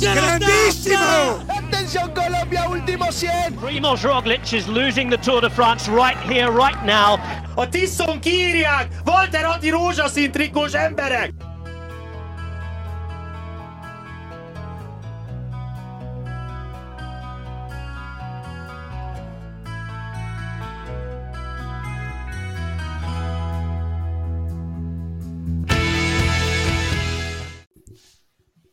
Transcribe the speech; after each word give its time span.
Grandissimo! 0.00 1.44
Attention 1.46 2.12
Colombia, 2.14 2.68
último 2.68 3.10
100! 3.10 3.54
Primoz 3.60 4.02
Roglic 4.02 4.52
is 4.52 4.66
losing 4.66 5.10
the 5.10 5.18
Tour 5.18 5.40
de 5.40 5.50
France 5.50 5.88
right 5.90 6.18
here, 6.28 6.50
right 6.50 6.84
now. 6.84 7.18
A 7.54 7.68
Tiszon 7.68 8.20
kiírják! 8.20 8.88
Walter 9.04 9.44
Atti 9.44 9.70
rózsaszín 9.70 10.30
trikós 10.30 10.72
emberek! 10.72 11.32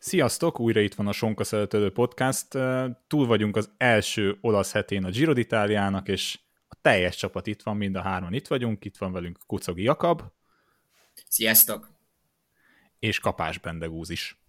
Sziasztok, 0.08 0.60
újra 0.60 0.80
itt 0.80 0.94
van 0.94 1.06
a 1.06 1.12
Sonka 1.12 1.44
Szeretődő 1.44 1.90
Podcast. 1.90 2.46
Túl 3.06 3.26
vagyunk 3.26 3.56
az 3.56 3.70
első 3.76 4.38
olasz 4.40 4.72
hetén 4.72 5.04
a 5.04 5.10
Giro 5.10 5.32
d'Italiának, 5.34 6.08
és 6.08 6.38
a 6.68 6.74
teljes 6.80 7.16
csapat 7.16 7.46
itt 7.46 7.62
van, 7.62 7.76
mind 7.76 7.96
a 7.96 8.00
hárman 8.00 8.32
itt 8.32 8.46
vagyunk. 8.46 8.84
Itt 8.84 8.96
van 8.96 9.12
velünk 9.12 9.38
Kucogi 9.46 9.82
Jakab. 9.82 10.22
Sziasztok! 11.28 11.88
És 12.98 13.20
Kapás 13.20 13.58
Bendegúz 13.58 14.10
is. 14.10 14.42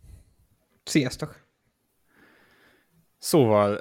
Sziasztok! 0.83 1.47
Szóval, 3.17 3.77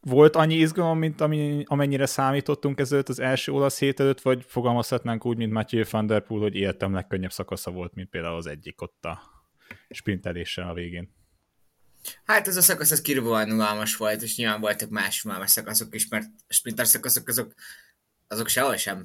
volt 0.00 0.36
annyi 0.36 0.54
izgalom, 0.54 0.98
mint 0.98 1.20
ami, 1.20 1.64
amennyire 1.66 2.06
számítottunk 2.06 2.80
ezelőtt 2.80 3.08
az 3.08 3.18
első 3.18 3.52
olasz 3.52 3.78
hét 3.78 4.00
előtt, 4.00 4.20
vagy 4.20 4.44
fogalmazhatnánk 4.46 5.26
úgy, 5.26 5.36
mint 5.36 5.52
Mathieu 5.52 5.84
van 5.90 6.06
der 6.06 6.22
Poel, 6.22 6.42
hogy 6.42 6.54
életem 6.54 6.92
legkönnyebb 6.92 7.32
szakasza 7.32 7.70
volt, 7.70 7.94
mint 7.94 8.08
például 8.10 8.36
az 8.36 8.46
egyik 8.46 8.82
ott 8.82 9.04
a 9.04 9.29
sprinteléssel 9.90 10.68
a 10.68 10.74
végén. 10.74 11.18
Hát 12.24 12.48
ez 12.48 12.56
a 12.56 12.62
szakasz 12.62 12.90
az 12.90 13.00
kirúvóan 13.00 13.50
unalmas 13.50 13.96
volt, 13.96 14.22
és 14.22 14.36
nyilván 14.36 14.60
voltak 14.60 14.90
más 14.90 15.24
unalmas 15.24 15.50
szakaszok 15.50 15.94
is, 15.94 16.08
mert 16.08 16.30
a 16.48 16.52
sprinter 16.52 16.86
szakaszok 16.86 17.28
azok, 17.28 17.54
azok 18.28 18.48
sehol 18.48 18.76
sem 18.76 19.04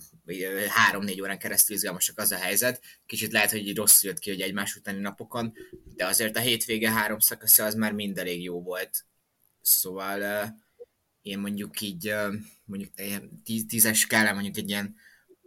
három-négy 0.67 1.21
órán 1.21 1.39
keresztül 1.39 1.75
izgalmasak 1.75 2.19
az 2.19 2.31
a 2.31 2.37
helyzet. 2.37 2.81
Kicsit 3.05 3.31
lehet, 3.31 3.51
hogy 3.51 3.75
rosszul 3.75 4.09
jött 4.09 4.19
ki, 4.19 4.29
hogy 4.29 4.41
egymás 4.41 4.75
utáni 4.75 4.99
napokon, 4.99 5.53
de 5.95 6.05
azért 6.05 6.37
a 6.37 6.39
hétvége 6.39 6.91
három 6.91 7.19
szakasza 7.19 7.65
az 7.65 7.75
már 7.75 7.93
mind 7.93 8.17
elég 8.17 8.43
jó 8.43 8.61
volt. 8.61 9.05
Szóval 9.61 10.47
én 11.21 11.39
mondjuk 11.39 11.81
így, 11.81 12.13
mondjuk 12.63 12.91
tízes 13.67 13.99
skálán 13.99 14.33
mondjuk 14.33 14.57
egy 14.57 14.69
ilyen 14.69 14.95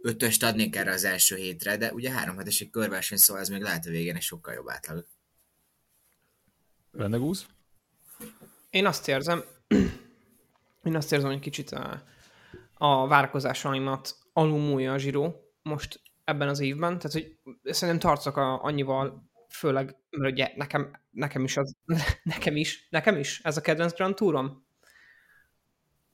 ötöst 0.01 0.43
adnék 0.43 0.75
erre 0.75 0.91
az 0.91 1.03
első 1.03 1.35
hétre, 1.35 1.77
de 1.77 1.93
ugye 1.93 2.11
három 2.11 2.39
egy 2.39 2.69
körverseny, 2.71 3.17
szóval 3.17 3.41
ez 3.41 3.49
még 3.49 3.61
lehet 3.61 3.85
a 3.85 3.89
végén 3.89 4.15
egy 4.15 4.21
sokkal 4.21 4.53
jobb 4.53 4.69
átlag. 4.69 5.07
Vendegúz? 6.91 7.45
Én 8.69 8.85
azt 8.85 9.07
érzem, 9.07 9.43
én 10.83 10.95
azt 10.95 11.11
érzem, 11.11 11.29
hogy 11.29 11.39
kicsit 11.39 11.71
a, 11.71 12.03
a 12.73 13.07
várakozásaimat 13.07 14.15
alulmúlja 14.33 14.93
a 14.93 14.97
zsíró 14.97 15.53
most 15.61 16.01
ebben 16.23 16.47
az 16.47 16.59
évben, 16.59 16.97
tehát 16.97 17.11
hogy 17.11 17.37
szerintem 17.63 18.09
tartozok 18.09 18.37
a, 18.37 18.63
annyival, 18.63 19.29
főleg, 19.49 19.95
mert 20.09 20.31
ugye 20.33 20.51
nekem, 20.55 20.91
nekem 21.09 21.43
is 21.43 21.57
az, 21.57 21.75
nekem 22.23 22.55
is, 22.55 22.87
nekem 22.89 23.17
is 23.17 23.41
ez 23.43 23.57
a 23.57 23.61
kedvenc 23.61 23.93
Grand 23.93 24.15
Tourom. 24.15 24.67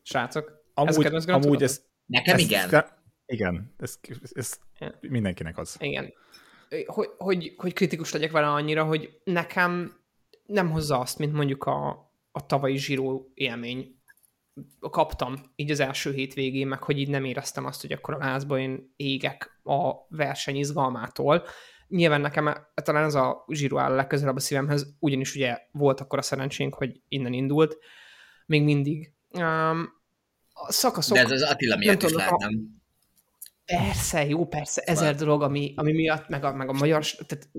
Srácok, 0.01 0.63
amúgy, 0.73 0.89
ez 0.89 0.97
a 0.97 1.01
kedvenc 1.01 1.25
Grand 1.25 1.45
amúgy 1.45 1.63
ez, 1.63 1.83
Nekem 2.05 2.35
ez, 2.35 2.41
igen. 2.41 2.69
Te, 2.69 2.97
igen, 3.25 3.73
ez, 3.77 3.99
ez 4.33 4.59
mindenkinek 4.99 5.57
az. 5.57 5.75
Igen. 5.79 6.13
Hogy, 6.85 7.09
hogy, 7.17 7.53
hogy 7.57 7.73
kritikus 7.73 8.11
legyek 8.11 8.31
vele 8.31 8.47
annyira, 8.47 8.83
hogy 8.83 9.19
nekem 9.23 10.03
nem 10.45 10.71
hozza 10.71 10.99
azt, 10.99 11.19
mint 11.19 11.33
mondjuk 11.33 11.63
a, 11.63 11.87
a 12.31 12.45
tavalyi 12.45 12.77
zsíró 12.77 13.31
élmény. 13.33 13.99
Kaptam 14.79 15.35
így 15.55 15.71
az 15.71 15.79
első 15.79 16.13
hétvégén, 16.13 16.67
meg 16.67 16.83
hogy 16.83 16.99
így 16.99 17.09
nem 17.09 17.25
éreztem 17.25 17.65
azt, 17.65 17.81
hogy 17.81 17.91
akkor 17.91 18.13
a 18.13 18.17
lázba 18.17 18.59
én 18.59 18.93
égek 18.95 19.59
a 19.63 19.93
verseny 20.09 20.55
izgalmától. 20.55 21.43
Nyilván 21.87 22.21
nekem 22.21 22.67
talán 22.73 23.03
ez 23.03 23.15
a 23.15 23.45
zsíró 23.47 23.77
áll 23.77 23.95
legközelebb 23.95 24.35
a 24.35 24.39
szívemhez, 24.39 24.95
ugyanis 24.99 25.35
ugye 25.35 25.57
volt 25.71 25.99
akkor 25.99 26.19
a 26.19 26.21
szerencsénk, 26.21 26.73
hogy 26.73 27.01
innen 27.07 27.33
indult. 27.33 27.77
Még 28.45 28.63
mindig. 28.63 29.13
Um, 29.29 29.93
a 30.53 30.71
szakaszok... 30.71 31.17
De 31.17 31.23
ez 31.23 31.31
az 31.31 31.41
Attila 31.41 31.77
miatt 31.77 32.03
is 32.03 32.11
lehet, 32.11 32.37
nem? 32.37 32.83
Persze, 33.65 34.25
jó, 34.25 34.47
persze, 34.47 34.81
ezer 34.81 35.15
dolog, 35.15 35.41
ami, 35.41 35.73
ami 35.75 35.91
miatt, 35.91 36.27
meg 36.27 36.43
a, 36.43 36.53
meg 36.53 36.69
a 36.69 36.73
magyar, 36.73 37.05
tehát 37.05 37.49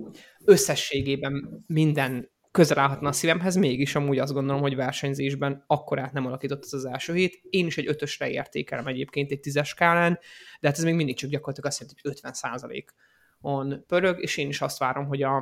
összességében 0.44 1.64
minden 1.66 2.30
közel 2.56 2.78
állhatna 2.78 3.08
a 3.08 3.12
szívemhez, 3.12 3.56
mégis 3.56 3.94
amúgy 3.94 4.18
azt 4.18 4.32
gondolom, 4.32 4.60
hogy 4.60 4.76
versenyzésben 4.76 5.64
akkorát 5.66 6.12
nem 6.12 6.26
alakított 6.26 6.64
ez 6.64 6.72
az 6.72 6.84
első 6.84 7.14
hét. 7.14 7.40
Én 7.50 7.66
is 7.66 7.78
egy 7.78 7.86
ötösre 7.86 8.30
értékelem 8.30 8.86
egyébként 8.86 9.30
egy 9.30 9.40
tízes 9.40 9.68
skálán, 9.68 10.18
de 10.60 10.68
hát 10.68 10.76
ez 10.76 10.84
még 10.84 10.94
mindig 10.94 11.16
csak 11.16 11.30
gyakorlatilag 11.30 11.70
azt 11.70 11.80
jelenti, 11.80 12.00
hogy 12.02 12.10
50 12.12 12.32
százalék 12.32 12.94
on 13.40 13.84
pörög, 13.86 14.22
és 14.22 14.36
én 14.36 14.48
is 14.48 14.60
azt 14.60 14.78
várom, 14.78 15.06
hogy 15.06 15.22
a, 15.22 15.36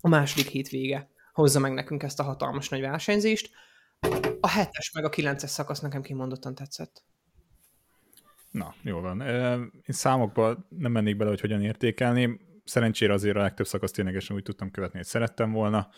a 0.00 0.08
második 0.08 0.46
hétvége 0.46 1.10
hozza 1.32 1.58
meg 1.58 1.72
nekünk 1.72 2.02
ezt 2.02 2.20
a 2.20 2.22
hatalmas 2.22 2.68
nagy 2.68 2.80
versenyzést. 2.80 3.50
A 4.40 4.48
hetes 4.48 4.92
meg 4.92 5.04
a 5.04 5.08
kilences 5.08 5.50
szakasz 5.50 5.80
nekem 5.80 6.02
kimondottan 6.02 6.54
tetszett. 6.54 7.04
Na, 8.50 8.74
jó 8.82 9.00
van. 9.00 9.20
Én 9.20 9.94
számokba 9.94 10.66
nem 10.68 10.92
mennék 10.92 11.16
bele, 11.16 11.30
hogy 11.30 11.40
hogyan 11.40 11.62
értékelni. 11.62 12.40
Szerencsére 12.64 13.12
azért 13.12 13.36
a 13.36 13.40
legtöbb 13.40 13.66
szakaszt 13.66 13.94
ténylegesen 13.94 14.36
úgy 14.36 14.42
tudtam 14.42 14.70
követni, 14.70 14.98
hogy 14.98 15.06
szerettem 15.06 15.52
volna. 15.52 15.88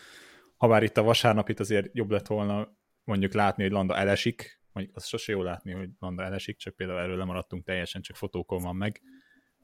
Habár 0.62 0.82
itt 0.82 0.96
a 0.96 1.02
vasárnap 1.02 1.48
itt 1.48 1.60
azért 1.60 1.88
jobb 1.92 2.10
lett 2.10 2.26
volna 2.26 2.76
mondjuk 3.04 3.32
látni, 3.32 3.62
hogy 3.62 3.72
Landa 3.72 3.96
elesik, 3.96 4.60
mondjuk 4.72 4.96
az 4.96 5.06
sose 5.06 5.32
jó 5.32 5.42
látni, 5.42 5.72
hogy 5.72 5.88
Landa 5.98 6.22
elesik, 6.22 6.56
csak 6.56 6.76
például 6.76 6.98
erről 6.98 7.16
lemaradtunk 7.16 7.64
teljesen, 7.64 8.02
csak 8.02 8.16
fotókon 8.16 8.62
van 8.62 8.76
meg. 8.76 9.00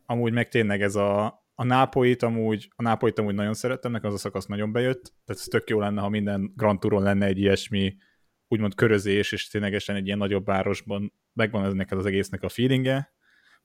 Amúgy 0.06 0.32
meg 0.32 0.48
tényleg 0.48 0.82
ez 0.82 0.94
a, 0.94 1.25
a 1.54 1.64
Nápolyt 1.64 2.22
amúgy, 2.22 2.69
a 2.76 2.82
Nápolyt 2.82 3.19
amúgy 3.19 3.34
nagyon 3.34 3.54
szerettem, 3.54 3.91
nekem 3.91 4.08
az 4.08 4.14
a 4.14 4.19
szakasz 4.19 4.47
nagyon 4.47 4.72
bejött, 4.72 5.03
tehát 5.03 5.41
ez 5.41 5.44
tök 5.44 5.69
jó 5.70 5.81
lenne, 5.81 6.00
ha 6.00 6.08
minden 6.08 6.53
Grand 6.56 6.78
Touron 6.78 7.03
lenne 7.03 7.26
egy 7.26 7.38
ilyesmi 7.38 7.97
úgymond 8.48 8.75
körözés, 8.75 9.32
és 9.32 9.48
ténylegesen 9.48 9.97
egy 9.97 10.06
ilyen 10.06 10.19
nagyobb 10.19 10.47
városban 10.47 11.12
megvan 11.32 11.64
ennek 11.64 11.91
az 11.91 12.06
egésznek 12.06 12.42
a 12.42 12.48
feelingje, 12.48 13.12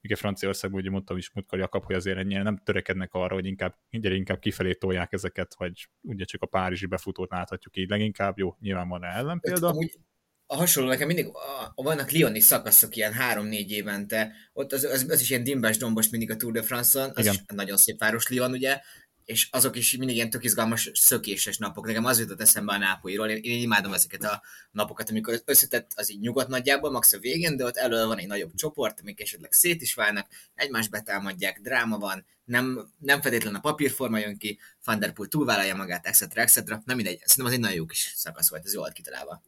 ugye 0.04 0.16
Franciaországban 0.16 0.80
ugye 0.80 0.90
mondtam 0.90 1.18
is 1.18 1.32
múltkor 1.32 1.60
Jakab, 1.60 1.84
hogy 1.84 1.96
azért 1.96 2.18
ennyire 2.18 2.44
nem 2.44 2.58
törekednek 2.58 3.14
arra, 3.14 3.34
hogy 3.34 3.46
inkább, 3.46 3.76
gyere, 3.90 4.16
inkább 4.16 4.40
kifelé 4.40 4.74
tolják 4.74 5.14
ezeket, 5.14 5.56
vagy 5.58 5.90
ugye 6.02 6.26
csak 6.26 6.42
a 6.42 6.46
párizsi 6.46 6.86
befutót 6.86 7.32
láthatjuk 7.32 7.78
így 7.78 7.90
leginkább, 7.90 8.38
jó, 8.38 8.56
nyilván 8.60 8.88
van 8.88 9.04
ellenpélda. 9.04 9.68
Amúgy 9.68 10.00
a 10.46 10.56
hasonló, 10.56 10.90
nekem 10.90 11.08
mindig 11.08 11.28
a, 11.76 11.84
vannak 11.84 12.12
Lioni 12.12 12.40
szakaszok 12.40 12.96
ilyen 12.96 13.14
három-négy 13.14 13.72
évente, 13.72 14.32
ott 14.54 14.72
az, 14.72 14.84
az, 14.84 15.06
az 15.10 15.22
is 15.22 15.30
ilyen 15.30 15.44
dimbás 15.44 15.78
dombos 15.78 16.10
mindig 16.10 16.32
a 16.32 16.36
Tour 16.36 16.54
de 16.54 16.62
France-on, 16.62 17.10
az 17.10 17.26
Igen. 17.26 17.34
is 17.34 17.40
nagyon 17.56 17.78
szép 17.78 18.00
város 18.00 18.30
Lyon, 18.30 18.52
ugye, 18.52 18.80
és 19.26 19.48
azok 19.52 19.76
is 19.76 19.98
mindig 19.98 20.16
ilyen 20.16 20.30
tök 20.30 20.44
izgalmas 20.44 20.92
szökéses 20.94 21.58
napok. 21.58 21.86
Nekem 21.86 22.06
az 22.06 22.20
jutott 22.20 22.42
eszembe 22.42 22.74
a 22.74 22.78
Nápolyról, 22.78 23.30
én, 23.30 23.40
én 23.42 23.62
imádom 23.62 23.94
ezeket 23.94 24.24
a 24.24 24.42
napokat, 24.72 25.10
amikor 25.10 25.42
összetett 25.46 25.92
az 25.96 26.12
így 26.12 26.20
nyugodt 26.20 26.48
nagyjából, 26.48 26.92
max 26.92 27.14
a 27.14 27.20
végén, 27.20 27.58
de 27.58 27.66
ott 27.66 27.78
elől 27.78 28.08
van 28.08 28.18
egy 28.18 28.28
nagyobb 28.28 28.54
csoport, 28.56 29.00
amik 29.00 29.22
esetleg 29.22 29.52
szét 29.52 29.82
is 29.82 29.94
válnak, 29.94 30.28
egymást 30.56 30.90
betámadják, 30.90 31.60
dráma 31.62 31.98
van, 31.98 32.26
nem, 32.46 32.94
nem 32.98 33.22
feltétlenül 33.22 33.58
a 33.58 33.62
papírforma 33.62 34.18
jön 34.18 34.38
ki, 34.38 34.60
Van 34.84 35.00
der 35.00 35.14
Poel 35.14 35.28
túlvállalja 35.28 35.76
magát, 35.76 36.06
etc. 36.06 36.22
etc. 36.38 36.66
Nem 36.86 36.96
mindegy, 36.96 37.20
szerintem 37.26 37.46
az 37.46 37.52
egy 37.52 37.60
nagyon 37.60 37.76
jó 37.76 37.86
kis 37.86 38.14
szakasz 38.16 38.50
volt, 38.50 38.66
ez 38.66 38.74
jól 38.74 38.92
kitalálva. 38.94 39.42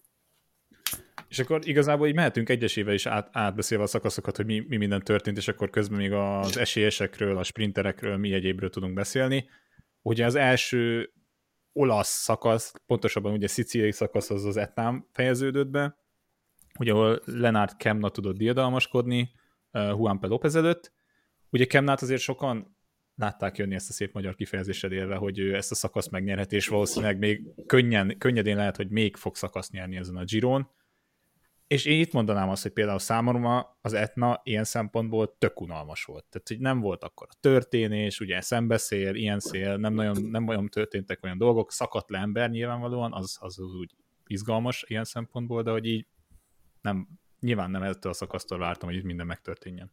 És 1.27 1.39
akkor 1.39 1.67
igazából 1.67 2.07
így 2.07 2.15
mehetünk 2.15 2.49
egyesével 2.49 2.93
is 2.93 3.05
át, 3.05 3.29
átbeszélve 3.31 3.83
a 3.83 3.87
szakaszokat, 3.87 4.35
hogy 4.35 4.45
mi, 4.45 4.65
mi 4.67 4.77
minden 4.77 5.01
történt, 5.01 5.37
és 5.37 5.47
akkor 5.47 5.69
közben 5.69 5.97
még 5.97 6.11
az 6.11 6.57
esélyesekről, 6.57 7.37
a 7.37 7.43
sprinterekről, 7.43 8.17
mi 8.17 8.33
egyébről 8.33 8.69
tudunk 8.69 8.93
beszélni. 8.93 9.49
Ugye 10.05 10.25
az 10.25 10.35
első 10.35 11.13
olasz 11.73 12.09
szakasz, 12.09 12.73
pontosabban 12.85 13.33
ugye 13.33 13.47
szicíliai 13.47 13.91
szakasz 13.91 14.29
az 14.29 14.45
az 14.45 14.57
Etnám 14.57 15.07
fejeződött 15.11 15.67
be, 15.67 15.97
ugye 16.79 16.91
ahol 16.91 17.21
Lenard 17.25 17.75
Kemna 17.75 18.09
tudott 18.09 18.37
diadalmaskodni 18.37 19.31
uh, 19.71 19.87
Juan 19.87 20.19
P. 20.19 20.25
López 20.25 20.55
előtt. 20.55 20.93
Ugye 21.49 21.65
Kemnát 21.65 22.01
azért 22.01 22.21
sokan 22.21 22.77
látták 23.15 23.57
jönni 23.57 23.75
ezt 23.75 23.89
a 23.89 23.93
szép 23.93 24.13
magyar 24.13 24.35
kifejezéssel 24.35 24.91
élve, 24.91 25.15
hogy 25.15 25.39
ő 25.39 25.55
ezt 25.55 25.71
a 25.71 25.75
szakaszt 25.75 26.11
megnyerheti, 26.11 26.55
és 26.55 26.67
valószínűleg 26.67 27.17
még 27.17 27.41
könnyen, 27.65 28.17
könnyedén 28.17 28.55
lehet, 28.55 28.75
hogy 28.75 28.89
még 28.89 29.15
fog 29.15 29.35
szakaszt 29.35 29.71
nyerni 29.71 29.95
ezen 29.95 30.15
a 30.15 30.23
Giron. 30.23 30.69
És 31.67 31.85
én 31.85 31.99
itt 31.99 32.11
mondanám 32.11 32.49
azt, 32.49 32.61
hogy 32.61 32.71
például 32.71 32.99
számomra 32.99 33.77
az 33.81 33.93
Etna 33.93 34.41
ilyen 34.43 34.63
szempontból 34.63 35.37
tök 35.37 35.61
unalmas 35.61 36.03
volt. 36.03 36.25
Tehát, 36.29 36.47
hogy 36.47 36.59
nem 36.59 36.79
volt 36.79 37.03
akkor 37.03 37.27
a 37.29 37.37
történés, 37.39 38.19
ugye 38.19 38.41
szembeszél, 38.41 39.15
ilyen 39.15 39.39
szél, 39.39 39.77
nem 39.77 39.93
nagyon, 39.93 40.21
nem 40.21 40.47
olyan 40.47 40.69
történtek 40.69 41.23
olyan 41.23 41.37
dolgok, 41.37 41.71
szakadt 41.71 42.09
le 42.09 42.19
ember 42.19 42.49
nyilvánvalóan, 42.49 43.13
az, 43.13 43.37
az 43.39 43.59
úgy 43.59 43.95
izgalmas 44.27 44.83
ilyen 44.87 45.03
szempontból, 45.03 45.63
de 45.63 45.71
hogy 45.71 45.85
így 45.85 46.07
nem, 46.81 47.07
nyilván 47.39 47.71
nem 47.71 47.83
ettől 47.83 48.11
a 48.11 48.15
szakasztól 48.15 48.57
vártam, 48.57 48.89
hogy 48.89 48.97
itt 48.97 49.03
minden 49.03 49.25
megtörténjen. 49.25 49.91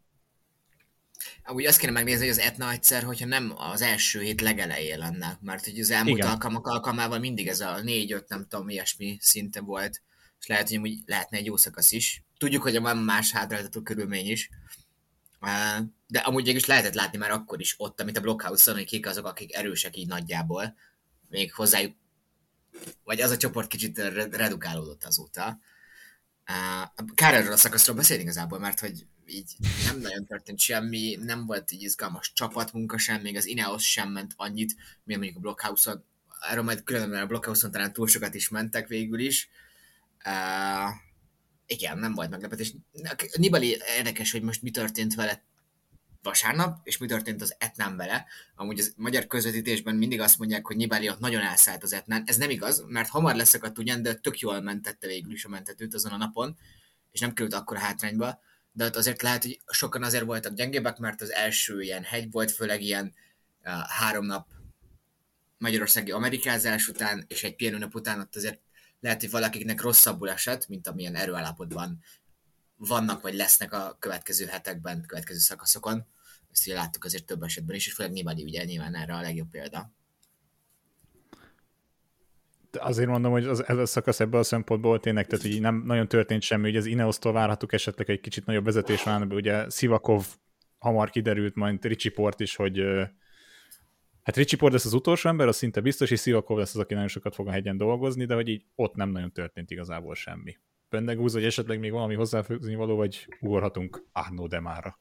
Amúgy 1.44 1.66
azt 1.66 1.78
kéne 1.78 1.92
megnézni, 1.92 2.20
hogy 2.20 2.38
az 2.38 2.44
Etna 2.44 2.70
egyszer, 2.70 3.02
hogyha 3.02 3.26
nem 3.26 3.52
az 3.56 3.82
első 3.82 4.20
hét 4.20 4.40
legelején 4.40 4.98
lenne, 4.98 5.38
mert 5.40 5.64
hogy 5.64 5.80
az 5.80 5.90
elmúlt 5.90 6.18
Igen. 6.18 6.30
alkalmak 6.30 6.66
alkalmával 6.66 7.18
mindig 7.18 7.48
ez 7.48 7.60
a 7.60 7.80
négy-öt, 7.82 8.28
nem 8.28 8.46
tudom, 8.48 8.68
ilyesmi 8.68 9.16
szinte 9.20 9.60
volt, 9.60 10.02
és 10.42 10.48
lehet, 10.48 10.68
hogy 10.68 10.78
úgy 10.78 10.98
lehetne 11.06 11.38
egy 11.38 11.46
jó 11.46 11.56
szakasz 11.56 11.92
is. 11.92 12.22
Tudjuk, 12.38 12.62
hogy 12.62 12.80
van 12.80 12.98
más 12.98 13.30
hátráltató 13.30 13.82
körülmény 13.82 14.26
is, 14.26 14.50
de 16.06 16.18
amúgy 16.18 16.48
is 16.48 16.66
lehetett 16.66 16.94
látni 16.94 17.18
már 17.18 17.30
akkor 17.30 17.60
is 17.60 17.74
ott, 17.78 18.00
amit 18.00 18.16
a 18.16 18.20
Blockhouse-on, 18.20 18.76
hogy 18.76 18.86
kik 18.86 19.06
azok, 19.06 19.26
akik 19.26 19.54
erősek 19.54 19.96
így 19.96 20.06
nagyjából, 20.06 20.74
még 21.28 21.52
hozzájuk, 21.52 21.96
vagy 23.04 23.20
az 23.20 23.30
a 23.30 23.36
csoport 23.36 23.68
kicsit 23.68 23.98
re- 23.98 24.36
redukálódott 24.36 25.04
azóta. 25.04 25.58
Kár 27.14 27.34
erről 27.34 27.52
a 27.52 27.56
szakaszról 27.56 27.96
beszélni 27.96 28.22
igazából, 28.22 28.58
mert 28.58 28.80
hogy 28.80 29.06
így 29.26 29.56
nem 29.84 29.98
nagyon 29.98 30.26
történt 30.26 30.58
semmi, 30.58 31.18
nem 31.20 31.46
volt 31.46 31.70
így 31.70 31.82
izgalmas 31.82 32.32
csapatmunka 32.32 32.98
sem, 32.98 33.20
még 33.20 33.36
az 33.36 33.46
Ineos 33.46 33.90
sem 33.90 34.10
ment 34.10 34.32
annyit, 34.36 34.74
mint 35.04 35.20
mondjuk 35.20 35.36
a 35.36 35.40
Blockhouse-on. 35.40 36.04
Erről 36.50 36.64
majd 36.64 36.82
különben 36.82 37.22
a 37.22 37.26
Blockhouse-on 37.26 37.72
talán 37.72 37.92
túl 37.92 38.08
sokat 38.08 38.34
is 38.34 38.48
mentek 38.48 38.88
végül 38.88 39.20
is. 39.20 39.48
Igen, 41.66 41.98
nem 41.98 42.14
volt 42.14 42.30
meglepetés. 42.30 42.74
Nibali 43.36 43.82
érdekes, 43.96 44.32
hogy 44.32 44.42
most 44.42 44.62
mi 44.62 44.70
történt 44.70 45.14
vele 45.14 45.42
vasárnap, 46.22 46.78
és 46.82 46.98
mi 46.98 47.06
történt 47.06 47.42
az 47.42 47.54
Etnán 47.58 47.96
vele. 47.96 48.26
Amúgy 48.54 48.78
az 48.78 48.92
magyar 48.96 49.26
közvetítésben 49.26 49.94
mindig 49.94 50.20
azt 50.20 50.38
mondják, 50.38 50.66
hogy 50.66 50.76
Nibali 50.76 51.08
ott 51.08 51.18
nagyon 51.18 51.42
elszállt 51.42 51.82
az 51.82 51.92
Etnán. 51.92 52.22
Ez 52.26 52.36
nem 52.36 52.50
igaz, 52.50 52.84
mert 52.88 53.08
hamar 53.08 53.34
leszakadt 53.34 53.78
ugyan, 53.78 54.02
de 54.02 54.14
tök 54.14 54.38
jól 54.38 54.60
mentette 54.60 55.06
végül 55.06 55.32
is 55.32 55.44
a 55.44 55.48
mentetőt 55.48 55.94
azon 55.94 56.12
a 56.12 56.16
napon, 56.16 56.58
és 57.12 57.20
nem 57.20 57.32
került 57.32 57.54
akkor 57.54 57.76
hátrányba. 57.76 58.40
De 58.72 58.84
ott 58.84 58.96
azért 58.96 59.22
lehet, 59.22 59.42
hogy 59.42 59.60
sokan 59.66 60.02
azért 60.02 60.24
voltak 60.24 60.54
gyengébbek, 60.54 60.98
mert 60.98 61.20
az 61.20 61.32
első 61.32 61.80
ilyen 61.80 62.02
hegy 62.02 62.30
volt, 62.30 62.50
főleg 62.50 62.82
ilyen 62.82 63.14
uh, 63.64 63.72
három 63.88 64.26
nap 64.26 64.48
magyarországi 65.58 66.10
amerikázás 66.10 66.88
után, 66.88 67.24
és 67.28 67.44
egy 67.44 67.56
pihenőnap 67.56 67.94
után 67.94 68.20
ott 68.20 68.36
azért 68.36 68.60
lehet, 69.02 69.20
hogy 69.20 69.30
valakiknek 69.30 69.80
rosszabbul 69.80 70.30
esett, 70.30 70.68
mint 70.68 70.88
amilyen 70.88 71.14
erőállapotban 71.14 72.02
vannak, 72.76 73.22
vagy 73.22 73.34
lesznek 73.34 73.72
a 73.72 73.96
következő 73.98 74.46
hetekben, 74.46 75.04
következő 75.06 75.38
szakaszokon. 75.38 76.06
Ezt 76.52 76.66
ugye 76.66 76.74
láttuk 76.74 77.04
azért 77.04 77.24
több 77.24 77.42
esetben 77.42 77.76
is, 77.76 77.86
és 77.86 77.92
főleg 77.92 78.12
Nibali 78.12 78.42
ugye 78.42 78.64
nyilván 78.64 78.94
erre 78.94 79.14
a 79.14 79.20
legjobb 79.20 79.50
példa. 79.50 79.92
Azért 82.72 83.08
mondom, 83.08 83.32
hogy 83.32 83.46
az, 83.46 83.68
ez 83.68 83.76
a 83.76 83.86
szakasz 83.86 84.20
ebből 84.20 84.40
a 84.40 84.44
szempontból 84.44 85.00
tényleg, 85.00 85.26
tehát 85.26 85.44
hogy 85.44 85.60
nem 85.60 85.82
nagyon 85.84 86.08
történt 86.08 86.42
semmi, 86.42 86.62
hogy 86.62 86.76
az 86.76 86.86
Ineosztól 86.86 87.32
várhatók 87.32 87.72
esetleg 87.72 88.10
egy 88.10 88.20
kicsit 88.20 88.46
nagyobb 88.46 88.64
vezetés 88.64 89.02
van, 89.02 89.32
ugye 89.32 89.68
Sivakov 89.70 90.26
hamar 90.78 91.10
kiderült, 91.10 91.54
majd 91.54 91.84
Ricsi 91.84 92.08
Port 92.08 92.40
is, 92.40 92.56
hogy 92.56 92.82
hát 94.22 94.36
Ricsi 94.36 94.56
Port 94.56 94.72
lesz 94.72 94.84
az 94.84 94.92
utolsó 94.92 95.28
ember, 95.28 95.48
az 95.48 95.56
szinte 95.56 95.80
biztos, 95.80 96.10
és 96.10 96.20
Sivakov 96.20 96.58
lesz 96.58 96.74
az, 96.74 96.80
aki 96.80 96.94
nagyon 96.94 97.08
sokat 97.08 97.34
fog 97.34 97.48
a 97.48 97.50
hegyen 97.50 97.76
dolgozni, 97.76 98.24
de 98.24 98.34
hogy 98.34 98.48
így 98.48 98.64
ott 98.74 98.94
nem 98.94 99.10
nagyon 99.10 99.32
történt 99.32 99.70
igazából 99.70 100.14
semmi. 100.14 100.56
Bendegúz, 100.88 101.32
hogy 101.32 101.44
esetleg 101.44 101.78
még 101.78 101.92
valami 101.92 102.14
hozzáfűzni 102.14 102.74
való, 102.74 102.96
vagy 102.96 103.26
ugorhatunk 103.40 104.06
Arno 104.12 104.46
Demára. 104.46 104.98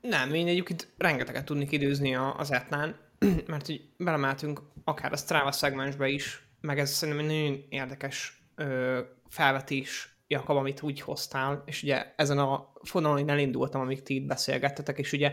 Nem, 0.00 0.34
én 0.34 0.46
egyébként 0.46 0.94
rengeteget 0.98 1.44
tudnék 1.44 1.72
időzni 1.72 2.14
az 2.14 2.52
etnán, 2.52 2.96
mert 3.46 3.66
hogy 3.66 3.90
belemeltünk 3.96 4.60
akár 4.84 5.12
a 5.12 5.16
Strava 5.16 5.52
szegmensbe 5.52 6.08
is, 6.08 6.48
meg 6.60 6.78
ez 6.78 6.90
szerintem 6.90 7.24
egy 7.24 7.30
nagyon 7.30 7.64
érdekes 7.68 8.42
ö, 8.54 9.00
felvetés, 9.28 10.16
Jakab, 10.28 10.56
amit 10.56 10.82
úgy 10.82 11.00
hoztál, 11.00 11.62
és 11.66 11.82
ugye 11.82 12.12
ezen 12.16 12.38
a 12.38 12.72
fonalon 12.82 13.18
én 13.18 13.30
elindultam, 13.30 13.80
amíg 13.80 14.02
ti 14.02 14.14
itt 14.14 14.26
beszélgettetek, 14.26 14.98
és 14.98 15.12
ugye 15.12 15.32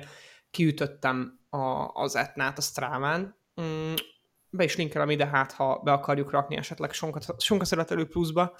kiütöttem 0.53 1.39
a, 1.49 1.89
az 1.93 2.15
etnát 2.15 2.57
a 2.57 2.61
Stráván, 2.61 3.35
mm, 3.61 3.93
be 4.49 4.63
is 4.63 4.75
linkelem 4.75 5.09
ide, 5.09 5.25
hát 5.25 5.51
ha 5.51 5.79
be 5.83 5.91
akarjuk 5.91 6.31
rakni 6.31 6.55
esetleg 6.55 6.91
sonkaszeletelő 7.37 8.07
pluszba, 8.07 8.57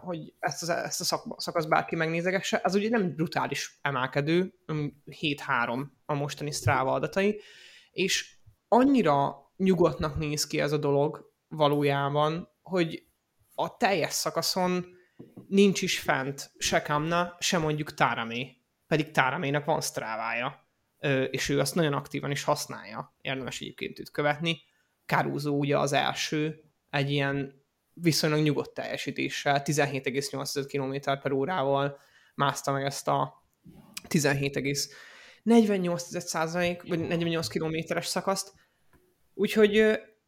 hogy 0.00 0.34
ezt, 0.38 0.62
az, 0.62 0.68
ezt 0.68 1.00
a 1.00 1.04
szak, 1.04 1.40
szakaszt 1.40 1.68
bárki 1.68 1.96
megnézegesse. 1.96 2.60
Ez 2.60 2.74
ugye 2.74 2.88
nem 2.88 3.14
brutális 3.14 3.78
emelkedő, 3.82 4.54
7-3 4.66 5.86
a 6.04 6.14
mostani 6.14 6.50
Strava 6.50 6.92
adatai, 6.92 7.40
és 7.90 8.36
annyira 8.68 9.36
nyugodtnak 9.56 10.16
néz 10.16 10.46
ki 10.46 10.60
ez 10.60 10.72
a 10.72 10.76
dolog 10.76 11.32
valójában, 11.48 12.48
hogy 12.62 13.06
a 13.54 13.76
teljes 13.76 14.12
szakaszon 14.12 14.86
nincs 15.48 15.82
is 15.82 16.00
fent 16.00 16.50
se 16.58 16.82
Kamna, 16.82 17.36
se 17.38 17.58
mondjuk 17.58 17.94
Táramé. 17.94 18.56
Pedig 18.86 19.10
Táramének 19.10 19.64
van 19.64 19.80
sztrávája, 19.80 20.65
és 21.30 21.48
ő 21.48 21.60
azt 21.60 21.74
nagyon 21.74 21.92
aktívan 21.92 22.30
is 22.30 22.42
használja. 22.42 23.14
Érdemes 23.20 23.60
egyébként 23.60 23.98
őt 23.98 24.10
követni. 24.10 24.60
Caruso 25.06 25.50
ugye 25.50 25.78
az 25.78 25.92
első, 25.92 26.64
egy 26.90 27.10
ilyen 27.10 27.64
viszonylag 27.92 28.42
nyugodt 28.42 28.74
teljesítéssel, 28.74 29.62
17,8 29.64 30.64
km 30.68 30.94
per 31.22 31.32
órával 31.32 31.98
mászta 32.34 32.72
meg 32.72 32.84
ezt 32.84 33.08
a 33.08 33.44
17,48 34.08 36.82
vagy 36.88 36.98
48 36.98 37.48
kilométeres 37.48 38.06
szakaszt. 38.06 38.52
Úgyhogy 39.34 39.76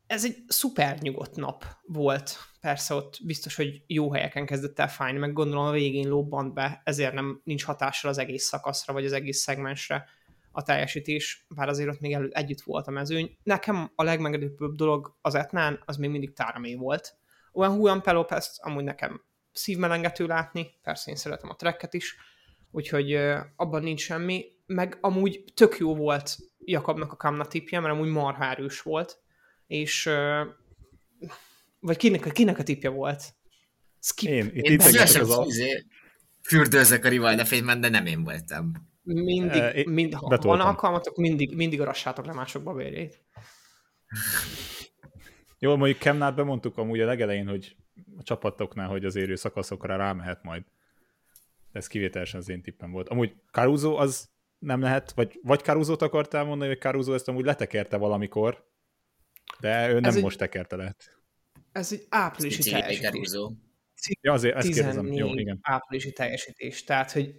ez 0.07 0.25
egy 0.25 0.37
szuper 0.47 0.99
nyugodt 0.99 1.37
nap 1.37 1.65
volt. 1.83 2.39
Persze 2.61 2.95
ott 2.95 3.19
biztos, 3.25 3.57
hogy 3.57 3.83
jó 3.87 4.13
helyeken 4.13 4.47
kezdett 4.47 4.79
el 4.79 4.89
fájni, 4.89 5.19
meg 5.19 5.33
gondolom 5.33 5.65
a 5.65 5.71
végén 5.71 6.09
lobbant 6.09 6.55
be, 6.55 6.81
ezért 6.85 7.13
nem 7.13 7.41
nincs 7.45 7.65
hatással 7.65 8.11
az 8.11 8.19
egész 8.19 8.45
szakaszra, 8.45 8.93
vagy 8.93 9.05
az 9.05 9.13
egész 9.13 9.39
szegmensre 9.39 10.09
a 10.51 10.63
teljesítés, 10.63 11.47
bár 11.49 11.69
azért 11.69 11.89
ott 11.89 12.01
még 12.01 12.13
elő, 12.13 12.31
együtt 12.33 12.61
volt 12.61 12.87
a 12.87 12.91
mezőny. 12.91 13.37
Nekem 13.43 13.93
a 13.95 14.03
legmegedőbb 14.03 14.73
dolog 14.75 15.17
az 15.21 15.35
Etnán, 15.35 15.83
az 15.85 15.97
még 15.97 16.11
mindig 16.11 16.33
Tármé 16.33 16.75
volt. 16.75 17.17
Olyan 17.53 17.77
Juan 17.77 18.03
Pelopez 18.03 18.59
amúgy 18.63 18.85
nekem 18.85 19.25
szívmelengető 19.53 20.27
látni, 20.27 20.71
persze 20.83 21.11
én 21.11 21.17
szeretem 21.17 21.51
a 21.51 21.57
trekket 21.57 21.95
is, 21.95 22.17
úgyhogy 22.71 23.15
abban 23.57 23.83
nincs 23.83 24.01
semmi, 24.01 24.45
meg 24.67 24.99
amúgy 25.01 25.45
tök 25.55 25.77
jó 25.79 25.95
volt 25.95 26.37
Jakabnak 26.59 27.13
a 27.13 27.17
Kamna 27.17 27.47
tipje, 27.47 27.81
mert 27.81 27.95
amúgy 27.95 28.09
marha 28.09 28.45
erős 28.51 28.83
volt, 28.83 29.19
és 29.67 30.11
vagy 31.81 31.97
kinek, 31.97 32.33
kinek 32.33 32.59
a 32.59 32.63
tipje 32.63 32.89
volt? 32.89 33.23
Skip. 34.01 34.29
Én, 34.29 34.47
itt, 34.47 34.65
én 34.65 34.73
itt 34.73 34.83
az 34.83 35.31
a... 35.31 35.47
Fürdőzzek 36.43 37.05
a 37.05 37.09
rival 37.09 37.35
de 37.35 37.89
nem 37.89 38.07
én 38.07 38.25
voltam. 38.25 38.73
Mindig, 39.15 39.63
uh, 39.63 39.85
mind, 39.85 40.15
ha 40.15 40.39
van 40.41 40.61
alkalmatok, 40.61 41.17
mindig, 41.17 41.55
mindig 41.55 41.81
arassátok 41.81 42.27
le 42.27 42.33
másokba 42.33 42.75
vérjét. 42.75 43.23
Jó, 45.59 45.77
mondjuk 45.77 45.99
Kemnát 45.99 46.35
bemondtuk 46.35 46.77
amúgy 46.77 47.01
a 47.01 47.07
legelején, 47.07 47.49
hogy 47.49 47.77
a 48.19 48.23
csapatoknál, 48.23 48.89
hogy 48.89 49.05
az 49.05 49.17
érő 49.17 49.35
szakaszokra 49.35 49.97
rámehet 49.97 50.43
majd. 50.43 50.63
Ez 51.73 51.87
kivételesen 51.87 52.41
az 52.41 52.49
én 52.49 52.63
tippem 52.63 52.91
volt. 52.91 53.09
Amúgy 53.09 53.35
Caruso 53.51 53.97
az 53.97 54.29
nem 54.59 54.81
lehet, 54.81 55.13
vagy, 55.13 55.41
vagy 55.43 55.61
Caruso-t 55.61 56.03
akartál 56.03 56.45
mondani, 56.45 56.71
hogy 56.71 56.81
Caruso 56.81 57.15
ezt 57.15 57.29
amúgy 57.29 57.45
letekerte 57.45 57.97
valamikor, 57.97 58.67
de 59.61 59.89
ő 59.89 60.01
nem 60.01 60.05
ez 60.05 60.21
most 60.21 60.41
egy, 60.41 60.49
tekerte 60.49 60.77
lehet. 60.77 61.21
Ez 61.73 61.93
egy 61.93 62.07
áprilisi 62.09 62.71
teljesítés. 62.71 63.39
Ja, 64.21 64.33
azért 64.33 64.57
ezt 64.57 64.73
kérdezem. 64.73 65.13
Jó, 65.13 65.35
igen. 65.35 65.59
áprilisi 65.63 66.13
teljesítés, 66.13 66.85
tehát, 66.85 67.13
hogy 67.13 67.35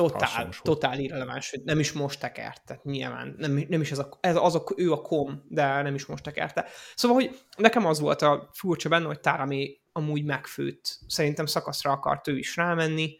totál, 0.00 0.48
totál 0.62 0.98
irreleváns, 0.98 1.50
hogy 1.50 1.60
nem 1.64 1.78
is 1.78 1.92
most 1.92 2.20
tekerte, 2.20 2.80
nyilván, 2.82 3.34
nem, 3.38 3.64
nem 3.68 3.80
is 3.80 3.90
ez, 3.90 3.98
a, 3.98 4.18
ez 4.20 4.36
az 4.36 4.54
a, 4.54 4.64
ő 4.76 4.92
a 4.92 5.00
kom, 5.00 5.44
de 5.48 5.82
nem 5.82 5.94
is 5.94 6.06
most 6.06 6.22
tekerte. 6.22 6.66
Szóval, 6.94 7.16
hogy 7.16 7.38
nekem 7.56 7.86
az 7.86 8.00
volt 8.00 8.22
a 8.22 8.50
furcsa 8.52 8.88
benne, 8.88 9.06
hogy 9.06 9.20
Tárami 9.20 9.80
amúgy 9.92 10.24
megfőtt. 10.24 10.98
Szerintem 11.06 11.46
szakaszra 11.46 11.90
akart 11.90 12.28
ő 12.28 12.38
is 12.38 12.56
rámenni. 12.56 13.16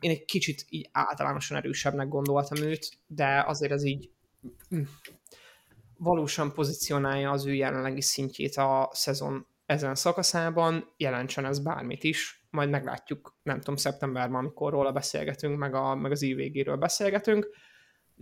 Én 0.00 0.10
egy 0.10 0.24
kicsit 0.24 0.64
így 0.68 0.88
általánosan 0.92 1.56
erősebbnek 1.56 2.08
gondoltam 2.08 2.62
őt, 2.62 2.88
de 3.06 3.44
azért 3.46 3.72
ez 3.72 3.84
így 3.84 4.10
hm, 4.68 4.82
valósan 5.96 6.52
pozícionálja 6.52 7.30
az 7.30 7.46
ő 7.46 7.54
jelenlegi 7.54 8.02
szintjét 8.02 8.56
a 8.56 8.90
szezon 8.92 9.46
ezen 9.66 9.94
szakaszában, 9.94 10.92
jelentsen 10.96 11.44
ez 11.44 11.58
bármit 11.58 12.04
is, 12.04 12.39
majd 12.50 12.70
meglátjuk, 12.70 13.38
nem 13.42 13.58
tudom, 13.58 13.76
szeptemberben, 13.76 14.38
amikor 14.38 14.72
róla 14.72 14.92
beszélgetünk, 14.92 15.58
meg, 15.58 15.74
a, 15.74 15.94
meg 15.94 16.10
az 16.10 16.22
év 16.22 16.30
ívégéről 16.30 16.76
beszélgetünk. 16.76 17.48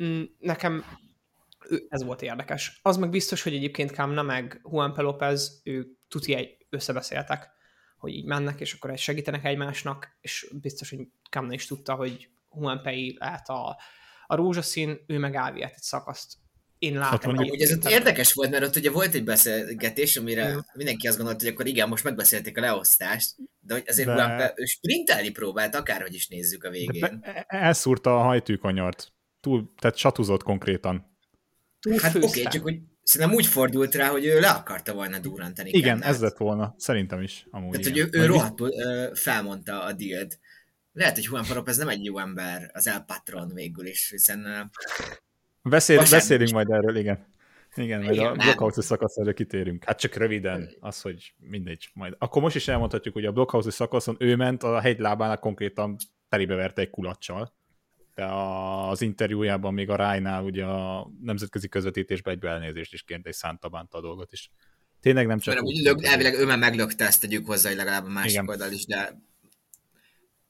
Mm, 0.02 0.22
nekem 0.38 0.84
ez 1.88 2.04
volt 2.04 2.22
érdekes. 2.22 2.80
Az 2.82 2.96
meg 2.96 3.10
biztos, 3.10 3.42
hogy 3.42 3.54
egyébként 3.54 3.92
Kamna 3.92 4.22
meg 4.22 4.60
Juan 4.70 4.92
Pelopez, 4.92 5.60
ő 5.64 5.86
tuti 6.08 6.34
egy, 6.34 6.56
összebeszéltek, 6.68 7.50
hogy 7.98 8.12
így 8.12 8.24
mennek, 8.24 8.60
és 8.60 8.72
akkor 8.72 8.98
segítenek 8.98 9.44
egymásnak, 9.44 10.16
és 10.20 10.52
biztos, 10.60 10.90
hogy 10.90 11.08
Kamna 11.30 11.52
is 11.52 11.66
tudta, 11.66 11.94
hogy 11.94 12.28
Juan 12.54 12.82
Pei 12.82 13.16
lehet 13.18 13.48
a, 13.48 13.76
a 14.26 14.34
rózsaszín, 14.34 14.98
ő 15.06 15.18
meg 15.18 15.34
Áviát 15.34 15.72
egy 15.74 15.82
szakaszt 15.82 16.34
én 16.78 16.98
látom. 16.98 17.34
mondjuk- 17.34 17.56
Ugye 17.56 17.64
ez 17.66 17.72
ott 17.72 17.90
érdekes 17.90 18.32
volt, 18.32 18.50
mert 18.50 18.64
ott 18.64 18.76
ugye 18.76 18.90
volt 18.90 19.14
egy 19.14 19.24
beszélgetés, 19.24 20.16
amire 20.16 20.64
mindenki 20.74 21.06
azt 21.06 21.16
gondolta, 21.16 21.44
hogy 21.44 21.52
akkor 21.52 21.66
igen, 21.66 21.88
most 21.88 22.04
megbeszélték 22.04 22.58
a 22.58 22.60
leosztást, 22.60 23.34
de 23.60 23.74
hogy 23.74 23.84
azért 23.86 24.08
De- 24.08 24.14
de... 24.14 24.52
ő 24.56 24.64
sprintelni 24.64 25.30
próbált, 25.30 25.74
akárhogy 25.74 26.14
is 26.14 26.28
nézzük 26.28 26.64
a 26.64 26.70
De 26.70 26.76
végén. 26.76 27.20
be, 27.20 27.44
elszúrta 27.48 28.18
a 28.18 28.22
hajtűkanyart. 28.22 29.12
Túl, 29.40 29.72
tehát 29.80 29.96
satuzott 29.96 30.42
konkrétan. 30.42 31.16
Hát 32.00 32.14
oké, 32.14 32.26
okay, 32.26 32.42
csak 32.42 32.62
hogy 32.62 32.78
szerintem 33.02 33.36
úgy 33.36 33.46
fordult 33.46 33.94
rá, 33.94 34.08
hogy 34.08 34.24
ő 34.26 34.40
le 34.40 34.48
akarta 34.48 34.92
volna 34.94 35.18
durrantani. 35.18 35.70
Igen, 35.70 35.98
Kennát. 35.98 36.14
ez 36.14 36.20
lett 36.20 36.36
volna. 36.36 36.74
Szerintem 36.78 37.22
is. 37.22 37.46
Amúgy 37.50 37.70
Tehát, 37.80 37.86
hogy 37.86 37.98
ő, 37.98 38.20
ő 38.22 38.26
rohadtul 38.26 38.72
ö, 38.72 39.10
felmondta 39.14 39.82
a 39.84 39.92
dílt. 39.92 40.38
Lehet, 40.92 41.14
hogy 41.14 41.24
Juan 41.24 41.44
Farop 41.44 41.68
ez 41.68 41.76
nem 41.76 41.88
egy 41.88 42.04
jó 42.04 42.18
ember, 42.18 42.70
az 42.72 42.86
El 42.86 43.00
Patron 43.06 43.48
végül 43.54 43.86
is, 43.86 44.10
hiszen 44.10 44.44
ö, 44.44 44.60
Beszél, 45.68 45.98
beszélünk 46.10 46.50
majd 46.50 46.70
erről, 46.70 46.96
igen. 46.96 47.26
Igen, 47.76 48.02
majd 48.02 48.14
Igen, 48.14 48.26
a 48.26 48.32
blockhouse 48.32 48.82
szakaszra 48.82 49.32
kitérünk. 49.32 49.84
Hát 49.84 49.98
csak 50.00 50.14
röviden, 50.14 50.70
az, 50.80 51.00
hogy 51.00 51.34
mindegy. 51.38 51.90
Majd. 51.94 52.14
Akkor 52.18 52.42
most 52.42 52.56
is 52.56 52.68
elmondhatjuk, 52.68 53.14
hogy 53.14 53.24
a 53.24 53.32
blockhouse 53.32 53.70
szakaszon 53.70 54.16
ő 54.18 54.36
ment, 54.36 54.62
a 54.62 54.80
hegylábánál 54.80 55.38
konkrétan 55.38 55.96
telébe 56.28 56.54
verte 56.54 56.80
egy 56.80 56.90
kulacsal. 56.90 57.54
De 58.14 58.24
a- 58.24 58.90
az 58.90 59.00
interjújában 59.00 59.74
még 59.74 59.90
a 59.90 59.96
Rájnál 59.96 60.44
ugye 60.44 60.64
a 60.64 61.10
nemzetközi 61.22 61.68
közvetítésben 61.68 62.34
egy 62.34 62.44
elnézést 62.44 62.92
is 62.92 63.02
kért, 63.02 63.26
és 63.26 63.36
szánta 63.36 63.68
bánta 63.68 63.98
a 63.98 64.00
dolgot 64.00 64.32
is. 64.32 64.50
Tényleg 65.00 65.26
nem 65.26 65.38
csak... 65.38 65.54
mert 65.54 65.66
úgy 65.66 65.82
lök, 65.82 66.04
elvileg 66.04 66.34
ő 66.34 66.44
már 66.46 66.58
meglökte, 66.58 67.06
ezt 67.06 67.20
tegyük 67.20 67.46
hozzá, 67.46 67.68
hogy 67.68 67.78
legalább 67.78 68.04
a 68.04 68.08
másik 68.08 68.30
Igen. 68.30 68.48
oldal 68.48 68.72
is, 68.72 68.86
de 68.86 69.20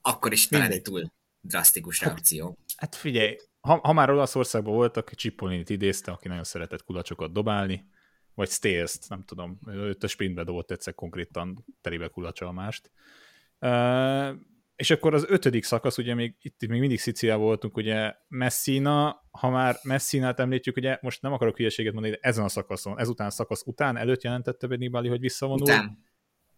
akkor 0.02 0.32
is 0.32 0.46
talán 0.46 0.64
egy 0.64 0.70
Mindegy. 0.72 0.92
túl 0.92 1.12
drasztikus 1.40 2.00
reakció. 2.00 2.58
Hát 2.76 2.94
figyelj, 2.94 3.36
ha, 3.60 3.80
ha 3.82 3.92
már 3.92 4.10
Olaszországban 4.10 4.74
voltak, 4.74 5.14
Csipolinit 5.14 5.70
idézte, 5.70 6.10
aki 6.10 6.28
nagyon 6.28 6.44
szeretett 6.44 6.84
kulacsokat 6.84 7.32
dobálni, 7.32 7.88
vagy 8.34 8.48
Stales, 8.48 8.98
nem 9.08 9.24
tudom, 9.24 9.58
őt 9.66 10.02
a 10.02 10.06
sprintbe 10.06 10.44
dobott 10.44 10.70
egyszer 10.70 10.94
konkrétan 10.94 11.64
terébe 11.80 12.08
kulacsa 12.08 12.46
a 12.46 12.52
mást. 12.52 12.90
Uh, 13.60 14.36
és 14.76 14.90
akkor 14.90 15.14
az 15.14 15.24
ötödik 15.28 15.64
szakasz, 15.64 15.98
ugye 15.98 16.14
még 16.14 16.36
itt 16.40 16.66
még 16.66 16.80
mindig 16.80 16.98
Szicília 16.98 17.36
voltunk, 17.36 17.76
ugye 17.76 18.14
Messina, 18.28 19.24
ha 19.30 19.50
már 19.50 19.76
Messinát 19.82 20.40
említjük, 20.40 20.76
ugye 20.76 20.98
most 21.00 21.22
nem 21.22 21.32
akarok 21.32 21.56
hülyeséget 21.56 21.92
mondani, 21.92 22.14
de 22.14 22.28
ezen 22.28 22.44
a 22.44 22.48
szakaszon, 22.48 22.98
ezután 22.98 23.26
a 23.26 23.30
szakasz 23.30 23.62
után 23.66 23.96
előtt 23.96 24.22
jelentette 24.22 24.66
be 24.66 24.76
Nibali, 24.76 25.08
hogy 25.08 25.20
visszavonul. 25.20 25.62
Után. 25.62 26.06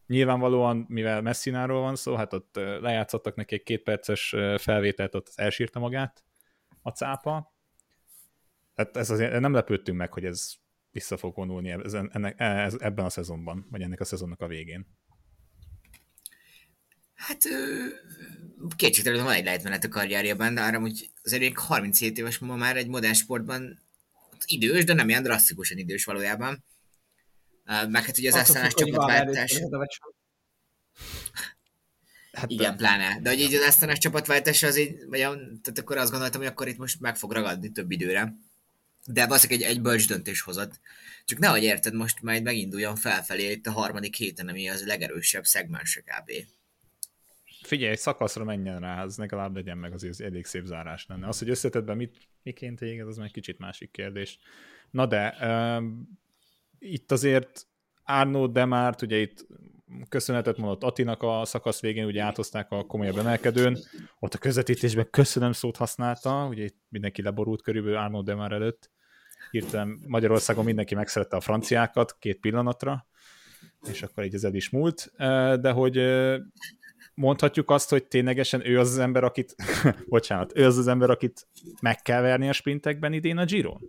Nyilvánvalóan, 0.06 0.84
mivel 0.88 1.22
Messináról 1.22 1.80
van 1.80 1.96
szó, 1.96 2.14
hát 2.14 2.32
ott 2.32 2.56
lejátszottak 2.56 3.34
neki 3.34 3.54
egy 3.54 3.62
két 3.62 3.82
perces 3.82 4.32
ö, 4.32 4.54
felvételt, 4.58 5.14
ott 5.14 5.32
elsírta 5.34 5.78
magát 5.78 6.24
a 6.82 6.90
cápa. 6.90 7.54
Hát 8.74 8.96
ez 8.96 9.10
azért 9.10 9.40
nem 9.40 9.52
lepődtünk 9.52 9.98
meg, 9.98 10.12
hogy 10.12 10.24
ez 10.24 10.52
vissza 10.90 11.16
fog 11.16 11.36
vonulni 11.36 11.70
ezen, 11.70 12.10
ennek, 12.12 12.34
ez, 12.40 12.74
ebben 12.78 13.04
a 13.04 13.10
szezonban, 13.10 13.66
vagy 13.70 13.82
ennek 13.82 14.00
a 14.00 14.04
szezonnak 14.04 14.40
a 14.40 14.46
végén. 14.46 14.86
Hát 17.14 17.38
kétségtelenül 18.76 19.24
van 19.24 19.34
egy 19.34 19.44
lejtmenet 19.44 19.84
a 19.84 19.88
karrierjében, 19.88 20.54
de 20.54 20.60
arra, 20.60 20.80
hogy 20.80 21.10
azért 21.22 21.42
még 21.42 21.58
37 21.58 22.18
éves 22.18 22.38
ma 22.38 22.56
már 22.56 22.76
egy 22.76 22.88
modern 22.88 23.12
sportban 23.12 23.78
idős, 24.46 24.84
de 24.84 24.92
nem 24.92 25.08
ilyen 25.08 25.22
drasztikusan 25.22 25.78
idős 25.78 26.04
valójában. 26.04 26.64
Meg 27.64 28.04
hát 28.04 28.18
ugye 28.18 28.38
az 28.38 28.46
Valverde 28.46 28.74
csapatváltás. 28.74 29.62
Hát 32.32 32.50
Igen, 32.50 32.76
pláne. 32.76 33.20
De 33.20 33.28
hogy 33.28 33.40
így 33.40 33.54
az 33.54 33.62
esztelás 33.62 33.98
csapatváltás 33.98 34.62
az 34.62 34.78
így, 34.78 35.04
vagy 35.08 35.20
a, 35.20 35.34
tehát 35.34 35.78
akkor 35.78 35.96
azt 35.96 36.10
gondoltam, 36.10 36.40
hogy 36.40 36.50
akkor 36.50 36.68
itt 36.68 36.78
most 36.78 37.00
meg 37.00 37.16
fog 37.16 37.32
ragadni 37.32 37.70
több 37.70 37.90
időre. 37.90 38.34
De 39.06 39.26
valószínűleg 39.26 39.62
egy, 39.62 39.76
egy 39.76 39.82
bölcs 39.82 40.08
döntés 40.08 40.40
hozott. 40.40 40.80
Csak 41.24 41.38
nehogy 41.38 41.62
érted, 41.62 41.94
most 41.94 42.22
majd 42.22 42.42
meginduljon 42.42 42.96
felfelé 42.96 43.50
itt 43.50 43.66
a 43.66 43.72
harmadik 43.72 44.16
héten, 44.16 44.48
ami 44.48 44.68
az 44.68 44.86
legerősebb 44.86 45.44
szegmense 45.44 46.00
kb. 46.00 46.30
Figyelj, 47.62 47.90
egy 47.92 47.98
szakaszra 47.98 48.44
menjen 48.44 48.80
rá, 48.80 49.02
az 49.02 49.16
legalább 49.16 49.54
legyen 49.54 49.78
meg 49.78 49.92
azért 49.92 50.20
elég 50.20 50.46
szép 50.46 50.64
zárás 50.64 51.06
lenne. 51.08 51.28
Az, 51.28 51.38
hogy 51.38 51.50
összetetben 51.50 51.96
mit, 51.96 52.16
miként 52.42 52.78
végez, 52.78 53.06
az 53.06 53.16
meg 53.16 53.30
kicsit 53.30 53.58
másik 53.58 53.90
kérdés. 53.90 54.38
Na 54.90 55.06
de, 55.06 55.36
um, 55.40 56.18
itt 56.78 57.12
azért 57.12 57.66
Arno 58.04 58.46
Demárt, 58.46 59.02
ugye 59.02 59.16
itt 59.16 59.46
köszönetet 60.08 60.56
mondott 60.56 60.82
Atinak 60.82 61.22
a 61.22 61.44
szakasz 61.44 61.80
végén, 61.80 62.04
ugye 62.04 62.22
áthozták 62.22 62.70
a 62.70 62.84
komolyabb 62.84 63.18
emelkedőn, 63.18 63.78
ott 64.18 64.34
a 64.34 64.38
közvetítésben 64.38 65.08
köszönöm 65.10 65.52
szót 65.52 65.76
használta, 65.76 66.46
ugye 66.46 66.64
itt 66.64 66.76
mindenki 66.88 67.22
leborult 67.22 67.62
körülbelül 67.62 67.98
Arno 67.98 68.22
Demár 68.22 68.52
előtt, 68.52 68.90
hirtelen 69.50 70.00
Magyarországon 70.06 70.64
mindenki 70.64 70.94
megszerette 70.94 71.36
a 71.36 71.40
franciákat 71.40 72.16
két 72.18 72.40
pillanatra, 72.40 73.06
és 73.90 74.02
akkor 74.02 74.24
így 74.24 74.34
ez 74.34 74.44
el 74.44 74.54
is 74.54 74.70
múlt, 74.70 75.12
de 75.60 75.70
hogy 75.70 76.00
mondhatjuk 77.14 77.70
azt, 77.70 77.90
hogy 77.90 78.04
ténylegesen 78.04 78.66
ő 78.66 78.78
az 78.78 78.90
az 78.90 78.98
ember, 78.98 79.24
akit, 79.24 79.54
bocsánat, 80.08 80.52
ő 80.54 80.64
az 80.64 80.78
az 80.78 80.86
ember, 80.86 81.10
akit 81.10 81.46
meg 81.80 82.02
kell 82.02 82.20
verni 82.20 82.48
a 82.48 82.52
sprintekben 82.52 83.12
idén 83.12 83.36
a 83.36 83.44
Giron? 83.44 83.80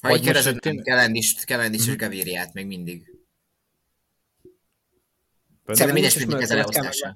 Ha 0.00 0.08
Vagy 0.08 0.26
így 0.26 0.58
tényleg- 0.58 0.84
Cavendish, 0.84 1.44
Cavendish 1.44 1.88
és 1.88 1.96
Gaviriát 1.96 2.52
még 2.54 2.66
mindig. 2.66 3.17
Szerintem 5.76 6.26
mindig 6.26 6.42
ez 6.42 6.50
a 6.50 6.54
leosztása. 6.54 7.14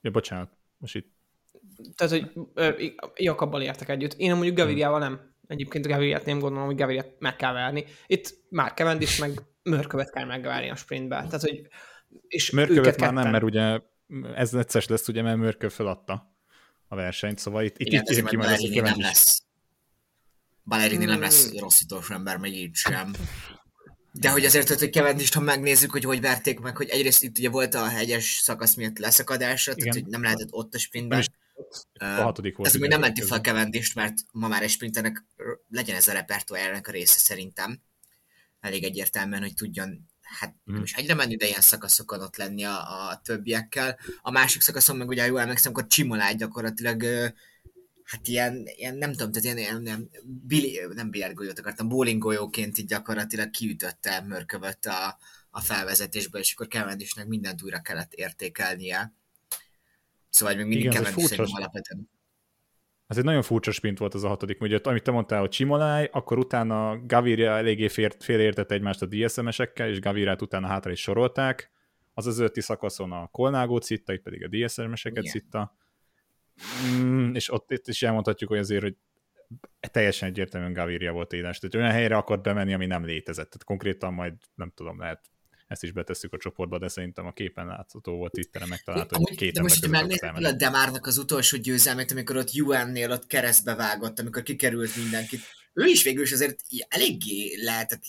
Ja, 0.00 0.10
bocsánat, 0.10 0.50
most 0.78 0.94
itt 0.94 1.16
Tehát, 1.94 2.12
hogy 2.12 2.30
Jakabbal 3.14 3.62
értek 3.62 3.88
együtt. 3.88 4.14
Én 4.14 4.34
mondjuk 4.34 4.56
Gaviriával 4.56 4.98
nem. 4.98 5.36
Egyébként 5.46 5.86
Gaviriát 5.86 6.24
nem 6.24 6.38
gondolom, 6.38 6.66
hogy 6.66 6.76
Gaviriát 6.76 7.14
meg 7.18 7.36
kell 7.36 7.52
verni. 7.52 7.84
Itt 8.06 8.34
már 8.48 8.72
Cavendish 8.74 9.20
meg 9.20 9.42
Mörkövet 9.62 10.10
kell 10.10 10.24
megverni 10.24 10.70
a 10.70 10.76
sprintbe. 10.76 11.16
Tehát, 11.16 11.40
hogy 11.40 11.66
és 12.28 12.50
Mörkövet 12.50 13.00
már 13.00 13.12
nem, 13.12 13.30
mert 13.30 13.44
ugye 13.44 13.80
ez 14.34 14.50
necces 14.50 14.86
lesz, 14.86 15.08
ugye, 15.08 15.22
mert 15.22 15.36
Mörköv 15.36 15.70
feladta 15.70 16.36
a 16.88 16.94
versenyt, 16.94 17.38
szóval 17.38 17.64
itt, 17.64 17.78
itt, 17.78 17.86
Igen, 17.86 18.04
itt 18.06 18.14
ki 18.14 18.36
majd 18.36 18.36
majd 18.36 18.50
az, 18.50 18.60
hogy 18.60 18.70
Ballerini 18.70 18.90
nem 18.90 19.00
lesz. 19.00 19.42
Ballerini 20.64 21.04
nem 21.04 21.20
lesz 21.20 21.58
rossz 21.58 21.80
utolsó 21.80 22.14
ember, 22.14 22.36
meg 22.36 22.52
így 22.52 22.74
sem. 22.74 23.12
De 24.20 24.30
hogy 24.30 24.44
azért, 24.44 24.68
hogy 24.68 24.92
Cavendish, 24.92 25.34
ha 25.34 25.40
megnézzük, 25.40 25.90
hogy 25.90 26.04
hogy 26.04 26.20
verték 26.20 26.58
meg, 26.58 26.76
hogy 26.76 26.88
egyrészt 26.88 27.22
itt 27.22 27.38
ugye 27.38 27.48
volt 27.48 27.74
a 27.74 27.86
hegyes 27.88 28.24
szakasz 28.42 28.74
miatt 28.74 28.98
leszakadásra, 28.98 29.74
tehát 29.74 29.94
Igen. 29.94 30.02
hogy 30.02 30.12
nem 30.12 30.22
lehetett 30.22 30.52
ott 30.52 30.74
a 30.74 30.78
sprintben. 30.78 31.18
is 31.18 31.26
a 31.92 32.04
hatodik 32.04 32.56
volt. 32.56 32.68
Ez 32.68 32.74
még 32.80 32.90
nem 32.90 33.00
menti 33.00 33.22
fel 33.22 33.40
Cavendish, 33.40 33.96
mert 33.96 34.14
ma 34.32 34.48
már 34.48 34.62
egy 34.62 34.70
sprinternek 34.70 35.24
legyen 35.70 35.96
ez 35.96 36.08
a 36.08 36.12
repertoárjának 36.12 36.86
a 36.86 36.90
része 36.90 37.18
szerintem. 37.18 37.80
Elég 38.60 38.84
egyértelműen, 38.84 39.40
hogy 39.40 39.54
tudjon 39.54 40.06
hát 40.22 40.54
Mhm. 40.64 40.74
nem 40.74 40.82
is 40.82 40.92
egyre 40.94 41.14
menni, 41.14 41.36
de 41.36 41.46
ilyen 41.46 41.60
szakaszokon 41.60 42.20
ott 42.20 42.36
lenni 42.36 42.64
a, 42.64 43.08
a 43.08 43.20
többiekkel. 43.24 43.98
A 44.22 44.30
másik 44.30 44.60
szakaszon 44.62 44.96
meg 44.96 45.08
ugye, 45.08 45.26
jól 45.26 45.40
emlékszem, 45.40 45.72
akkor 45.72 45.86
Csimolát 45.86 46.36
gyakorlatilag 46.36 47.04
hát 48.08 48.28
ilyen, 48.28 48.62
ilyen 48.76 48.96
nem 48.96 49.12
tudom, 49.12 49.32
tehát 49.32 49.44
ilyen, 49.44 49.58
ilyen 49.58 49.82
nem, 49.82 50.08
billi, 50.46 50.80
nem 50.94 51.10
billiardgolyót 51.10 51.58
akartam, 51.58 51.88
bowling 51.88 52.22
golyóként 52.22 52.78
így 52.78 52.86
gyakorlatilag 52.86 53.50
kiütötte 53.50 54.20
Mörkövött 54.20 54.84
a, 54.84 55.18
a 55.50 55.60
felvezetésből, 55.60 56.40
és 56.40 56.52
akkor 56.52 56.68
Cavendishnek 56.68 57.26
mindent 57.26 57.62
újra 57.62 57.80
kellett 57.80 58.12
értékelnie. 58.12 59.14
Szóval 60.30 60.54
még 60.54 60.66
mindig 60.66 60.84
Igen, 60.84 60.92
Cavendish 60.92 61.28
szerintem 61.28 61.54
alapvetően. 61.56 62.10
Ez 63.06 63.18
egy 63.18 63.24
nagyon 63.24 63.42
furcsa 63.42 63.70
sprint 63.70 63.98
volt 63.98 64.14
az 64.14 64.24
a 64.24 64.28
hatodik, 64.28 64.60
ugye 64.60 64.78
amit 64.82 65.02
te 65.02 65.10
mondtál, 65.10 65.40
hogy 65.40 65.48
Csimoláj, 65.48 66.08
akkor 66.12 66.38
utána 66.38 67.06
Gaviria 67.06 67.56
eléggé 67.56 67.88
fér, 67.88 68.16
félreértette 68.18 68.74
egymást 68.74 69.02
a 69.02 69.06
DSM-esekkel, 69.06 69.88
és 69.88 70.00
Gavirát 70.00 70.42
utána 70.42 70.66
hátra 70.66 70.90
is 70.90 71.00
sorolták. 71.00 71.70
Az 72.14 72.26
az 72.26 72.38
ötti 72.38 72.60
szakaszon 72.60 73.12
a 73.12 73.26
Kolnágót 73.26 73.82
szitta, 73.82 74.12
itt 74.12 74.22
pedig 74.22 74.44
a 74.44 74.48
DSM-eseket 74.48 75.24
Igen. 75.24 75.70
Mm, 76.86 77.34
és 77.34 77.52
ott 77.52 77.70
itt 77.70 77.88
is 77.88 78.02
elmondhatjuk, 78.02 78.50
hogy 78.50 78.58
azért, 78.58 78.82
hogy 78.82 78.96
teljesen 79.80 80.28
egyértelműen 80.28 80.72
Gaviria 80.72 81.12
volt 81.12 81.32
édes. 81.32 81.58
Tehát 81.58 81.74
olyan 81.74 81.90
helyre 81.90 82.16
akart 82.16 82.42
bemenni, 82.42 82.74
ami 82.74 82.86
nem 82.86 83.04
létezett. 83.04 83.46
Tehát 83.46 83.64
konkrétan 83.64 84.14
majd, 84.14 84.34
nem 84.54 84.72
tudom, 84.74 84.98
lehet 84.98 85.30
ezt 85.68 85.82
is 85.82 85.92
betesszük 85.92 86.32
a 86.32 86.38
csoportba, 86.38 86.78
de 86.78 86.88
szerintem 86.88 87.26
a 87.26 87.32
képen 87.32 87.66
látható 87.66 88.16
volt 88.16 88.32
Twitteren 88.32 88.68
megtalálható, 88.68 89.16
hogy 89.18 89.36
két 89.36 89.52
de 89.52 89.62
most, 89.62 89.84
hogy 89.84 90.18
elmenni. 90.20 90.44
a 90.44 90.52
Demárnak 90.52 91.06
az 91.06 91.18
utolsó 91.18 91.56
győzelmét, 91.56 92.10
amikor 92.10 92.36
ott 92.36 92.50
UN-nél 92.60 93.10
ott 93.10 93.26
keresztbe 93.26 93.74
vágott, 93.74 94.20
amikor 94.20 94.42
kikerült 94.42 94.96
mindenkit, 94.96 95.40
ő 95.72 95.84
is 95.84 96.02
végül 96.02 96.22
is 96.22 96.32
azért 96.32 96.60
eléggé 96.88 97.62
lehetett, 97.62 98.02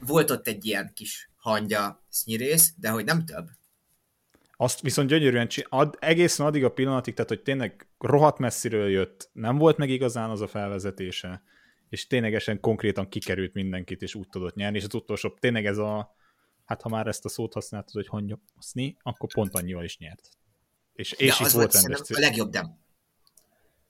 volt 0.00 0.30
ott 0.30 0.46
egy 0.46 0.64
ilyen 0.64 0.90
kis 0.94 1.30
hangya 1.36 2.04
sznyirész, 2.08 2.72
de 2.76 2.88
hogy 2.88 3.04
nem 3.04 3.24
több. 3.24 3.48
Azt 4.62 4.80
viszont 4.80 5.08
gyönyörűen 5.08 5.48
ad, 5.68 5.96
egészen 6.00 6.46
addig 6.46 6.64
a 6.64 6.72
pillanatig, 6.72 7.14
tehát 7.14 7.30
hogy 7.30 7.42
tényleg 7.42 7.88
rohadt 7.98 8.38
messziről 8.38 8.90
jött, 8.90 9.30
nem 9.32 9.56
volt 9.56 9.76
meg 9.76 9.90
igazán 9.90 10.30
az 10.30 10.40
a 10.40 10.46
felvezetése, 10.46 11.42
és 11.88 12.06
ténylegesen 12.06 12.60
konkrétan 12.60 13.08
kikerült 13.08 13.54
mindenkit, 13.54 14.02
és 14.02 14.14
úgy 14.14 14.28
tudott 14.28 14.54
nyerni, 14.54 14.78
és 14.78 14.84
az 14.84 14.94
utolsó, 14.94 15.28
tényleg 15.28 15.66
ez 15.66 15.78
a, 15.78 16.14
hát 16.64 16.82
ha 16.82 16.88
már 16.88 17.06
ezt 17.06 17.24
a 17.24 17.28
szót 17.28 17.52
használtad, 17.52 17.92
hogy 17.92 18.06
hangyaposzni, 18.06 18.96
akkor 19.02 19.28
pont 19.32 19.54
annyival 19.54 19.84
is 19.84 19.98
nyert. 19.98 20.28
És, 20.92 21.12
és 21.12 21.40
itt 21.40 21.46
az 21.46 21.52
volt 21.52 21.72
rendes 21.72 22.00
a 22.00 22.18
legjobb 22.18 22.50
dem. 22.50 22.78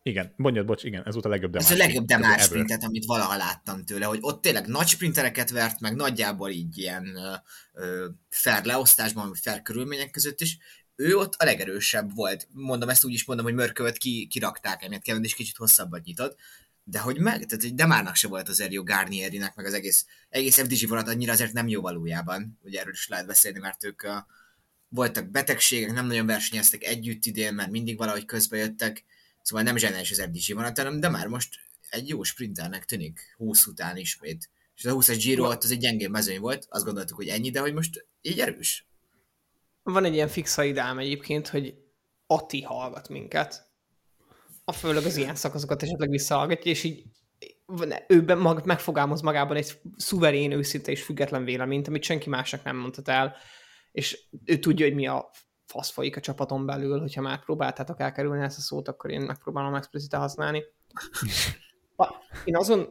Igen, 0.03 0.33
mondjad, 0.37 0.67
bocs, 0.67 0.85
igen, 0.85 1.07
ez 1.07 1.13
volt 1.13 1.25
a 1.25 1.29
legjobb 1.29 1.53
demár. 1.53 1.71
Ez 1.71 1.77
a 1.77 1.79
legjobb 1.79 2.05
demár 2.05 2.41
sprintet, 2.41 2.85
amit 2.85 3.05
valaha 3.05 3.37
láttam 3.37 3.85
tőle, 3.85 4.05
hogy 4.05 4.19
ott 4.21 4.43
tényleg 4.43 4.67
nagy 4.67 4.87
sprintereket 4.87 5.51
vert, 5.51 5.81
meg 5.81 5.95
nagyjából 5.95 6.51
így 6.51 6.79
ilyen 6.79 7.17
ö, 7.73 8.07
fair 8.29 8.65
leosztásban, 8.65 9.29
vagy 9.29 9.39
fair 9.43 9.63
körülmények 9.63 10.11
között 10.11 10.41
is. 10.41 10.59
Ő 10.97 11.17
ott 11.17 11.35
a 11.35 11.45
legerősebb 11.45 12.15
volt. 12.15 12.49
Mondom, 12.53 12.89
ezt 12.89 13.05
úgy 13.05 13.13
is 13.13 13.25
mondom, 13.25 13.47
hogy 13.47 13.55
Mörkövet 13.55 13.99
ki, 13.99 14.27
kirakták, 14.31 14.83
emiatt 14.83 15.03
Kevin 15.03 15.25
is 15.25 15.35
kicsit 15.35 15.57
hosszabbat 15.57 16.05
nyitott. 16.05 16.39
De 16.85 16.99
hogy 16.99 17.19
meg, 17.19 17.47
tehát 17.47 17.63
hogy 17.63 17.75
Demárnak 17.75 18.15
se 18.15 18.29
volt 18.29 18.49
az 18.49 18.67
jó 18.71 18.83
Garnierinek, 18.83 19.55
meg 19.55 19.67
az 19.67 19.75
egész, 19.75 20.07
egész 20.29 20.61
FDG 20.61 20.89
vonat 20.89 21.09
annyira 21.09 21.33
azért 21.33 21.53
nem 21.53 21.69
jó 21.69 21.81
valójában. 21.81 22.59
Ugye 22.63 22.81
erről 22.81 22.93
is 22.93 23.09
lehet 23.09 23.27
beszélni, 23.27 23.59
mert 23.59 23.85
ők 23.85 24.03
a, 24.03 24.27
voltak 24.89 25.31
betegségek, 25.31 25.93
nem 25.93 26.07
nagyon 26.07 26.27
versenyeztek 26.27 26.85
együtt 26.85 27.25
idén, 27.25 27.55
mert 27.55 27.71
mindig 27.71 27.97
valahogy 27.97 28.25
közbe 28.25 28.57
jöttek 28.57 29.05
Szóval 29.51 29.65
nem 29.65 29.77
zseniális 29.77 30.11
az 30.11 30.23
FDG 30.23 30.55
vonat, 30.55 30.79
hanem 30.79 31.01
de 31.01 31.09
már 31.09 31.27
most 31.27 31.55
egy 31.89 32.09
jó 32.09 32.23
sprinternek 32.23 32.85
tűnik 32.85 33.35
20 33.37 33.67
után 33.67 33.97
ismét. 33.97 34.51
És 34.75 34.85
a 34.85 34.95
20-as 34.95 35.19
Giro 35.23 35.49
ott 35.49 35.63
az 35.63 35.71
egy 35.71 35.79
gyengébb 35.79 36.11
mezőny 36.11 36.41
volt, 36.41 36.67
azt 36.69 36.85
gondoltuk, 36.85 37.17
hogy 37.17 37.29
ennyi, 37.29 37.51
de 37.51 37.61
hogy 37.61 37.75
most 37.75 38.07
így 38.21 38.41
erős. 38.41 38.89
Van 39.83 40.05
egy 40.05 40.15
ilyen 40.15 40.29
fixa 40.29 40.65
idám 40.65 40.99
egyébként, 40.99 41.49
hogy 41.49 41.75
Ati 42.27 42.63
hallgat 42.63 43.09
minket, 43.09 43.71
a 44.65 44.73
főleg 44.73 45.05
az 45.05 45.17
ilyen 45.17 45.35
szakaszokat 45.35 45.83
esetleg 45.83 46.11
visszahallgatja, 46.11 46.71
és 46.71 46.85
így 46.85 47.05
őben 48.07 48.39
mag, 48.39 48.67
megfogalmaz 48.67 49.21
magában 49.21 49.57
egy 49.57 49.81
szuverén, 49.97 50.53
őszinte 50.53 50.91
és 50.91 51.03
független 51.03 51.45
véleményt, 51.45 51.89
amit 51.89 52.03
senki 52.03 52.29
másnak 52.29 52.63
nem 52.65 52.77
mondhat 52.77 53.09
el, 53.09 53.37
és 53.93 54.19
ő 54.45 54.59
tudja, 54.59 54.87
hogy 54.87 54.95
mi 54.95 55.07
a 55.07 55.31
fasz 55.71 55.91
folyik 55.91 56.17
a 56.17 56.21
csapaton 56.21 56.67
belül, 56.67 57.01
hogyha 57.01 57.21
már 57.21 57.45
próbáltátok 57.45 58.01
elkerülni 58.01 58.45
ezt 58.45 58.59
a 58.59 58.61
szót, 58.61 58.89
akkor 58.89 59.11
én 59.11 59.21
megpróbálom 59.21 59.75
explicite 59.75 60.17
használni. 60.17 60.63
Én 62.45 62.57
azon, 62.57 62.89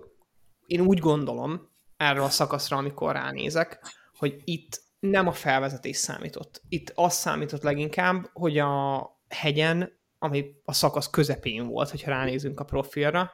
én 0.65 0.81
úgy 0.81 0.99
gondolom 0.99 1.69
erről 1.97 2.23
a 2.23 2.29
szakaszra, 2.29 2.77
amikor 2.77 3.13
ránézek, 3.13 3.79
hogy 4.17 4.41
itt 4.43 4.81
nem 4.99 5.27
a 5.27 5.31
felvezetés 5.31 5.97
számított. 5.97 6.61
Itt 6.69 6.91
az 6.95 7.13
számított 7.13 7.61
leginkább, 7.61 8.29
hogy 8.33 8.57
a 8.57 9.03
hegyen, 9.29 9.97
ami 10.19 10.55
a 10.65 10.73
szakasz 10.73 11.09
közepén 11.09 11.67
volt, 11.67 11.89
hogyha 11.89 12.11
ránézünk 12.11 12.59
a 12.59 12.63
profilra, 12.63 13.31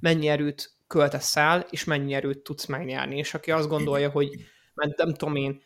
mennyi 0.00 0.28
erőt 0.28 0.72
költesz 0.86 1.36
el, 1.36 1.66
és 1.70 1.84
mennyi 1.84 2.14
erőt 2.14 2.42
tudsz 2.42 2.66
megnyerni. 2.66 3.16
És 3.16 3.34
aki 3.34 3.50
azt 3.50 3.68
gondolja, 3.68 4.10
hogy 4.10 4.30
mert 4.74 4.96
nem 4.96 5.14
tudom 5.14 5.36
én, 5.36 5.62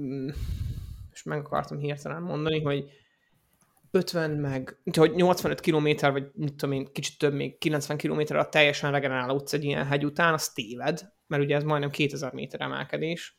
mm, 0.00 0.28
és 1.12 1.22
meg 1.22 1.38
akartam 1.38 1.78
hirtelen 1.78 2.22
mondani, 2.22 2.60
hogy 2.60 2.90
50 3.90 4.30
meg, 4.30 4.78
hogy 4.96 5.14
85 5.14 5.60
km, 5.60 5.88
vagy 6.00 6.30
mit 6.34 6.54
tudom 6.54 6.72
én, 6.74 6.92
kicsit 6.92 7.18
több 7.18 7.34
még, 7.34 7.58
90 7.58 7.96
km 7.96 8.36
a 8.36 8.48
teljesen 8.48 8.90
regenerálódsz 8.90 9.52
egy 9.52 9.64
ilyen 9.64 9.86
hegy 9.86 10.04
után, 10.04 10.32
az 10.32 10.48
téved, 10.48 11.12
mert 11.26 11.42
ugye 11.42 11.56
ez 11.56 11.62
majdnem 11.62 11.90
2000 11.90 12.32
méter 12.32 12.60
emelkedés. 12.60 13.36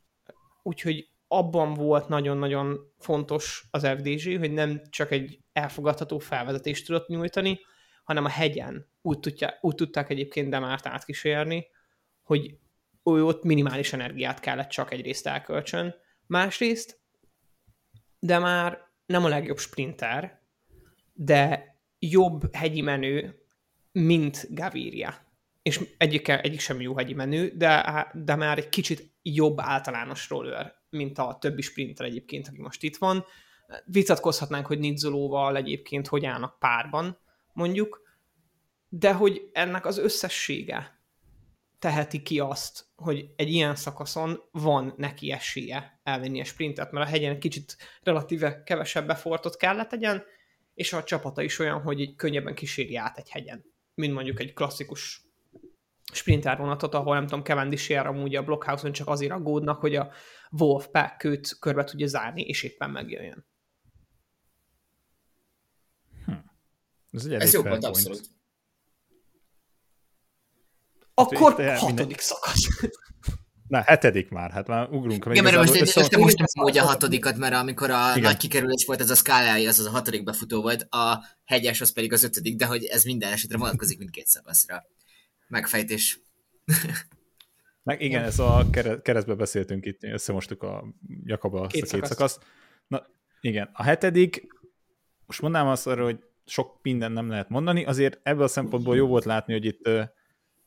Úgyhogy 0.64 1.08
abban 1.28 1.74
volt 1.74 2.08
nagyon-nagyon 2.08 2.94
fontos 3.00 3.68
az 3.72 3.88
FDG, 3.88 4.40
hogy 4.40 4.52
nem 4.52 4.82
csak 4.90 5.12
egy 5.12 5.40
elfogadható 5.54 6.20
felvezetést 6.20 6.86
tudott 6.86 7.08
nyújtani, 7.08 7.60
hanem 8.04 8.26
a 8.26 8.30
hegyen 8.30 8.90
úgy, 9.02 9.20
tudja, 9.20 9.58
úgy 9.62 9.76
tudták 9.76 10.10
egyébként 10.10 10.50
Demárt 10.50 10.88
átkísérni, 10.88 11.68
hogy 12.24 12.58
ő 13.04 13.24
ott 13.26 13.44
minimális 13.44 13.94
energiát 13.94 14.40
kellett 14.40 14.70
csak 14.70 14.92
egyrészt 14.92 15.28
elkölcsön, 15.28 15.96
másrészt 16.26 17.02
de 18.24 18.40
már 18.40 18.88
nem 19.06 19.26
a 19.26 19.28
legjobb 19.28 19.58
sprinter, 19.58 20.42
de 21.14 21.76
jobb 22.00 22.56
hegyi 22.56 22.82
menő, 22.82 23.46
mint 23.92 24.48
Gaviria. 24.50 25.16
És 25.62 25.82
egyik, 25.98 26.28
egyik 26.28 26.60
sem 26.60 26.82
jó 26.82 26.96
hegyi 26.96 27.14
menő, 27.14 27.52
de, 27.56 28.08
de 28.14 28.36
már 28.36 28.58
egy 28.58 28.70
kicsit 28.70 29.12
jobb 29.22 29.60
általános 29.60 30.30
roller, 30.30 30.74
mint 30.90 31.18
a 31.18 31.38
többi 31.40 31.62
sprinter 31.62 32.06
egyébként, 32.06 32.48
aki 32.48 32.62
most 32.62 32.84
itt 32.84 32.98
van. 32.98 33.26
Vitatkozhatnánk, 33.86 34.66
hogy 34.66 34.80
Nizzolóval 34.80 35.56
egyébként 35.56 36.08
hogy 36.08 36.26
állnak 36.26 36.60
párban, 36.60 37.18
mondjuk, 37.54 38.02
de 38.90 39.14
hogy 39.14 39.50
ennek 39.54 39.86
az 39.86 39.98
összessége 39.98 41.03
teheti 41.84 42.22
ki 42.22 42.40
azt, 42.40 42.86
hogy 42.96 43.30
egy 43.36 43.50
ilyen 43.50 43.76
szakaszon 43.76 44.44
van 44.52 44.94
neki 44.98 45.32
esélye 45.32 46.00
elvenni 46.04 46.42
a 46.42 46.44
sprintet, 46.44 46.92
mert 46.92 47.08
a 47.08 47.10
hegyen 47.10 47.40
kicsit 47.40 47.78
relatíve 48.04 48.64
kevesebb 48.64 49.08
befortot 49.08 49.58
kellett 49.58 49.90
tegyen, 49.90 50.24
és 50.74 50.94
a 50.94 51.04
csapata 51.04 51.42
is 51.42 51.60
olyan, 51.60 51.82
hogy 51.82 52.00
így 52.00 52.16
könnyebben 52.16 52.56
kíséri 52.56 52.96
át 52.96 53.18
egy 53.18 53.30
hegyen, 53.30 53.66
mint 53.94 54.14
mondjuk 54.14 54.40
egy 54.40 54.54
klasszikus 54.54 55.22
sprinter 56.14 56.58
vonatot, 56.58 56.94
ahol 56.94 57.16
nem 57.16 57.28
tudom, 57.28 57.44
Cavendish 57.44 57.92
ér 57.92 58.06
amúgy 58.06 58.36
a 58.36 58.44
blockhouse-on 58.44 58.92
csak 58.92 59.08
azért 59.08 59.32
aggódnak, 59.32 59.80
hogy 59.80 59.96
a 59.96 60.12
Wolf 60.52 60.88
Pack 60.88 61.24
őt 61.24 61.60
körbe 61.60 61.84
tudja 61.84 62.08
zárni, 62.08 62.42
és 62.42 62.64
éppen 62.64 62.90
megjöjjön. 62.90 63.46
Hm. 66.26 66.32
Ez, 67.12 67.26
egy 67.26 67.34
Ez 67.34 67.54
jó 67.54 67.62
volt, 67.62 67.84
abszolút. 67.84 68.42
Akkor 71.14 71.62
hát, 71.62 71.80
hatodik 71.80 71.98
minden... 71.98 72.18
szakasz. 72.20 72.68
Na, 73.68 73.82
hetedik 73.82 74.30
már, 74.30 74.52
hát 74.52 74.68
már 74.68 74.90
ugrunk. 74.90 75.26
Igen, 75.30 75.44
mert 75.44 75.56
most, 75.56 75.80
most, 75.80 75.96
most, 75.96 76.16
most 76.16 76.38
nem 76.38 76.48
mondja 76.54 76.84
a 76.84 76.86
hatodikat, 76.86 77.38
mert 77.38 77.54
amikor 77.54 77.90
a 77.90 78.10
Igen. 78.10 78.22
nagy 78.22 78.38
kikerülés 78.38 78.86
volt, 78.86 79.02
ez 79.02 79.10
a 79.10 79.16
Sky 79.16 79.66
az 79.68 79.80
az 79.80 79.86
a 79.86 79.90
hatodik 79.90 80.24
befutó 80.24 80.62
volt, 80.62 80.88
a 80.90 81.24
hegyes 81.46 81.82
az 81.82 81.94
pedig 81.94 82.14
az 82.14 82.24
ötödik, 82.24 82.56
de 82.56 82.66
hogy 82.66 82.86
ez 82.86 83.04
minden 83.04 83.32
esetre 83.32 83.58
vonatkozik 83.58 83.98
mindkét 83.98 84.28
szakaszra. 84.28 84.84
Megfejtés. 85.48 86.20
Meg 87.84 88.02
igen, 88.02 88.24
ez 88.24 88.40
a 88.40 88.66
keresztbe 89.02 89.34
beszéltünk 89.36 89.86
itt, 89.86 90.04
összemostuk 90.04 90.64
a 90.64 90.84
Jakab 91.24 91.54
a 91.54 91.68
két, 91.68 91.92
két 91.92 92.06
szakasz. 92.06 92.40
Na, 92.88 93.06
igen, 93.42 93.70
a 93.74 93.84
hetedik, 93.84 94.48
most 95.26 95.42
mondnám 95.42 95.68
azt 95.68 95.88
arra, 95.88 96.04
hogy 96.04 96.20
sok 96.46 96.80
minden 96.82 97.12
nem 97.12 97.30
lehet 97.30 97.50
mondani, 97.50 97.86
azért 97.86 98.20
ebből 98.24 98.44
a 98.44 98.48
szempontból 98.48 98.96
jó 98.96 99.08
volt 99.08 99.26
látni, 99.26 99.54
hogy 99.54 99.66
itt 99.66 99.90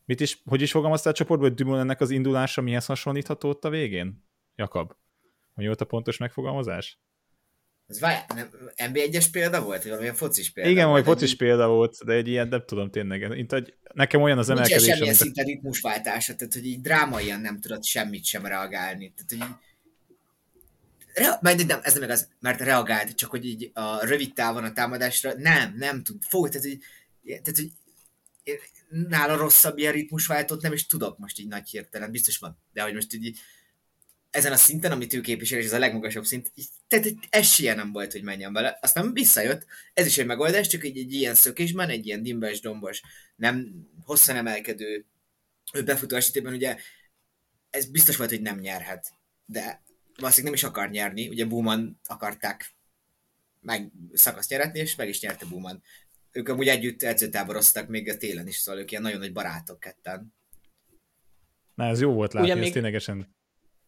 Mit 0.07 0.21
is, 0.21 0.43
hogy 0.45 0.63
is 0.63 0.71
fogalmaztál 0.71 1.13
a 1.13 1.17
csoportban, 1.17 1.49
hogy 1.49 1.59
Dumoulinnek 1.59 2.01
az 2.01 2.11
indulása 2.11 2.61
mihez 2.61 2.87
hasonlítható 2.87 3.49
ott 3.49 3.65
a 3.65 3.71
végén? 3.71 4.25
Jakab, 4.55 4.93
hogy 5.55 5.67
volt 5.67 5.81
a 5.81 5.85
pontos 5.85 6.17
megfogalmazás? 6.17 7.01
Ez 7.87 8.01
várj, 8.01 8.19
nem, 8.35 8.51
NB1-es 8.77 9.27
példa 9.33 9.63
volt, 9.63 9.79
vagy 9.79 9.89
valamilyen 9.89 10.15
focis 10.15 10.53
példa? 10.53 10.71
Igen, 10.71 10.89
vagy 10.89 11.05
focis 11.05 11.31
egy... 11.31 11.37
példa 11.37 11.69
volt, 11.69 12.05
de 12.05 12.13
egy 12.13 12.29
ilyen, 12.29 12.49
nem 12.49 12.63
tudom 12.67 12.91
tényleg. 12.91 13.29
Mint, 13.29 13.51
hogy 13.51 13.75
nekem 13.95 14.23
olyan 14.23 14.39
az 14.39 14.49
emelkedés, 14.49 14.83
Nincs 14.83 14.93
semmilyen 14.93 15.15
szinte 15.15 15.43
a... 15.43 15.45
ritmusváltása, 15.45 16.35
tehát 16.35 16.55
hogy 16.55 16.67
így 16.67 16.81
drámaian 16.81 17.41
nem 17.41 17.61
tudott 17.61 17.85
semmit 17.85 18.25
sem 18.25 18.47
reagálni. 18.47 19.15
Tehát, 19.17 19.47
hogy. 19.47 19.57
Re... 21.15 21.39
Majd 21.41 21.67
nem, 21.67 21.81
ez 21.83 21.95
nem 21.95 22.03
igaz, 22.03 22.29
mert 22.41 22.61
reagált, 22.61 23.15
csak 23.15 23.31
hogy 23.31 23.45
így 23.45 23.71
a 23.75 24.07
rövid 24.07 24.33
távon 24.33 24.65
a 24.65 24.73
támadásra 24.73 25.33
nem, 25.37 25.75
nem 25.77 26.03
tud. 26.03 26.23
Fog, 26.29 26.49
tehát, 26.49 26.67
hogy, 26.67 26.79
tehát, 27.43 27.57
hogy 27.57 27.73
nála 28.89 29.37
rosszabb 29.37 29.79
ilyen 29.79 29.93
ritmusváltót 29.93 30.63
nem 30.63 30.73
is 30.73 30.87
tudok 30.87 31.19
most 31.19 31.39
így 31.39 31.49
nagy 31.49 31.69
hirtelen, 31.69 32.11
biztos 32.11 32.39
van, 32.39 32.59
de 32.73 32.83
hogy 32.83 32.95
most 32.95 33.15
így 33.15 33.39
ezen 34.31 34.53
a 34.53 34.57
szinten, 34.57 34.93
amit 34.93 35.13
ő 35.13 35.21
képvisel, 35.21 35.59
és 35.59 35.65
ez 35.65 35.73
a 35.73 35.79
legmagasabb 35.79 36.25
szint, 36.25 36.51
így, 36.55 36.69
tehát 36.89 37.05
egy 37.05 37.19
esélye 37.31 37.75
nem 37.75 37.93
volt, 37.93 38.13
hogy 38.13 38.23
menjen 38.23 38.53
bele. 38.53 38.79
Aztán 38.81 39.13
visszajött, 39.13 39.67
ez 39.95 40.07
is 40.07 40.19
egy 40.19 40.27
megoldás, 40.27 40.67
csak 40.67 40.85
egy, 40.85 40.99
egy 40.99 41.13
ilyen 41.13 41.35
szökésben, 41.35 41.89
egy 41.89 42.07
ilyen 42.07 42.23
dimbes, 42.23 42.61
dombos, 42.61 43.03
nem 43.37 43.87
hosszan 44.05 44.37
emelkedő 44.37 45.07
befutó 45.85 46.17
esetében 46.17 46.53
ugye 46.53 46.77
ez 47.71 47.87
biztos 47.87 48.17
volt, 48.17 48.31
hogy 48.31 48.41
nem 48.41 48.59
nyerhet, 48.59 49.13
de 49.47 49.83
valószínűleg 50.17 50.45
nem 50.45 50.53
is 50.53 50.63
akar 50.63 50.91
nyerni, 50.91 51.29
ugye 51.29 51.45
Búman 51.45 52.01
akarták 52.05 52.75
meg 53.61 53.93
szakaszt 54.13 54.51
nyeretni, 54.51 54.79
és 54.79 54.95
meg 54.95 55.09
is 55.09 55.21
nyerte 55.21 55.47
Búman 55.47 55.83
ők 56.37 56.49
amúgy 56.49 56.69
együtt 56.69 57.03
edzőtáboroztak 57.03 57.89
még 57.89 58.09
a 58.09 58.17
télen 58.17 58.47
is, 58.47 58.57
szóval 58.57 58.81
ők 58.81 58.91
ilyen 58.91 59.03
nagyon 59.03 59.19
nagy 59.19 59.33
barátok 59.33 59.81
ketten. 59.81 60.35
Na, 61.75 61.85
ez 61.85 62.01
jó 62.01 62.13
volt 62.13 62.33
látni, 62.33 62.51
Ugye 62.51 62.63
ez 62.63 62.71
ténylegesen... 62.71 63.35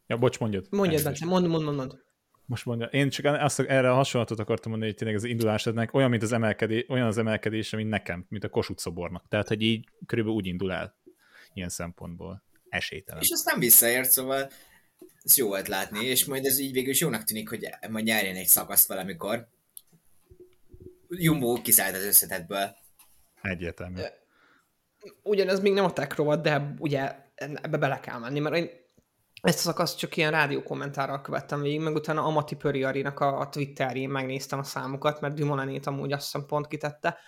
Ja, 0.07 0.17
bocs, 0.17 0.39
mondjad. 0.39 0.67
Mondjad, 0.71 1.03
Bence, 1.03 1.25
mond, 1.25 1.47
mond, 1.47 1.65
mond, 1.65 1.77
mond. 1.77 2.07
Most 2.47 2.65
mondja. 2.65 2.87
Én 2.87 3.11
csak 3.11 3.25
azt, 3.25 3.61
erre 3.61 3.91
a 3.91 3.95
hasonlatot 3.95 4.39
akartam 4.39 4.71
mondani, 4.71 4.91
hogy 4.91 5.01
tényleg 5.01 5.17
az 5.19 5.25
indulásodnak 5.25 5.95
olyan, 5.95 6.11
mint 6.11 6.23
az 6.23 6.33
emelkedés, 6.33 6.85
olyan 6.89 7.07
az 7.07 7.19
emelkedése, 7.19 7.77
mint 7.77 7.89
nekem, 7.89 8.27
mint 8.29 8.45
a 8.45 8.49
Kossuth 8.49 8.81
szobornak. 8.81 9.29
Tehát, 9.29 9.49
hogy 9.49 9.63
így 9.63 9.89
körülbelül 10.07 10.39
úgy 10.39 10.47
indul 10.47 10.73
el 10.73 10.97
ilyen 11.53 11.69
szempontból. 11.69 12.45
Esélytelen. 12.69 13.23
És 13.23 13.29
nem 13.45 13.59
visszaért, 13.59 14.11
szóval 14.11 14.51
ez 15.23 15.37
jó 15.37 15.47
volt 15.47 15.69
látni, 15.69 16.05
és 16.05 16.25
majd 16.25 16.45
ez 16.45 16.59
így 16.59 16.73
végül 16.73 16.91
is 16.91 17.01
jónak 17.01 17.25
tűnik, 17.25 17.49
hogy 17.49 17.69
majd 17.91 18.05
nyerjen 18.05 18.37
egy 18.37 18.47
szakaszt 18.47 18.89
valamikor. 18.89 19.49
Jumbo 21.09 21.63
kiszállít 21.63 21.97
az 21.97 22.05
összetetből. 22.05 22.77
Egyértelmű. 23.43 24.01
Ugyanez 25.23 25.61
még 25.61 25.73
nem 25.73 25.85
a 25.85 25.93
tech 25.93 26.17
rovat, 26.17 26.43
de 26.43 26.75
ugye 26.79 27.17
ebbe 27.35 27.77
bele 27.77 28.01
kell 28.01 28.19
menni, 28.19 28.41
mert 28.41 28.57
én 28.57 28.71
ezt 29.43 29.59
a 29.59 29.63
szakaszt 29.63 29.99
csak 29.99 30.17
ilyen 30.17 30.31
rádió 30.31 30.63
kommentárral 30.63 31.21
követtem 31.21 31.61
végig, 31.61 31.81
meg 31.81 31.95
utána 31.95 32.25
Amati 32.25 32.57
Pöriarinak 32.57 33.21
a, 33.21 33.41
a 33.41 33.49
Twitterjén 33.49 34.11
megnéztem 34.11 34.59
a 34.59 34.63
számokat, 34.63 35.21
mert 35.21 35.35
Dumoulin-ét 35.35 35.87
amúgy 35.87 36.13
azt 36.13 36.23
hiszem 36.23 36.47
pont 36.47 36.67
kitette, 36.67 37.19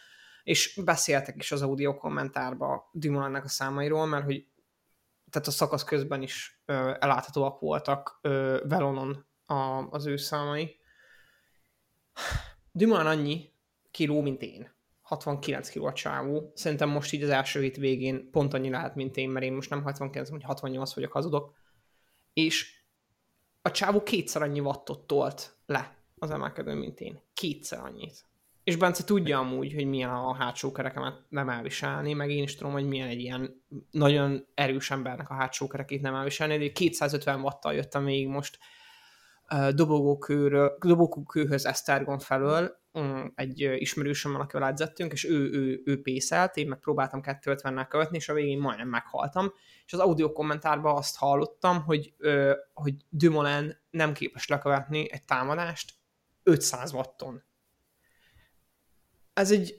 és 0.42 0.80
beszéltek 0.84 1.36
is 1.36 1.52
az 1.52 1.62
audio 1.62 1.96
kommentárba 1.96 2.90
Dumoulin-nek 2.92 3.44
a 3.44 3.48
számairól, 3.48 4.06
mert 4.06 4.24
hogy 4.24 4.46
tehát 5.30 5.48
a 5.48 5.50
szakasz 5.50 5.84
közben 5.84 6.22
is 6.22 6.62
ö, 6.64 6.94
eláthatóak 7.00 7.60
voltak 7.60 8.18
ö, 8.22 8.60
Velonon 8.68 9.26
a, 9.46 9.88
az 9.90 10.06
ő 10.06 10.16
számai. 10.16 10.80
Dumoulin 12.72 13.06
annyi 13.06 13.52
kiló, 13.90 14.20
mint 14.20 14.42
én. 14.42 14.78
69 15.02 15.68
kiló 15.68 15.86
a 15.86 15.92
csávó. 15.92 16.52
Szerintem 16.54 16.88
most 16.88 17.12
így 17.12 17.22
az 17.22 17.28
első 17.28 17.60
hét 17.60 17.76
végén 17.76 18.30
pont 18.30 18.54
annyi 18.54 18.70
lehet, 18.70 18.94
mint 18.94 19.16
én, 19.16 19.30
mert 19.30 19.44
én 19.44 19.52
most 19.52 19.70
nem 19.70 19.82
69, 19.82 20.30
vagy 20.30 20.42
68 20.42 20.94
vagyok, 20.94 21.12
hazudok. 21.12 21.54
És 22.32 22.82
a 23.62 23.70
csávó 23.70 24.02
kétszer 24.02 24.42
annyi 24.42 24.60
wattot 24.60 25.06
tolt 25.06 25.56
le 25.66 25.96
az 26.18 26.30
emelkedőn, 26.30 26.76
mint 26.76 27.00
én. 27.00 27.20
Kétszer 27.34 27.78
annyit. 27.78 28.28
És 28.64 28.76
Bence 28.76 29.04
tudja 29.04 29.38
amúgy, 29.38 29.74
hogy 29.74 29.86
milyen 29.86 30.10
a 30.10 30.34
hátsó 30.34 30.72
kerekemet 30.72 31.24
nem 31.28 31.48
elviselni, 31.48 32.12
meg 32.12 32.30
én 32.30 32.42
is 32.42 32.54
tudom, 32.54 32.72
hogy 32.72 32.88
milyen 32.88 33.08
egy 33.08 33.20
ilyen 33.20 33.64
nagyon 33.90 34.46
erős 34.54 34.90
embernek 34.90 35.30
a 35.30 35.34
hátsó 35.34 35.66
kerekét 35.66 36.00
nem 36.00 36.14
elviselni, 36.14 36.58
de 36.58 36.72
250 36.72 37.40
watttal 37.40 37.74
jöttem 37.74 38.02
még 38.02 38.28
most 38.28 38.58
dobogókőhöz 39.74 41.66
Esztergon 41.66 42.18
felől, 42.18 42.79
egy 43.34 43.60
ismerősömmel, 43.60 44.40
akivel 44.40 44.68
edzettünk, 44.68 45.12
és 45.12 45.24
ő, 45.24 45.50
ő, 45.52 45.82
ő 45.84 46.02
pészelt, 46.02 46.56
én 46.56 46.68
meg 46.68 46.78
próbáltam 46.78 47.20
250-nel 47.24 47.86
követni, 47.88 48.16
és 48.16 48.28
a 48.28 48.34
végén 48.34 48.58
majdnem 48.58 48.88
meghaltam. 48.88 49.52
És 49.86 49.92
az 49.92 49.98
audio 49.98 50.32
kommentárban 50.32 50.96
azt 50.96 51.16
hallottam, 51.16 51.82
hogy, 51.82 52.14
hogy 52.74 52.94
Dumoulin 53.08 53.78
nem 53.90 54.12
képes 54.12 54.48
lekövetni 54.48 55.12
egy 55.12 55.24
támadást 55.24 55.94
500 56.42 56.92
watton. 56.92 57.42
Ez 59.32 59.50
egy, 59.50 59.74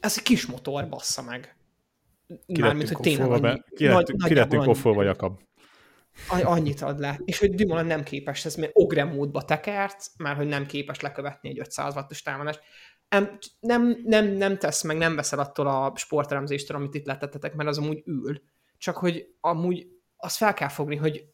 ez 0.00 0.14
egy 0.16 0.22
kis 0.22 0.46
motor, 0.46 0.88
bassza 0.88 1.22
meg. 1.22 1.56
Mármint, 2.46 2.88
hogy 2.88 3.00
tényleg 3.00 3.44
annyi, 3.44 3.62
ki 4.26 4.34
lettünk 4.34 4.64
koffolva, 4.64 5.02
Jakab 5.02 5.40
annyit 6.26 6.80
ad 6.80 6.98
le. 6.98 7.20
És 7.24 7.38
hogy 7.38 7.54
Dumoulin 7.54 7.86
nem 7.86 8.02
képes, 8.02 8.44
ez 8.44 8.54
mert 8.54 8.72
ogre 8.74 9.04
módba 9.04 9.42
tekert, 9.42 10.10
már 10.16 10.36
hogy 10.36 10.46
nem 10.46 10.66
képes 10.66 11.00
lekövetni 11.00 11.48
egy 11.48 11.58
500 11.58 11.94
wattos 11.94 12.22
támadást. 12.22 12.60
Nem, 13.08 13.38
nem, 13.60 14.00
nem, 14.04 14.26
nem 14.26 14.58
tesz 14.58 14.82
meg, 14.82 14.96
nem 14.96 15.16
veszel 15.16 15.38
attól 15.38 15.66
a 15.66 15.92
sporteremzéstől, 15.96 16.76
amit 16.76 16.94
itt 16.94 17.06
letettetek, 17.06 17.54
mert 17.54 17.68
az 17.68 17.78
amúgy 17.78 18.02
ül. 18.04 18.42
Csak 18.78 18.96
hogy 18.96 19.34
amúgy 19.40 19.86
azt 20.16 20.36
fel 20.36 20.54
kell 20.54 20.68
fogni, 20.68 20.96
hogy 20.96 21.24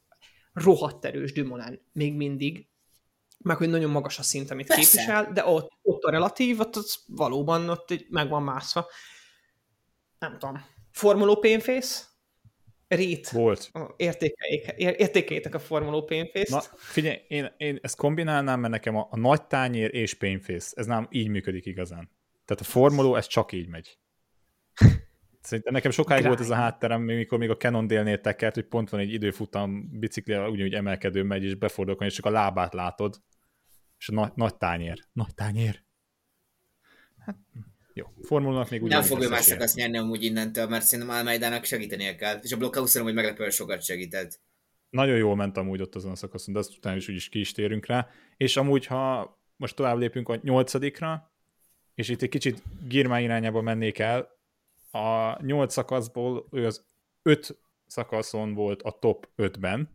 rohadt 0.53 1.05
erős 1.05 1.33
Dumoulin 1.33 1.81
még 1.93 2.15
mindig, 2.15 2.69
meg 3.39 3.57
hogy 3.57 3.69
nagyon 3.69 3.91
magas 3.91 4.19
a 4.19 4.23
szint, 4.23 4.51
amit 4.51 4.67
Persze. 4.67 4.83
képvisel, 4.83 5.33
de 5.33 5.47
ott, 5.47 5.71
ott 5.83 6.03
a 6.03 6.11
relatív, 6.11 6.61
ott 6.61 6.77
az 6.77 7.03
valóban 7.07 7.69
ott 7.69 8.11
meg 8.11 8.29
van 8.29 8.43
mászva. 8.43 8.87
Nem 10.19 10.39
tudom. 10.39 10.65
Formuló 10.91 11.37
pénfész? 11.37 12.14
Rét. 12.95 13.31
Volt. 13.31 13.71
Értékeljétek, 14.77 15.55
a 15.55 15.59
Formula 15.59 16.05
Painface-t. 16.05 16.49
Na, 16.49 16.77
figyelj, 16.77 17.17
én, 17.29 17.55
én 17.57 17.79
ezt 17.83 17.97
kombinálnám, 17.97 18.61
mert 18.61 18.73
nekem 18.73 18.97
a, 18.97 19.09
a 19.11 19.17
nagy 19.17 19.47
tányér 19.47 19.95
és 19.95 20.15
Painface, 20.15 20.73
ez 20.77 20.87
nem 20.87 21.09
így 21.11 21.29
működik 21.29 21.67
igazán. 21.67 22.11
Tehát 22.45 22.63
a 22.63 22.67
Formula, 22.67 23.17
ez 23.17 23.27
csak 23.27 23.53
így 23.53 23.69
megy. 23.69 23.99
Szerintem 25.41 25.73
nekem 25.73 25.91
sokáig 25.91 26.23
Grind. 26.23 26.37
volt 26.37 26.51
ez 26.51 26.57
a 26.57 26.61
hátterem, 26.61 27.03
mikor 27.03 27.39
még 27.39 27.51
a 27.51 27.57
Cannondale-nél 27.57 28.21
tekert, 28.21 28.55
hogy 28.55 28.67
pont 28.67 28.91
van 28.91 29.01
egy 29.01 29.13
időfutam 29.13 29.99
bicikli, 29.99 30.35
ugyanúgy 30.35 30.75
emelkedő 30.75 31.23
megy, 31.23 31.45
és 31.45 31.55
befordulok, 31.55 32.05
és 32.05 32.15
csak 32.15 32.27
a 32.27 32.31
lábát 32.31 32.75
látod. 32.75 33.23
És 33.99 34.09
a 34.09 34.13
nagy, 34.13 34.33
nagy 34.35 34.57
tányér. 34.57 35.07
Nagy 35.13 35.35
tányér. 35.35 35.85
Hát, 37.19 37.37
jó, 37.97 38.07
formulnak 38.23 38.71
még 38.71 38.83
Nem 38.83 39.03
fog 39.03 39.23
ő 39.23 39.29
más 39.29 39.45
szakasz 39.45 39.75
nyerni 39.75 39.99
amúgy 39.99 40.23
innentől, 40.23 40.69
mert 40.69 40.85
szerintem 40.85 41.15
Almeidának 41.15 41.65
segítenie 41.65 42.17
kell. 42.17 42.39
És 42.43 42.53
a 42.53 42.57
blokkhaus 42.57 42.97
hogy 42.97 43.15
meglepően 43.15 43.51
sokat 43.51 43.83
segített. 43.83 44.41
Nagyon 44.91 45.17
jól 45.17 45.37
ment 45.37 45.57
amúgy 45.57 45.81
ott 45.81 45.95
azon 45.95 46.11
a 46.11 46.17
szakaszon, 46.17 46.55
de 46.55 46.61
azt 46.61 46.77
utána 46.77 46.97
is 46.97 47.09
úgyis 47.09 47.29
ki 47.29 47.39
is 47.39 47.53
térünk 47.53 47.87
rá. 47.87 48.09
És 48.37 48.57
amúgy, 48.57 48.87
ha 48.87 49.35
most 49.57 49.77
tovább 49.77 49.99
lépünk 49.99 50.29
a 50.29 50.39
nyolcadikra, 50.43 51.33
és 51.95 52.09
itt 52.09 52.23
egy 52.23 52.29
kicsit 52.29 52.63
Girmá 52.89 53.21
irányába 53.21 53.61
mennék 53.61 53.99
el, 53.99 54.29
a 54.91 55.43
nyolc 55.43 55.73
szakaszból 55.73 56.49
ő 56.51 56.67
az 56.67 56.85
öt 57.23 57.59
szakaszon 57.87 58.55
volt 58.55 58.83
a 58.83 58.91
top 58.91 59.29
5-ben, 59.37 59.89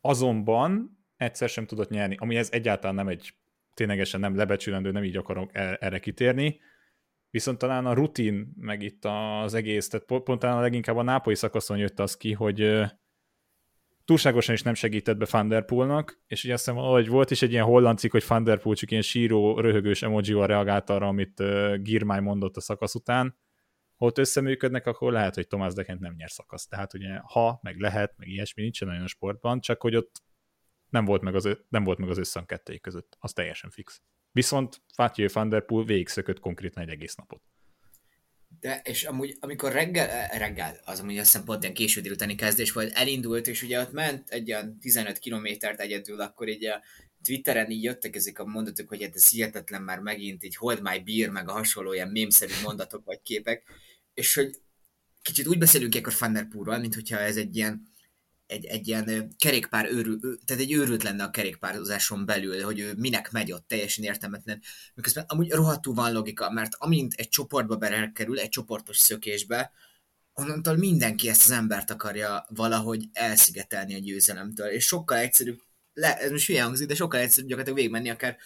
azonban 0.00 0.98
egyszer 1.16 1.48
sem 1.48 1.66
tudott 1.66 1.90
nyerni, 1.90 2.16
ami 2.18 2.36
ez 2.36 2.48
egyáltalán 2.52 2.94
nem 2.94 3.08
egy 3.08 3.34
ténylegesen 3.74 4.20
nem 4.20 4.36
lebecsülendő, 4.36 4.90
nem 4.90 5.04
így 5.04 5.16
akarok 5.16 5.50
e- 5.52 5.76
erre 5.80 5.98
kitérni, 5.98 6.60
viszont 7.30 7.58
talán 7.58 7.86
a 7.86 7.92
rutin, 7.92 8.52
meg 8.56 8.82
itt 8.82 9.04
az 9.04 9.54
egész, 9.54 9.88
tehát 9.88 10.06
pont 10.06 10.40
talán 10.40 10.56
a 10.56 10.60
leginkább 10.60 10.96
a 10.96 11.02
nápolyi 11.02 11.36
szakaszon 11.36 11.78
jött 11.78 12.00
az 12.00 12.16
ki, 12.16 12.32
hogy 12.32 12.86
túlságosan 14.06 14.54
is 14.54 14.62
nem 14.62 14.74
segített 14.74 15.16
be 15.16 15.26
Fanderpoolnak, 15.26 16.20
és 16.26 16.44
ugye 16.44 16.52
azt 16.52 16.64
hiszem, 16.64 16.80
hogy 16.80 17.08
volt 17.08 17.30
is 17.30 17.42
egy 17.42 17.50
ilyen 17.50 17.64
holland 17.64 17.98
cikk, 17.98 18.10
hogy 18.10 18.24
Fanderpool 18.24 18.74
csak 18.74 18.90
ilyen 18.90 19.02
síró, 19.02 19.60
röhögős 19.60 20.02
emojival 20.02 20.46
reagált 20.46 20.90
arra, 20.90 21.06
amit 21.06 21.40
uh, 21.40 21.76
Girmály 21.76 22.20
mondott 22.20 22.56
a 22.56 22.60
szakasz 22.60 22.94
után. 22.94 23.36
Ha 23.96 24.06
ott 24.06 24.18
összeműködnek, 24.18 24.86
akkor 24.86 25.12
lehet, 25.12 25.34
hogy 25.34 25.46
Tomás 25.46 25.74
Dekent 25.74 26.00
nem 26.00 26.14
nyer 26.16 26.30
szakasz. 26.30 26.66
Tehát 26.66 26.94
ugye 26.94 27.16
ha, 27.16 27.58
meg 27.62 27.78
lehet, 27.78 28.14
meg 28.16 28.28
ilyesmi 28.28 28.62
nincsen 28.62 28.88
nagyon 28.88 29.02
a 29.02 29.06
sportban, 29.06 29.60
csak 29.60 29.80
hogy 29.80 29.96
ott 29.96 30.22
nem 30.88 31.04
volt 31.04 31.22
meg 31.22 31.34
az, 31.34 31.58
nem 31.68 31.84
volt 31.84 31.98
meg 31.98 32.08
az 32.08 32.18
összhang 32.18 32.46
kettőjük 32.46 32.82
között. 32.82 33.16
Az 33.20 33.32
teljesen 33.32 33.70
fix. 33.70 34.02
Viszont 34.36 34.82
Fatjő 34.94 35.28
van 35.32 35.48
der 35.48 35.64
végigszökött 35.86 36.40
konkrétan 36.40 36.82
egy 36.82 36.88
egész 36.88 37.14
napot. 37.14 37.42
De, 38.60 38.80
és 38.84 39.04
amúgy, 39.04 39.36
amikor 39.40 39.72
reggel, 39.72 40.08
eh, 40.08 40.38
reggel, 40.38 40.80
az 40.84 41.00
amúgy 41.00 41.18
azt 41.18 41.30
hiszem 41.30 41.44
pont 41.44 41.62
ilyen 41.62 41.74
késő 41.74 42.00
délutáni 42.00 42.34
kezdés 42.34 42.72
volt, 42.72 42.92
elindult, 42.92 43.46
és 43.46 43.62
ugye 43.62 43.80
ott 43.80 43.92
ment 43.92 44.30
egy 44.30 44.52
olyan 44.52 44.78
15 44.78 45.18
kilométert 45.18 45.80
egyedül, 45.80 46.20
akkor 46.20 46.48
így 46.48 46.66
a 46.66 46.82
Twitteren 47.22 47.70
így 47.70 47.82
jöttek 47.82 48.16
ezek 48.16 48.38
a 48.38 48.44
mondatok, 48.44 48.88
hogy 48.88 49.02
hát 49.02 49.14
ez 49.14 49.30
hihetetlen 49.30 49.82
már 49.82 49.98
megint, 49.98 50.44
így 50.44 50.56
hold 50.56 50.82
my 50.82 50.98
beer, 50.98 51.30
meg 51.30 51.48
a 51.48 51.52
hasonló 51.52 51.92
ilyen 51.92 52.08
mémszerű 52.08 52.52
mondatok 52.62 53.04
vagy 53.04 53.22
képek, 53.22 53.62
és 54.14 54.34
hogy 54.34 54.50
kicsit 55.22 55.46
úgy 55.46 55.58
beszélünk 55.58 55.94
akkor 55.94 56.14
Van 56.18 56.32
der 56.32 56.48
Poelről, 56.48 56.78
mint 56.78 56.94
hogyha 56.94 57.18
ez 57.18 57.36
egy 57.36 57.56
ilyen 57.56 57.94
egy, 58.46 58.64
egy 58.64 58.88
ilyen 58.88 59.34
kerékpár 59.38 59.90
őrül, 59.90 60.20
tehát 60.44 60.62
egy 60.62 60.72
őrült 60.72 61.02
lenne 61.02 61.24
a 61.24 61.30
kerékpározáson 61.30 62.26
belül, 62.26 62.62
hogy 62.62 62.78
ő 62.78 62.94
minek 62.96 63.30
megy 63.30 63.52
ott, 63.52 63.68
teljesen 63.68 64.04
értelmetlen. 64.04 64.62
Miközben 64.94 65.24
amúgy 65.28 65.50
rohadtul 65.50 65.94
van 65.94 66.12
logika, 66.12 66.50
mert 66.50 66.74
amint 66.78 67.14
egy 67.14 67.28
csoportba 67.28 67.76
bekerül, 67.76 68.38
egy 68.38 68.48
csoportos 68.48 68.98
szökésbe, 68.98 69.72
onnantól 70.32 70.76
mindenki 70.76 71.28
ezt 71.28 71.44
az 71.44 71.50
embert 71.50 71.90
akarja 71.90 72.46
valahogy 72.48 73.08
elszigetelni 73.12 73.94
a 73.94 73.98
győzelemtől, 73.98 74.66
és 74.66 74.86
sokkal 74.86 75.18
egyszerűbb, 75.18 75.60
le, 75.92 76.18
ez 76.18 76.30
most 76.30 76.46
hülye 76.46 76.62
hangzik, 76.62 76.88
de 76.88 76.94
sokkal 76.94 77.20
egyszerűbb 77.20 77.48
gyakorlatilag 77.48 77.78
végigmenni 77.78 78.10
akár 78.10 78.36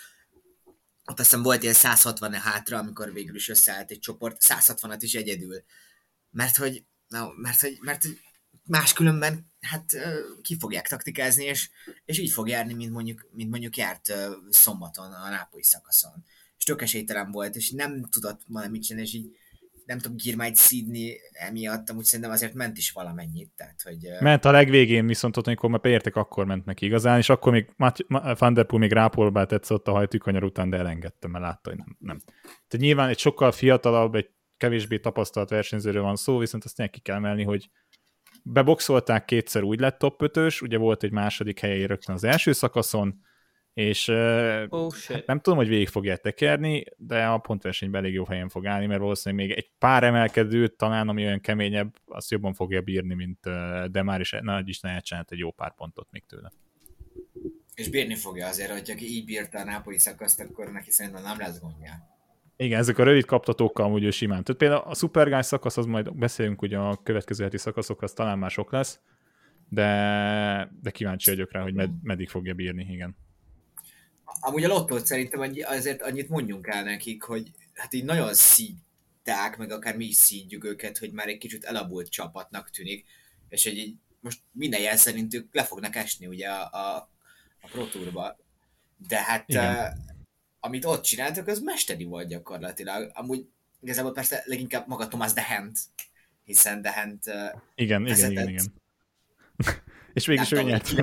ott 1.10 1.18
azt 1.18 1.28
hiszem 1.28 1.42
volt 1.42 1.62
ilyen 1.62 1.74
160 1.74 2.32
hátra, 2.32 2.78
amikor 2.78 3.12
végül 3.12 3.34
is 3.34 3.48
összeállt 3.48 3.90
egy 3.90 3.98
csoport, 3.98 4.44
160-at 4.44 4.98
is 5.00 5.14
egyedül. 5.14 5.64
Mert 6.30 6.56
hogy, 6.56 6.84
no, 7.08 7.32
mert 7.36 7.60
hogy, 7.60 7.78
mert 7.80 8.02
hogy 8.02 8.20
máskülönben 8.70 9.50
hát 9.60 9.96
ki 10.42 10.56
fogják 10.58 10.88
taktikázni, 10.88 11.44
és, 11.44 11.70
és 12.04 12.18
így 12.18 12.30
fog 12.30 12.48
járni, 12.48 12.74
mint 12.74 12.92
mondjuk, 12.92 13.28
mint 13.32 13.50
mondjuk 13.50 13.76
járt 13.76 14.12
szombaton 14.50 15.12
a 15.12 15.28
nápolyi 15.28 15.62
szakaszon. 15.62 16.24
És 16.58 16.64
tök 16.64 16.82
esélytelen 16.82 17.30
volt, 17.30 17.56
és 17.56 17.70
nem 17.70 18.04
tudott 18.10 18.40
majd 18.46 18.70
mit 18.70 18.82
csinálni, 18.82 19.08
és 19.08 19.14
így 19.14 19.36
nem 19.84 19.98
tudom, 19.98 20.16
Girmájt 20.16 20.54
szídni 20.54 21.16
emiatt, 21.32 21.90
amúgy 21.90 22.04
szerintem 22.04 22.30
azért 22.30 22.54
ment 22.54 22.76
is 22.76 22.90
valamennyit. 22.90 23.50
Tehát, 23.56 23.82
hogy, 23.82 24.08
ment 24.20 24.44
a 24.44 24.50
legvégén, 24.50 25.06
viszont 25.06 25.36
ott, 25.36 25.46
amikor 25.46 25.70
már 25.70 25.80
beértek, 25.80 26.16
akkor 26.16 26.46
ment 26.46 26.64
neki 26.64 26.86
igazán, 26.86 27.18
és 27.18 27.28
akkor 27.28 27.52
még 27.52 27.70
Van 28.38 28.54
Der 28.54 28.66
Poel 28.66 28.80
még 28.80 28.92
rápolbált 28.92 29.48
tetszett 29.48 29.88
a 29.88 29.92
hajtűkanyar 29.92 30.44
után, 30.44 30.70
de 30.70 30.76
elengedtem, 30.76 31.30
mert 31.30 31.44
látta, 31.44 31.70
hogy 31.70 31.78
nem. 31.78 31.96
nem. 31.98 32.18
Tehát 32.44 32.86
nyilván 32.86 33.08
egy 33.08 33.18
sokkal 33.18 33.52
fiatalabb, 33.52 34.14
egy 34.14 34.30
kevésbé 34.56 34.98
tapasztalt 34.98 35.50
versenyzőről 35.50 36.02
van 36.02 36.16
szó, 36.16 36.38
viszont 36.38 36.64
azt 36.64 36.90
ki 36.90 37.00
kell 37.00 37.16
emelni, 37.16 37.42
hogy 37.42 37.70
beboxolták, 38.42 39.24
kétszer 39.24 39.62
úgy 39.62 39.80
lett 39.80 39.98
top 39.98 40.22
5 40.22 40.60
ugye 40.60 40.78
volt 40.78 41.02
egy 41.02 41.12
második 41.12 41.60
helye 41.60 41.86
rögtön 41.86 42.14
az 42.14 42.24
első 42.24 42.52
szakaszon, 42.52 43.20
és 43.74 44.08
oh, 44.08 44.92
hát 45.08 45.26
nem 45.26 45.40
tudom, 45.40 45.58
hogy 45.58 45.68
végig 45.68 45.88
fogja 45.88 46.16
tekerni, 46.16 46.84
de 46.96 47.26
a 47.26 47.38
pontversenyben 47.38 48.00
elég 48.00 48.14
jó 48.14 48.24
helyen 48.24 48.48
fog 48.48 48.66
állni, 48.66 48.86
mert 48.86 49.00
valószínűleg 49.00 49.46
még 49.46 49.56
egy 49.56 49.70
pár 49.78 50.04
emelkedőt 50.04 50.76
talán, 50.76 51.08
ami 51.08 51.24
olyan 51.24 51.40
keményebb, 51.40 51.94
azt 52.06 52.30
jobban 52.30 52.54
fogja 52.54 52.80
bírni, 52.80 53.14
mint 53.14 53.40
de 53.90 54.02
már 54.02 54.20
is 54.20 54.36
nagy 54.40 54.68
is 54.68 54.80
elcsinált 54.82 55.30
egy 55.30 55.38
jó 55.38 55.50
pár 55.50 55.74
pontot 55.74 56.08
még 56.10 56.24
tőle. 56.26 56.52
És 57.74 57.88
bírni 57.88 58.14
fogja 58.14 58.46
azért, 58.46 58.70
hogy 58.70 58.90
aki 58.90 59.04
így 59.04 59.24
bírta 59.24 59.58
a 59.58 59.64
nápolyi 59.64 59.98
szakaszt, 59.98 60.40
akkor 60.40 60.72
neki 60.72 60.90
szerintem 60.90 61.22
nem 61.22 61.38
lesz 61.38 61.60
gondja. 61.60 61.92
Igen, 62.60 62.78
ezek 62.78 62.98
a 62.98 63.02
rövid 63.02 63.24
kaptatókkal 63.24 63.84
amúgy 63.84 64.04
ő 64.04 64.10
simán. 64.10 64.44
Tehát 64.44 64.60
például 64.60 64.80
a 64.80 64.94
Superguy 64.94 65.42
szakasz, 65.42 65.76
az 65.76 65.86
majd 65.86 66.14
beszélünk 66.14 66.62
ugye 66.62 66.78
a 66.78 67.00
következő 67.02 67.44
heti 67.44 67.58
szakaszokra, 67.58 68.06
az 68.06 68.12
talán 68.12 68.38
már 68.38 68.50
sok 68.50 68.72
lesz, 68.72 69.00
de, 69.68 70.72
de 70.82 70.90
kíváncsi 70.90 71.30
vagyok 71.30 71.52
rá, 71.52 71.62
hogy 71.62 71.74
med, 71.74 71.90
meddig 72.02 72.28
fogja 72.28 72.54
bírni, 72.54 72.86
igen. 72.90 73.16
Amúgy 74.24 74.64
a 74.64 74.68
lottót 74.68 75.06
szerintem 75.06 75.52
azért 75.62 76.02
annyit 76.02 76.28
mondjunk 76.28 76.66
el 76.66 76.82
nekik, 76.82 77.22
hogy 77.22 77.50
hát 77.74 77.94
így 77.94 78.04
nagyon 78.04 78.34
szídták, 78.34 79.56
meg 79.56 79.70
akár 79.70 79.96
mi 79.96 80.04
is 80.04 80.16
szídjuk 80.16 80.64
őket, 80.64 80.98
hogy 80.98 81.12
már 81.12 81.28
egy 81.28 81.38
kicsit 81.38 81.64
elabult 81.64 82.08
csapatnak 82.08 82.70
tűnik, 82.70 83.06
és 83.48 83.64
hogy 83.64 83.76
így 83.76 83.96
most 84.20 84.40
minden 84.52 84.80
jel 84.80 84.96
szerint 84.96 85.34
ők 85.34 85.54
le 85.54 85.64
fognak 85.64 85.96
esni 85.96 86.26
ugye 86.26 86.48
a, 86.48 86.70
a, 86.72 87.10
a 87.60 87.68
Pro 87.72 87.86
Tourba. 87.86 88.36
De 89.08 89.22
hát 89.22 89.44
uh, 89.48 90.10
amit 90.60 90.84
ott 90.84 91.02
csináltak, 91.02 91.46
az 91.46 91.60
mesteri 91.60 92.04
volt 92.04 92.28
gyakorlatilag. 92.28 93.10
Amúgy 93.14 93.46
igazából 93.80 94.12
persze 94.12 94.42
leginkább 94.46 94.88
maga 94.88 95.08
Thomas 95.08 95.32
Dehent, 95.32 95.78
hiszen 96.44 96.82
Dehent 96.82 97.26
uh, 97.26 97.60
igen, 97.74 98.06
igen, 98.06 98.30
igen, 98.30 98.48
igen. 98.48 98.74
és 100.12 100.26
mégis 100.26 100.52
ő 100.52 100.62
nyert. 100.62 100.94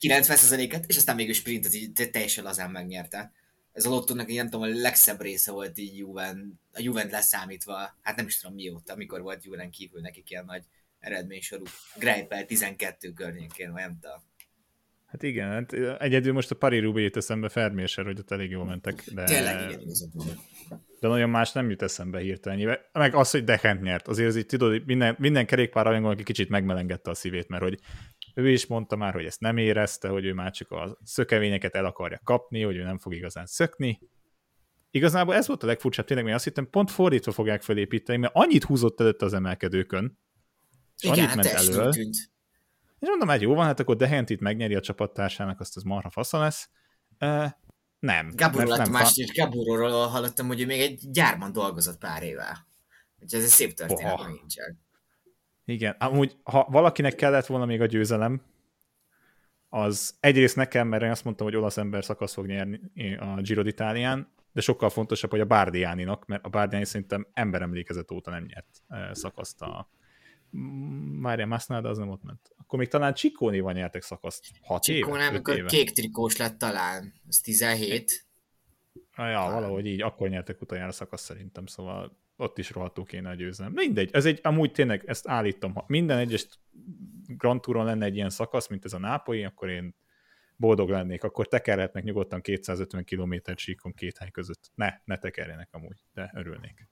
90%-et, 0.00 0.84
és 0.86 0.96
aztán 0.96 1.16
mégis 1.16 1.36
sprint 1.36 1.66
az 1.66 1.74
így 1.74 2.08
teljesen 2.12 2.44
lazán 2.44 2.70
megnyerte. 2.70 3.32
Ez 3.72 3.84
a 3.84 3.90
lottónak, 3.90 4.28
nem 4.28 4.48
tudom, 4.48 4.70
a 4.70 4.80
legszebb 4.80 5.20
része 5.20 5.50
volt 5.50 5.78
így 5.78 5.96
Juven, 5.98 6.60
a 6.72 6.80
Juvent 6.80 7.10
leszámítva, 7.10 7.96
hát 8.02 8.16
nem 8.16 8.26
is 8.26 8.38
tudom 8.38 8.54
mióta, 8.54 8.92
amikor 8.92 9.22
volt 9.22 9.44
Juven 9.44 9.70
kívül 9.70 10.00
nekik 10.00 10.30
ilyen 10.30 10.44
nagy 10.44 10.64
eredménysorú. 10.98 11.64
Greipel 11.96 12.46
12 12.46 13.12
környékén, 13.12 13.72
vagy 13.72 13.80
nem 13.80 13.98
tudom. 14.00 14.22
Hát 15.10 15.22
igen, 15.22 15.50
hát 15.50 15.72
egyedül 16.00 16.32
most 16.32 16.50
a 16.50 16.54
Pari 16.54 16.78
Rubé 16.78 17.02
jut 17.02 17.16
eszembe 17.16 17.48
Ferméser, 17.48 18.04
hogy 18.04 18.18
ott 18.18 18.30
elég 18.30 18.50
jól 18.50 18.64
mentek. 18.64 19.04
De... 19.14 19.24
Tényleg, 19.24 19.70
igen, 19.70 19.80
De 21.00 21.08
nagyon 21.08 21.30
más 21.30 21.52
nem 21.52 21.70
jut 21.70 21.82
eszembe 21.82 22.18
hirtelen. 22.18 22.78
Meg 22.92 23.14
az, 23.14 23.30
hogy 23.30 23.44
Dehent 23.44 23.82
nyert. 23.82 24.08
Azért 24.08 24.28
az 24.28 24.36
így 24.36 24.46
tudod, 24.46 24.82
minden, 24.86 25.16
minden 25.18 25.46
kerékpár 25.46 25.84
rajongó, 25.84 26.08
aki 26.08 26.22
kicsit 26.22 26.48
megmelengette 26.48 27.10
a 27.10 27.14
szívét, 27.14 27.48
mert 27.48 27.62
hogy 27.62 27.78
ő 28.34 28.50
is 28.50 28.66
mondta 28.66 28.96
már, 28.96 29.12
hogy 29.12 29.24
ezt 29.24 29.40
nem 29.40 29.56
érezte, 29.56 30.08
hogy 30.08 30.24
ő 30.24 30.32
már 30.32 30.50
csak 30.50 30.70
a 30.70 30.98
szökevényeket 31.04 31.74
el 31.74 31.84
akarja 31.84 32.20
kapni, 32.24 32.62
hogy 32.62 32.76
ő 32.76 32.82
nem 32.82 32.98
fog 32.98 33.14
igazán 33.14 33.46
szökni. 33.46 34.00
Igazából 34.90 35.34
ez 35.34 35.46
volt 35.46 35.62
a 35.62 35.66
legfurcsább 35.66 36.04
tényleg, 36.04 36.24
mert 36.24 36.36
azt 36.36 36.46
hittem 36.46 36.70
pont 36.70 36.90
fordítva 36.90 37.32
fogják 37.32 37.62
felépíteni, 37.62 38.18
mert 38.18 38.34
annyit 38.34 38.64
húzott 38.64 39.00
előtt 39.00 39.22
az 39.22 39.32
emelkedőkön, 39.32 40.18
és 40.96 41.08
Igen, 41.08 41.18
annyit 41.18 41.34
ment 41.34 41.48
elől. 41.48 41.92
Tűnt. 41.92 42.16
És 43.00 43.08
mondom, 43.08 43.28
hát 43.28 43.40
jó 43.40 43.54
van, 43.54 43.64
hát 43.64 43.80
akkor 43.80 43.96
Dehent 43.96 44.30
itt 44.30 44.40
megnyeri 44.40 44.74
a 44.74 44.80
csapattársának, 44.80 45.60
azt 45.60 45.76
az 45.76 45.82
marha 45.82 46.10
fasza 46.10 46.38
lesz. 46.38 46.70
Uh, 47.20 47.46
nem. 47.98 48.32
Gábor 48.34 48.66
lett 48.66 48.88
másik, 48.88 49.32
Gáborról 49.32 50.06
hallottam, 50.06 50.46
hogy 50.46 50.60
ő 50.60 50.66
még 50.66 50.80
egy 50.80 51.10
gyárban 51.10 51.52
dolgozott 51.52 51.98
pár 51.98 52.22
éve. 52.22 52.66
Úgyhogy 53.20 53.38
ez 53.38 53.44
egy 53.44 53.50
szép 53.50 53.74
történet, 53.74 54.20
hogy 54.20 54.32
nincsen. 54.32 54.80
Igen, 55.64 55.96
amúgy 55.98 56.36
ha 56.42 56.66
valakinek 56.70 57.14
kellett 57.14 57.46
volna 57.46 57.64
még 57.64 57.80
a 57.80 57.86
győzelem, 57.86 58.42
az 59.68 60.14
egyrészt 60.20 60.56
nekem, 60.56 60.88
mert 60.88 61.02
én 61.02 61.10
azt 61.10 61.24
mondtam, 61.24 61.46
hogy 61.46 61.56
olasz 61.56 61.76
ember 61.76 62.04
szakasz 62.04 62.32
fog 62.32 62.46
nyerni 62.46 62.80
a 63.18 63.40
Giro 63.40 63.62
d'Italián, 63.64 64.26
de 64.52 64.60
sokkal 64.60 64.90
fontosabb, 64.90 65.30
hogy 65.30 65.40
a 65.40 65.44
Bárdiáninak, 65.44 66.26
mert 66.26 66.44
a 66.44 66.48
Bárdiáni 66.48 66.84
szerintem 66.84 67.26
emberemlékezet 67.32 68.10
óta 68.10 68.30
nem 68.30 68.44
nyert 68.44 68.82
szakaszt 69.12 69.62
a 69.62 69.88
Mária 71.20 71.46
Masnada 71.46 71.88
az 71.88 71.98
nem 71.98 72.08
ott 72.08 72.22
ment. 72.22 72.54
Akkor 72.56 72.78
még 72.78 72.88
talán 72.88 73.14
Csikónéval 73.14 73.72
nyertek 73.72 74.02
szakaszt 74.02 74.44
6 74.62 74.88
éve? 74.88 74.98
Csikónéval, 74.98 75.28
amikor 75.28 75.56
éve. 75.56 75.68
kék 75.68 75.90
trikós 75.90 76.36
lett 76.36 76.58
talán, 76.58 77.12
az 77.28 77.40
17. 77.40 78.26
Ah, 79.14 79.30
ja, 79.30 79.50
valahogy 79.52 79.86
így, 79.86 80.02
akkor 80.02 80.28
nyertek 80.28 80.60
utoljára 80.60 80.92
szakasz 80.92 81.22
szerintem, 81.22 81.66
szóval 81.66 82.18
ott 82.36 82.58
is 82.58 82.70
rohadtul 82.70 83.04
kéne 83.04 83.28
a 83.28 83.34
győzelem. 83.34 83.72
Mindegy, 83.72 84.10
ez 84.12 84.24
egy, 84.24 84.40
amúgy 84.42 84.72
tényleg 84.72 85.02
ezt 85.06 85.28
állítom, 85.28 85.74
ha 85.74 85.84
minden 85.86 86.18
egyes 86.18 86.46
Grand 87.26 87.60
Touron 87.60 87.84
lenne 87.84 88.04
egy 88.04 88.16
ilyen 88.16 88.30
szakasz, 88.30 88.68
mint 88.68 88.84
ez 88.84 88.92
a 88.92 88.98
Nápolyi, 88.98 89.44
akkor 89.44 89.68
én 89.68 89.94
boldog 90.56 90.88
lennék, 90.88 91.24
akkor 91.24 91.48
tekerhetnek 91.48 92.04
nyugodtan 92.04 92.40
250 92.40 93.04
km 93.04 93.34
síkon 93.56 93.92
két 93.92 94.18
hely 94.18 94.30
között. 94.30 94.70
Ne, 94.74 94.94
ne 95.04 95.16
tekerjenek 95.18 95.68
amúgy, 95.72 96.04
de 96.14 96.30
örülnék. 96.34 96.88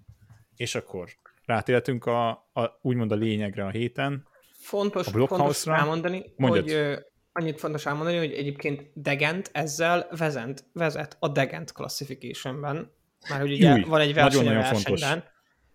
És 0.57 0.75
akkor 0.75 1.11
rátérhetünk 1.49 2.07
a, 2.07 2.29
a, 2.29 2.79
úgymond 2.83 3.13
a 3.13 3.15
lényegre 3.15 3.65
a 3.65 3.71
héten. 3.71 4.27
Fontos, 4.53 5.07
a 5.07 5.27
fontos 5.27 5.67
elmondani, 5.67 6.33
Mondjad. 6.37 6.63
hogy 6.71 7.05
annyit 7.33 7.59
fontos 7.59 7.87
elmondani, 7.87 8.17
hogy 8.17 8.33
egyébként 8.33 8.91
Degent 8.95 9.51
ezzel 9.53 10.09
vezet, 10.17 10.65
vezet 10.73 11.17
a 11.21 11.29
Degent 11.29 11.73
Classificationben, 11.73 12.93
mert 13.29 13.41
hogy 13.41 13.53
ugye 13.53 13.69
Júj, 13.71 13.83
van 13.83 14.01
egy 14.01 14.15
verseny 14.15 14.45
nagyon, 14.45 14.59
nagyon 14.59 14.75
fontos. 14.75 15.05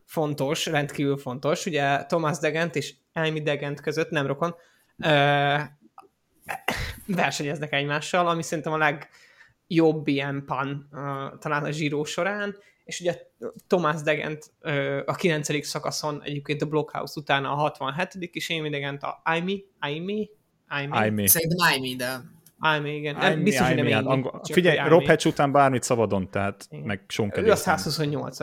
fontos, 0.05 0.65
rendkívül 0.65 1.17
fontos, 1.17 1.65
ugye 1.65 2.05
Thomas 2.05 2.37
Degent 2.37 2.75
és 2.75 2.93
Amy 3.13 3.41
Degent 3.41 3.81
között, 3.81 4.09
nem 4.09 4.27
rokon, 4.27 4.55
ö, 4.97 5.55
versenyeznek 7.05 7.73
egymással, 7.73 8.27
ami 8.27 8.43
szerintem 8.43 8.73
a 8.73 8.77
legjobb 8.77 10.07
ilyen 10.07 10.43
pan 10.45 10.87
ö, 10.91 11.25
talán 11.39 11.63
a 11.63 11.71
zsíró 11.71 12.03
során, 12.03 12.55
és 12.83 12.99
ugye 12.99 13.19
Thomas 13.67 14.01
Degent 14.01 14.51
a 15.05 15.15
9. 15.15 15.65
szakaszon 15.65 16.21
egyébként 16.23 16.61
a 16.61 16.65
Blockhouse 16.65 17.19
utána 17.19 17.51
a 17.51 17.55
67. 17.55 18.35
és 18.35 18.49
Amy 18.49 18.69
Degent 18.69 19.03
a 19.03 19.21
Amy, 19.23 19.65
Amy, 19.79 20.29
Amy. 20.67 21.07
Amy. 21.07 21.27
Szerintem 21.27 21.57
Amy, 21.75 21.95
de 21.95 22.21
Amy, 22.57 22.95
igen. 22.95 23.15
Amy, 23.15 23.43
Biztos, 23.43 23.67
hogy 23.67 23.75
nem 23.75 23.87
hát 23.87 24.05
angol... 24.05 24.41
Figyelj, 24.51 24.89
Rob 24.89 25.05
Hatch 25.05 25.27
után 25.27 25.51
bármit 25.51 25.83
szabadon, 25.83 26.29
tehát 26.29 26.65
igen. 26.69 26.85
meg 26.85 27.03
Sean 27.07 27.31
Ő 27.35 27.51
a 27.51 27.55
128 27.55 28.37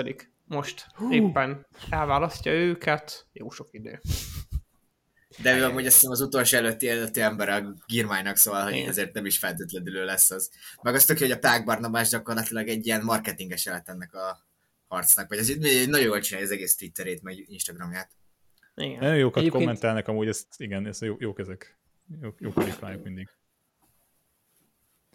most 0.50 0.86
Hú. 0.94 1.12
éppen 1.12 1.66
elválasztja 1.90 2.52
őket, 2.52 3.26
jó 3.32 3.50
sok 3.50 3.68
idő. 3.70 4.00
De 5.38 5.56
ő 5.56 5.64
amúgy 5.64 5.86
azt 5.86 5.94
hiszem 5.94 6.10
az 6.10 6.20
utolsó 6.20 6.56
előtti 6.56 6.88
előtti 6.88 7.20
ember 7.20 7.48
a 7.48 7.74
Girmájnak, 7.86 8.36
szóval 8.36 8.62
hogy 8.62 8.74
ezért 8.74 9.12
nem 9.12 9.26
is 9.26 9.38
feltétlenül 9.38 10.04
lesz 10.04 10.30
az. 10.30 10.50
Meg 10.82 10.94
azt 10.94 11.06
tök, 11.06 11.18
hogy 11.18 11.30
a 11.30 11.38
Pák 11.38 11.64
Barnabás 11.64 12.08
gyakorlatilag 12.08 12.68
egy 12.68 12.86
ilyen 12.86 13.04
marketinges 13.04 13.64
lett 13.64 13.88
ennek 13.88 14.14
a 14.14 14.46
harcnak, 14.88 15.28
vagy 15.28 15.38
ez 15.38 15.48
nagyon 15.86 16.06
jól 16.06 16.20
csinálja 16.20 16.46
az 16.46 16.52
egész 16.52 16.74
Twitterét, 16.76 17.22
meg 17.22 17.44
Instagramját. 17.48 18.10
Igen. 18.74 18.98
Nagyon 18.98 19.16
jókat 19.16 19.36
Egyébként... 19.36 19.62
kommentelnek 19.62 20.08
amúgy, 20.08 20.28
ezt, 20.28 20.46
igen, 20.56 20.86
ez 20.86 21.02
jó, 21.02 21.16
jók 21.18 21.38
ezek. 21.38 21.78
Jó, 22.22 22.30
jók 22.38 23.02
mindig. 23.02 23.28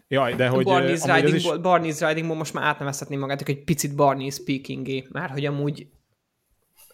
Jaj, 0.08 0.34
de 0.34 0.48
hogy... 0.48 0.64
Barney's 0.68 1.14
Riding, 1.14 1.34
is... 1.34 1.44
Barney's 1.44 2.06
Riding 2.08 2.36
most 2.36 2.52
már 2.52 2.64
átnevezhetném 2.64 3.18
magát, 3.18 3.48
egy 3.48 3.64
picit 3.64 3.94
Barney 3.94 4.30
speaking 4.30 5.08
mert 5.08 5.32
hogy 5.32 5.44
amúgy 5.44 5.88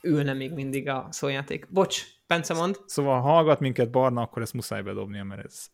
ülne 0.02 0.32
még 0.32 0.52
mindig 0.52 0.88
a 0.88 1.08
szójáték. 1.10 1.66
Bocs, 1.70 2.04
Bence 2.26 2.54
mond. 2.54 2.80
Szóval 2.86 3.20
ha 3.20 3.28
hallgat 3.28 3.60
minket 3.60 3.90
Barna, 3.90 4.20
akkor 4.20 4.42
ezt 4.42 4.52
muszáj 4.52 4.82
bedobnia, 4.82 5.24
mert 5.24 5.44
ez, 5.44 5.66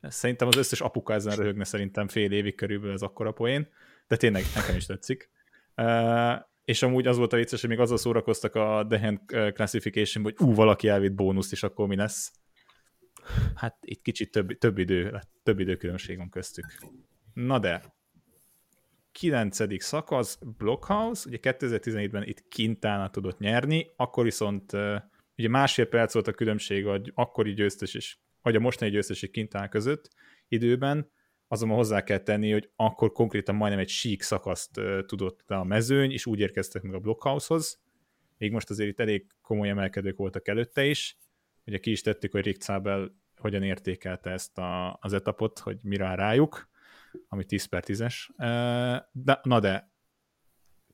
ez 0.00 0.14
szerintem 0.14 0.48
az 0.48 0.56
összes 0.56 0.80
apuka 0.80 1.12
ezen 1.12 1.36
röhögne 1.36 1.64
szerintem 1.64 2.08
fél 2.08 2.32
évig 2.32 2.54
körülbelül 2.54 2.94
ez 2.94 3.02
akkora 3.02 3.32
poén, 3.32 3.68
de 4.08 4.16
tényleg 4.16 4.42
nekem 4.54 4.76
is 4.76 4.86
tetszik. 4.86 5.30
Uh, 5.76 6.40
és 6.64 6.82
amúgy 6.82 7.06
az 7.06 7.16
volt 7.16 7.32
a 7.32 7.36
vicces, 7.36 7.60
hogy 7.60 7.70
még 7.70 7.78
azzal 7.78 7.96
szórakoztak 7.96 8.54
a 8.54 8.86
The 8.88 9.00
Hand 9.00 9.20
Classification, 9.54 10.24
hogy 10.24 10.34
ú, 10.38 10.54
valaki 10.54 10.88
elvitt 10.88 11.14
bónuszt, 11.14 11.52
és 11.52 11.62
akkor 11.62 11.86
mi 11.86 11.96
lesz 11.96 12.32
hát 13.54 13.76
itt 13.80 14.02
kicsit 14.02 14.30
több, 14.30 14.58
több, 14.58 14.78
idő, 14.78 15.20
több 15.42 15.60
időkülönbség 15.60 16.16
van 16.16 16.28
köztük. 16.28 16.64
Na 17.34 17.58
de, 17.58 17.94
9. 19.12 19.82
szakasz, 19.82 20.38
Blockhouse, 20.56 21.28
ugye 21.28 21.38
2017-ben 21.42 22.22
itt 22.22 22.44
Quintana 22.54 23.10
tudott 23.10 23.38
nyerni, 23.38 23.90
akkor 23.96 24.24
viszont 24.24 24.72
ugye 25.36 25.48
másfél 25.48 25.86
perc 25.86 26.12
volt 26.12 26.26
a 26.26 26.32
különbség 26.32 26.86
a 26.86 27.00
akkori 27.14 27.52
győztes 27.52 27.94
és 27.94 28.16
vagy 28.42 28.56
a 28.56 28.60
mostani 28.60 28.90
győztes 28.90 29.22
és 29.22 29.30
Quintana 29.30 29.68
között 29.68 30.08
időben, 30.48 31.10
azonban 31.48 31.76
hozzá 31.76 32.02
kell 32.02 32.18
tenni, 32.18 32.52
hogy 32.52 32.70
akkor 32.76 33.12
konkrétan 33.12 33.54
majdnem 33.54 33.80
egy 33.80 33.88
sík 33.88 34.22
szakaszt 34.22 34.80
tudott 35.06 35.44
le 35.46 35.56
a 35.56 35.64
mezőny, 35.64 36.10
és 36.10 36.26
úgy 36.26 36.40
érkeztek 36.40 36.82
meg 36.82 36.94
a 36.94 36.98
Blockhouse-hoz. 36.98 37.80
Még 38.38 38.52
most 38.52 38.70
azért 38.70 38.88
itt 38.88 39.00
elég 39.00 39.26
komoly 39.40 39.68
emelkedők 39.68 40.16
voltak 40.16 40.48
előtte 40.48 40.84
is, 40.84 41.16
Ugye 41.66 41.78
ki 41.78 41.90
is 41.90 42.00
tettük, 42.00 42.32
hogy 42.32 42.44
Rick 42.44 42.62
Zabel 42.62 43.14
hogyan 43.36 43.62
értékelte 43.62 44.30
ezt 44.30 44.58
a, 44.58 44.98
az 45.00 45.12
etapot, 45.12 45.58
hogy 45.58 45.78
mire 45.82 46.14
rájuk, 46.14 46.68
ami 47.28 47.44
10 47.44 47.64
per 47.64 47.82
10-es. 47.86 48.14
De, 49.12 49.40
na 49.42 49.60
de, 49.60 49.92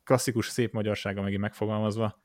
klasszikus 0.05 0.47
szép 0.47 0.73
magyarsága 0.73 1.23
megint 1.23 1.41
megfogalmazva, 1.41 2.23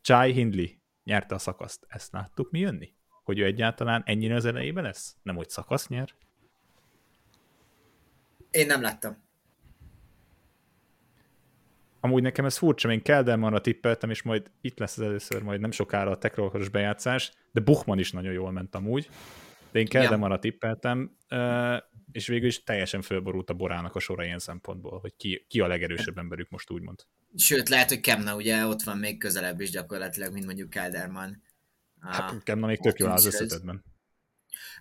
Chai 0.00 0.32
Hindley 0.32 0.66
nyerte 1.04 1.34
a 1.34 1.38
szakaszt. 1.38 1.84
Ezt 1.88 2.12
láttuk 2.12 2.50
mi 2.50 2.58
jönni? 2.58 2.94
Hogy 3.24 3.38
ő 3.38 3.44
egyáltalán 3.44 4.02
ennyire 4.04 4.34
az 4.34 4.44
elejében 4.44 4.84
lesz? 4.84 5.16
Nem, 5.22 5.36
hogy 5.36 5.48
szakasz 5.48 5.88
nyer? 5.88 6.14
Én 8.50 8.66
nem 8.66 8.80
láttam. 8.80 9.24
Amúgy 12.00 12.22
nekem 12.22 12.44
ez 12.44 12.56
furcsa, 12.56 12.92
én 12.92 13.02
Keldermanra 13.02 13.60
tippeltem, 13.60 14.10
és 14.10 14.22
majd 14.22 14.50
itt 14.60 14.78
lesz 14.78 14.98
az 14.98 15.04
először, 15.04 15.42
majd 15.42 15.60
nem 15.60 15.70
sokára 15.70 16.10
a 16.10 16.18
Tekrolos 16.18 16.68
bejátszás, 16.68 17.32
de 17.52 17.60
Buchman 17.60 17.98
is 17.98 18.12
nagyon 18.12 18.32
jól 18.32 18.52
ment 18.52 18.74
amúgy, 18.74 19.08
de 19.70 19.78
én 19.78 19.86
Keldermanra 19.86 20.38
tippeltem, 20.38 21.15
és 22.12 22.26
végül 22.26 22.46
is 22.46 22.62
teljesen 22.62 23.02
fölborult 23.02 23.50
a 23.50 23.54
borának 23.54 23.94
a 23.94 23.98
sora 24.00 24.24
ilyen 24.24 24.38
szempontból, 24.38 24.98
hogy 24.98 25.16
ki, 25.16 25.44
ki 25.48 25.60
a 25.60 25.66
legerősebb 25.66 26.18
emberük 26.18 26.50
most 26.50 26.70
úgymond. 26.70 27.06
Sőt, 27.36 27.68
lehet, 27.68 27.88
hogy 27.88 28.00
Kemna 28.00 28.36
ugye 28.36 28.66
ott 28.66 28.82
van 28.82 28.98
még 28.98 29.18
közelebb 29.18 29.60
is 29.60 29.70
gyakorlatilag, 29.70 30.32
mint 30.32 30.44
mondjuk 30.44 30.70
Kelderman. 30.70 31.42
Hát 32.00 32.42
Kemna 32.42 32.66
még 32.66 32.80
tök 32.80 32.98
jól 32.98 33.10
az 33.10 33.26
összetetben. 33.26 33.84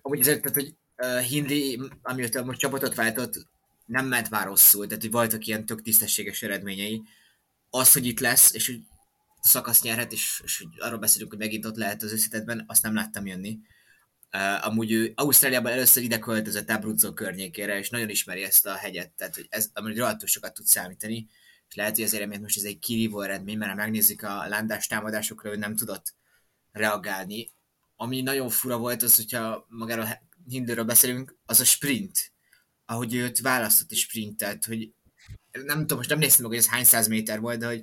Amúgy 0.01 0.19
ezért, 0.19 0.41
tehát, 0.41 0.57
hogy 0.57 0.75
uh, 0.97 1.19
Hindley, 1.19 1.87
amióta 2.01 2.43
most 2.43 2.59
csapatot 2.59 2.95
váltott, 2.95 3.47
nem 3.85 4.07
ment 4.07 4.29
már 4.29 4.45
rosszul, 4.45 4.87
tehát 4.87 5.01
hogy 5.01 5.11
voltak 5.11 5.45
ilyen 5.45 5.65
tök 5.65 5.81
tisztességes 5.81 6.41
eredményei. 6.41 7.01
az, 7.69 7.93
hogy 7.93 8.05
itt 8.05 8.19
lesz, 8.19 8.53
és 8.53 8.65
hogy 8.65 8.79
szakasz 9.41 9.81
nyerhet, 9.81 10.11
és, 10.11 10.41
és 10.43 10.57
hogy 10.57 10.67
arról 10.79 10.99
beszélünk, 10.99 11.31
hogy 11.31 11.39
megint 11.39 11.65
ott 11.65 11.75
lehet 11.75 12.03
az 12.03 12.11
összetetben, 12.11 12.63
azt 12.67 12.83
nem 12.83 12.93
láttam 12.93 13.25
jönni. 13.25 13.59
Uh, 14.33 14.67
amúgy 14.67 14.91
ő 14.91 15.11
Ausztráliában 15.15 15.71
először 15.71 16.03
ide 16.03 16.19
költözött 16.19 16.69
Abruzzo 16.69 17.13
környékére, 17.13 17.77
és 17.77 17.89
nagyon 17.89 18.09
ismeri 18.09 18.43
ezt 18.43 18.65
a 18.65 18.75
hegyet, 18.75 19.11
tehát 19.11 19.35
hogy 19.35 19.47
ez, 19.49 19.69
amúgy 19.73 19.97
rohadtul 19.97 20.27
sokat 20.27 20.53
tud 20.53 20.65
számítani, 20.65 21.27
és 21.67 21.75
lehet, 21.75 21.95
hogy 21.95 22.03
azért 22.03 22.23
emiatt 22.23 22.41
most 22.41 22.57
ez 22.57 22.63
egy 22.63 22.79
kirívó 22.79 23.21
eredmény, 23.21 23.57
mert 23.57 23.71
ha 23.71 23.77
megnézzük 23.77 24.21
a 24.21 24.47
lándás 24.47 24.87
támadásokra, 24.87 25.51
ő 25.51 25.55
nem 25.55 25.75
tudott 25.75 26.13
reagálni. 26.71 27.51
Ami 27.95 28.21
nagyon 28.21 28.49
fura 28.49 28.77
volt 28.77 29.03
az, 29.03 29.15
hogyha 29.15 29.65
magáról 29.69 30.07
Hinderről 30.47 30.83
beszélünk, 30.83 31.37
az 31.45 31.59
a 31.59 31.65
sprint. 31.65 32.33
Ahogy 32.85 33.15
őt 33.15 33.39
választott 33.39 33.91
és 33.91 33.99
sprintet, 33.99 34.65
hogy 34.65 34.93
nem 35.51 35.79
tudom, 35.79 35.97
most 35.97 36.09
nem 36.09 36.19
néztem 36.19 36.41
meg, 36.41 36.51
hogy 36.51 36.63
ez 36.63 36.69
hány 36.69 36.83
száz 36.83 37.07
méter 37.07 37.39
volt, 37.39 37.59
de 37.59 37.67
hogy 37.67 37.81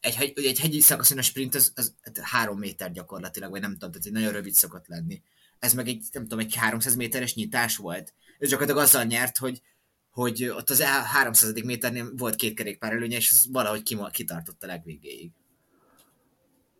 egy, 0.00 0.14
hegy, 0.14 0.32
egy 0.34 0.58
hegyi 0.58 0.80
szakaszon 0.80 1.18
a 1.18 1.22
sprint 1.22 1.54
az, 1.54 1.72
az, 1.74 1.94
az 2.02 2.20
három 2.22 2.58
méter 2.58 2.92
gyakorlatilag, 2.92 3.50
vagy 3.50 3.60
nem 3.60 3.72
tudom, 3.72 3.90
tehát 3.90 4.06
egy 4.06 4.12
nagyon 4.12 4.32
rövid 4.32 4.54
szokott 4.54 4.86
lenni. 4.86 5.22
Ez 5.62 5.74
meg 5.74 5.88
egy, 5.88 6.04
nem 6.12 6.22
tudom, 6.22 6.38
egy 6.38 6.54
300 6.54 6.96
méteres 6.96 7.34
nyitás 7.34 7.76
volt. 7.76 8.14
Ez 8.38 8.48
gyakorlatilag 8.48 8.86
azzal 8.86 9.04
nyert, 9.04 9.38
hogy, 9.38 9.62
hogy 10.10 10.44
ott 10.44 10.70
az 10.70 10.82
300. 10.82 11.62
méternél 11.62 12.12
volt 12.16 12.34
két 12.34 12.54
kerékpár 12.54 12.92
előnye, 12.92 13.16
és 13.16 13.30
az 13.30 13.48
valahogy 13.52 13.96
kitartott 14.10 14.62
a 14.62 14.66
legvégéig. 14.66 15.30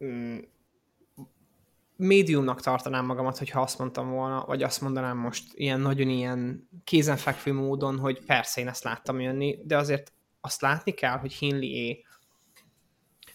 Mm, 0.04 0.38
médiumnak 1.96 2.60
tartanám 2.60 3.04
magamat, 3.04 3.38
hogyha 3.38 3.60
azt 3.60 3.78
mondtam 3.78 4.10
volna, 4.10 4.44
vagy 4.46 4.62
azt 4.62 4.80
mondanám 4.80 5.16
most 5.16 5.44
ilyen 5.54 5.80
nagyon 5.80 6.08
ilyen 6.08 6.68
kézenfekvő 6.84 7.52
módon, 7.52 7.98
hogy 7.98 8.24
persze 8.24 8.60
én 8.60 8.68
ezt 8.68 8.84
láttam 8.84 9.20
jönni, 9.20 9.58
de 9.64 9.76
azért 9.76 10.12
azt 10.40 10.60
látni 10.60 10.92
kell, 10.92 11.18
hogy 11.18 11.32
Hinley 11.32 11.96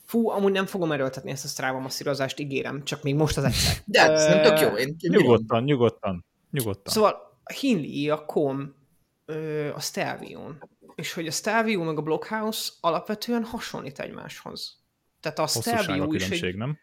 Fú, 0.08 0.30
amúgy 0.30 0.52
nem 0.52 0.65
fogom 0.65 0.91
erőltetni 0.91 1.32
ezt 1.32 1.46
a 1.46 1.48
Strava 1.48 1.80
masszírozást, 1.80 2.39
ígérem, 2.39 2.84
csak 2.84 3.04
még 3.04 3.15
most 3.15 3.38
az 3.38 3.43
egyszer. 3.43 3.76
De 3.86 4.12
ez 4.12 4.28
nem 4.28 4.41
tök 4.41 4.60
jó. 4.60 4.67
Én, 4.67 4.96
én 5.00 5.12
nyugodtan, 5.12 5.63
nyugodtan, 5.63 6.26
nyugodtan. 6.52 6.93
Szóval 6.93 7.39
a 7.43 7.54
Hinley, 7.54 8.13
a 8.13 8.26
Com, 8.26 8.76
a 9.74 9.80
Stelvion, 9.80 10.63
és 10.96 11.13
hogy 11.13 11.28
a 11.28 11.32
Stelvio 11.32 11.84
meg 11.84 11.98
a 11.98 12.02
Blockhouse 12.02 12.72
alapvetően 12.82 13.43
hasonlít 13.43 14.00
egymáshoz. 14.00 14.80
Tehát 15.20 15.39
a 15.39 15.48
Stelvio 15.48 16.13
is 16.13 16.30
egy... 16.30 16.56
nem? 16.56 16.78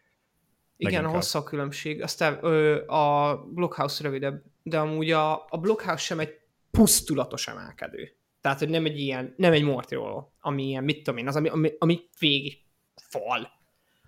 Igen, 0.77 1.05
a 1.05 1.09
hosszú 1.09 1.39
a 1.39 1.43
különbség. 1.43 2.01
Aztán 2.01 2.39
ö, 2.41 2.85
a 2.85 3.35
Blockhouse 3.53 4.03
rövidebb, 4.03 4.43
de 4.63 4.79
amúgy 4.79 5.11
a, 5.11 5.45
a 5.49 5.57
Blockhouse 5.57 6.03
sem 6.03 6.19
egy 6.19 6.33
pusztulatos 6.71 7.47
emelkedő. 7.47 8.15
Tehát, 8.41 8.59
hogy 8.59 8.69
nem 8.69 8.85
egy 8.85 8.99
ilyen, 8.99 9.33
nem 9.37 9.51
egy 9.51 9.63
mortiroló, 9.63 10.33
ami 10.39 10.63
ilyen, 10.63 10.83
mit 10.83 11.03
tudom 11.03 11.17
én, 11.17 11.27
az, 11.27 11.35
ami, 11.35 11.49
ami, 11.49 11.71
ami 11.77 12.09
végig 12.19 12.64
fal, 13.19 13.49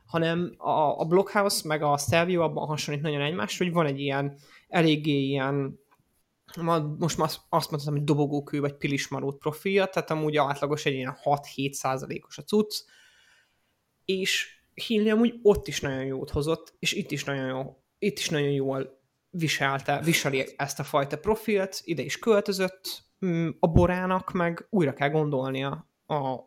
hanem 0.05 0.53
a, 0.57 0.99
a 0.99 1.05
Blockhouse 1.05 1.67
meg 1.67 1.81
a 1.81 1.97
Stelvio 1.97 2.41
abban 2.41 2.67
hasonlít 2.67 3.03
nagyon 3.03 3.21
egymást, 3.21 3.57
hogy 3.57 3.71
van 3.71 3.85
egy 3.85 3.99
ilyen 3.99 4.37
eléggé 4.67 5.19
ilyen 5.19 5.79
most 6.97 7.17
már 7.17 7.29
azt 7.49 7.71
mondtam, 7.71 7.93
hogy 7.93 8.03
dobogókő 8.03 8.59
vagy 8.59 8.73
pilismarót 8.73 9.37
profilja, 9.37 9.85
tehát 9.85 10.11
amúgy 10.11 10.37
átlagos 10.37 10.85
egy 10.85 10.93
ilyen 10.93 11.17
6-7 11.23 11.71
százalékos 11.71 12.37
a 12.37 12.43
cucc, 12.43 12.83
és 14.05 14.59
Hinley 14.73 15.11
amúgy 15.11 15.39
ott 15.41 15.67
is 15.67 15.81
nagyon 15.81 16.03
jót 16.05 16.29
hozott, 16.29 16.75
és 16.79 16.93
itt 16.93 17.11
is 17.11 17.23
nagyon 17.23 17.47
jó, 17.47 17.77
itt 17.99 18.17
is 18.17 18.29
nagyon 18.29 18.51
jól 18.51 19.01
viselte, 19.29 20.01
viseli 20.01 20.53
ezt 20.57 20.79
a 20.79 20.83
fajta 20.83 21.17
profilt, 21.17 21.81
ide 21.83 22.01
is 22.01 22.19
költözött, 22.19 23.03
mm, 23.25 23.49
a 23.59 23.67
Borának 23.67 24.31
meg 24.31 24.67
újra 24.69 24.93
kell 24.93 25.09
gondolnia 25.09 25.89
a 26.05 26.37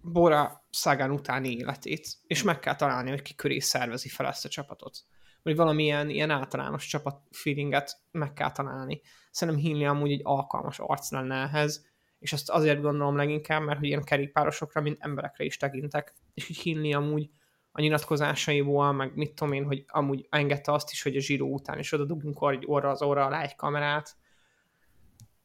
Bora 0.00 0.64
szágán 0.70 1.10
utáni 1.10 1.50
életét, 1.50 2.08
és 2.26 2.42
meg 2.42 2.58
kell 2.58 2.76
találni, 2.76 3.10
hogy 3.10 3.22
ki 3.22 3.34
köré 3.34 3.58
szervezi 3.58 4.08
fel 4.08 4.26
ezt 4.26 4.44
a 4.44 4.48
csapatot. 4.48 4.98
Vagy 5.42 5.56
valamilyen 5.56 6.10
ilyen 6.10 6.30
általános 6.30 6.86
csapat 6.86 7.20
feelinget 7.30 8.00
meg 8.10 8.32
kell 8.32 8.52
találni. 8.52 9.00
Szerintem 9.30 9.64
Hinley 9.64 9.88
amúgy 9.88 10.12
egy 10.12 10.20
alkalmas 10.22 10.78
arc 10.78 11.10
lenne 11.10 11.34
ehhez, 11.34 11.86
és 12.18 12.32
azt 12.32 12.50
azért 12.50 12.80
gondolom 12.80 13.16
leginkább, 13.16 13.62
mert 13.62 13.78
hogy 13.78 13.88
ilyen 13.88 14.04
kerékpárosokra, 14.04 14.80
mint 14.80 14.98
emberekre 15.00 15.44
is 15.44 15.56
tekintek, 15.56 16.14
és 16.34 16.48
így 16.48 16.58
Hinley 16.58 16.96
amúgy 16.96 17.30
a 17.72 17.80
nyilatkozásaiból, 17.80 18.92
meg 18.92 19.14
mit 19.14 19.34
tudom 19.34 19.52
én, 19.52 19.64
hogy 19.64 19.84
amúgy 19.88 20.26
engedte 20.30 20.72
azt 20.72 20.90
is, 20.90 21.02
hogy 21.02 21.16
a 21.16 21.20
zsíró 21.20 21.52
után 21.52 21.78
is 21.78 21.92
oda 21.92 22.04
dugunk 22.04 22.38
egy 22.50 22.64
orra 22.66 22.90
az 22.90 23.02
orra 23.02 23.24
alá 23.24 23.42
egy 23.42 23.54
kamerát. 23.54 24.16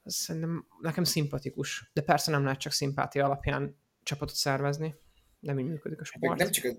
Szerintem 0.03 0.67
nekem 0.81 1.03
szimpatikus. 1.03 1.89
De 1.93 2.01
persze 2.01 2.31
nem 2.31 2.43
lehet 2.43 2.59
csak 2.59 2.71
szimpátia 2.71 3.25
alapján 3.25 3.77
csapatot 4.03 4.35
szervezni. 4.35 4.95
Nem 5.39 5.59
így 5.59 5.67
működik 5.67 6.01
a 6.01 6.03
sport. 6.03 6.39
Nem 6.39 6.51
csak 6.51 6.65
a 6.65 6.75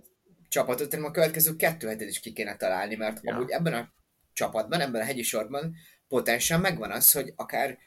csapatot, 0.48 0.90
hanem 0.90 1.06
a 1.06 1.10
következő 1.10 1.56
kettő 1.56 1.86
hetet 1.86 2.08
is 2.08 2.20
ki 2.20 2.32
kéne 2.32 2.56
találni, 2.56 2.94
mert 2.94 3.20
ja. 3.22 3.34
amúgy 3.34 3.50
ebben 3.50 3.74
a 3.74 3.92
csapatban, 4.32 4.80
ebben 4.80 5.00
a 5.00 5.04
hegyi 5.04 5.22
sorban 5.22 5.74
potensen 6.08 6.60
megvan 6.60 6.90
az, 6.90 7.12
hogy 7.12 7.32
akár 7.36 7.78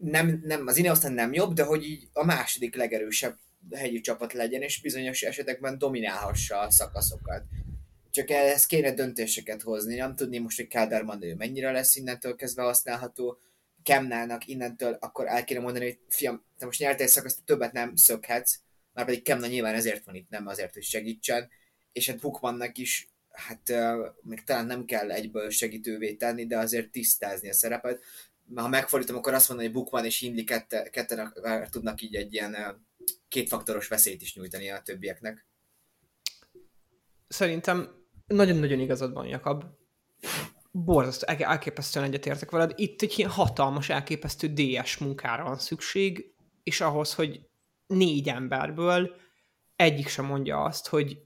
nem, 0.00 0.40
nem, 0.44 0.66
az 0.66 0.76
Ineostan 0.76 1.12
nem 1.12 1.32
jobb, 1.32 1.52
de 1.52 1.64
hogy 1.64 1.84
így 1.84 2.08
a 2.12 2.24
második 2.24 2.76
legerősebb 2.76 3.38
hegyi 3.74 4.00
csapat 4.00 4.32
legyen, 4.32 4.62
és 4.62 4.80
bizonyos 4.80 5.22
esetekben 5.22 5.78
dominálhassa 5.78 6.58
a 6.58 6.70
szakaszokat. 6.70 7.42
Csak 8.10 8.30
ehhez 8.30 8.66
kéne 8.66 8.94
döntéseket 8.94 9.62
hozni. 9.62 9.96
Nem 9.96 10.16
tudni 10.16 10.38
most, 10.38 10.56
hogy 10.56 10.68
Kálderman 10.68 11.22
ő 11.22 11.34
mennyire 11.34 11.70
lesz 11.70 11.96
innentől 11.96 12.36
kezdve 12.36 12.62
használható, 12.62 13.38
Kemnának 13.86 14.46
innentől 14.46 14.96
akkor 15.00 15.26
el 15.26 15.44
kéne 15.44 15.60
mondani, 15.60 15.84
hogy 15.84 15.98
fiam, 16.08 16.44
te 16.58 16.64
most 16.64 16.78
nyertél 16.78 17.06
szakaszt, 17.06 17.44
többet 17.44 17.72
nem 17.72 17.96
szökhetsz, 17.96 18.60
már 18.92 19.04
pedig 19.04 19.22
Kemna 19.22 19.46
nyilván 19.46 19.74
ezért 19.74 20.04
van 20.04 20.14
itt, 20.14 20.28
nem 20.28 20.46
azért, 20.46 20.74
hogy 20.74 20.82
segítsen, 20.82 21.48
és 21.92 22.06
hát 22.06 22.20
Bukmannak 22.20 22.78
is, 22.78 23.08
hát 23.30 23.68
uh, 23.70 24.06
még 24.22 24.44
talán 24.44 24.66
nem 24.66 24.84
kell 24.84 25.10
egyből 25.10 25.50
segítővé 25.50 26.14
tenni, 26.14 26.46
de 26.46 26.58
azért 26.58 26.90
tisztázni 26.90 27.48
a 27.48 27.52
szerepet. 27.52 28.02
Ha 28.54 28.68
megfordítom, 28.68 29.16
akkor 29.16 29.34
azt 29.34 29.48
mondani, 29.48 29.68
hogy 29.68 29.78
Bukman 29.78 30.04
és 30.04 30.18
Hindley 30.18 30.44
ketten, 30.44 30.90
ketten 30.90 31.34
tudnak 31.70 32.00
így 32.02 32.14
egy 32.14 32.34
ilyen 32.34 32.52
uh, 32.52 32.76
kétfaktoros 33.28 33.88
veszélyt 33.88 34.22
is 34.22 34.34
nyújtani 34.34 34.70
a 34.70 34.82
többieknek. 34.82 35.46
Szerintem 37.28 37.90
nagyon-nagyon 38.26 38.80
igazad 38.80 39.12
van, 39.12 39.26
Jakab. 39.26 39.64
Borzasztó, 40.84 41.26
elképesztően 41.28 42.06
egyetértek 42.06 42.50
veled. 42.50 42.72
Itt 42.74 43.02
egy 43.02 43.14
ilyen 43.16 43.30
hatalmas, 43.30 43.88
elképesztő 43.88 44.48
DS 44.48 44.96
munkára 44.96 45.44
van 45.44 45.58
szükség, 45.58 46.34
és 46.62 46.80
ahhoz, 46.80 47.14
hogy 47.14 47.40
négy 47.86 48.28
emberből 48.28 49.10
egyik 49.76 50.08
sem 50.08 50.24
mondja 50.24 50.62
azt, 50.62 50.88
hogy 50.88 51.24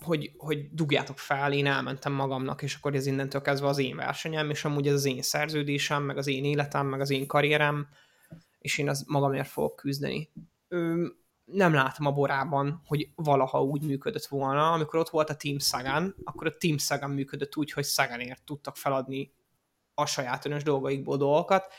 hogy, 0.00 0.32
hogy 0.36 0.74
dugjátok 0.74 1.18
fel, 1.18 1.52
én 1.52 1.66
elmentem 1.66 2.12
magamnak, 2.12 2.62
és 2.62 2.74
akkor 2.74 2.94
ez 2.94 3.06
innentől 3.06 3.40
kezdve 3.40 3.68
az 3.68 3.78
én 3.78 3.96
versenyem, 3.96 4.50
és 4.50 4.64
amúgy 4.64 4.86
ez 4.86 4.94
az 4.94 5.04
én 5.04 5.22
szerződésem, 5.22 6.02
meg 6.02 6.16
az 6.16 6.26
én 6.26 6.44
életem, 6.44 6.86
meg 6.86 7.00
az 7.00 7.10
én 7.10 7.26
karrierem, 7.26 7.88
és 8.58 8.78
én 8.78 8.88
az 8.88 9.04
magamért 9.06 9.48
fogok 9.48 9.76
küzdeni 9.76 10.30
ö, 10.68 11.06
nem 11.52 11.74
látom 11.74 12.06
a 12.06 12.12
borában, 12.12 12.82
hogy 12.86 13.08
valaha 13.14 13.62
úgy 13.62 13.82
működött 13.82 14.26
volna. 14.26 14.72
Amikor 14.72 14.98
ott 14.98 15.08
volt 15.08 15.30
a 15.30 15.36
Team 15.36 15.58
Sagan, 15.58 16.14
akkor 16.24 16.46
a 16.46 16.56
Team 16.58 16.78
Sagan 16.78 17.10
működött 17.10 17.56
úgy, 17.56 17.72
hogy 17.72 17.84
Saganért 17.84 18.44
tudtak 18.44 18.76
feladni 18.76 19.32
a 19.94 20.06
saját 20.06 20.44
önös 20.44 20.62
dolgaikból 20.62 21.16
dolgokat. 21.16 21.72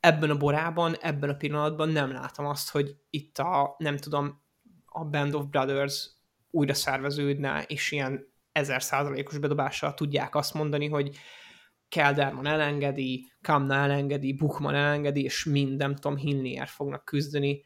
Ebben 0.00 0.30
a 0.30 0.36
borában, 0.36 0.96
ebben 1.00 1.30
a 1.30 1.36
pillanatban 1.36 1.88
nem 1.88 2.12
látom 2.12 2.46
azt, 2.46 2.70
hogy 2.70 2.96
itt 3.10 3.38
a, 3.38 3.74
nem 3.78 3.96
tudom, 3.96 4.42
a 4.86 5.04
Band 5.04 5.34
of 5.34 5.46
Brothers 5.46 6.10
újra 6.50 6.74
szerveződne, 6.74 7.64
és 7.66 7.92
ilyen 7.92 8.32
ezer 8.52 8.82
százalékos 8.82 9.38
bedobással 9.38 9.94
tudják 9.94 10.34
azt 10.34 10.54
mondani, 10.54 10.88
hogy 10.88 11.16
Kelderman 11.88 12.46
elengedi, 12.46 13.32
Kamna 13.42 13.74
elengedi, 13.74 14.32
Buchman 14.32 14.74
elengedi, 14.74 15.22
és 15.22 15.44
mind, 15.44 15.76
nem 15.76 15.94
tudom, 15.94 16.16
Hinlier 16.16 16.68
fognak 16.68 17.04
küzdeni 17.04 17.64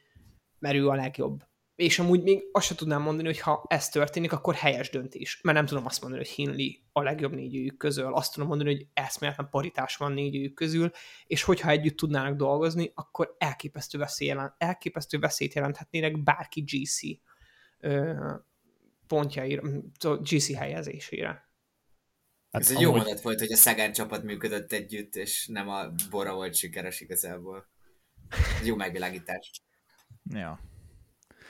mert 0.67 0.79
ő 0.79 0.89
a 0.89 0.95
legjobb. 0.95 1.45
És 1.75 1.99
amúgy 1.99 2.23
még 2.23 2.43
azt 2.53 2.67
sem 2.67 2.77
tudnám 2.77 3.03
mondani, 3.03 3.27
hogy 3.27 3.41
ha 3.41 3.65
ez 3.69 3.89
történik, 3.89 4.33
akkor 4.33 4.55
helyes 4.55 4.91
döntés. 4.91 5.41
Mert 5.43 5.57
nem 5.57 5.67
tudom 5.67 5.87
azt 5.87 6.01
mondani, 6.01 6.23
hogy 6.25 6.33
Hinley 6.33 6.71
a 6.93 7.03
legjobb 7.03 7.33
négyőjük 7.33 7.77
közül. 7.77 8.15
Azt 8.15 8.33
tudom 8.33 8.49
mondani, 8.49 8.75
hogy 8.75 8.87
eszméletlen 8.95 9.49
paritás 9.51 9.97
van 9.97 10.13
négyőjük 10.13 10.55
közül, 10.55 10.91
és 11.27 11.43
hogyha 11.43 11.71
együtt 11.71 11.97
tudnának 11.97 12.37
dolgozni, 12.37 12.93
akkor 12.95 13.35
elképesztő, 13.39 13.99
veszély 13.99 14.29
jelent, 14.29 14.55
elképesztő 14.59 15.19
veszélyt 15.19 15.55
jelenthetnének 15.55 16.23
bárki 16.23 16.61
GC 16.61 17.01
ö, 17.81 18.13
pontjaira, 19.07 19.63
GC 20.21 20.55
helyezésére. 20.55 21.49
Hát 22.51 22.63
Ez 22.63 22.71
egy 22.71 22.81
jó 22.81 22.91
mondat 22.91 23.21
volt, 23.21 23.39
hogy 23.39 23.53
a 23.53 23.57
Szegán 23.57 23.93
csapat 23.93 24.23
működött 24.23 24.73
együtt, 24.73 25.17
és 25.17 25.47
nem 25.47 25.69
a 25.69 25.93
Bora 26.11 26.35
volt 26.35 26.55
sikeres 26.55 27.01
igazából. 27.01 27.69
Ez 28.61 28.67
jó 28.67 28.77
megvilágítás. 28.77 29.51
Ja. 30.35 30.61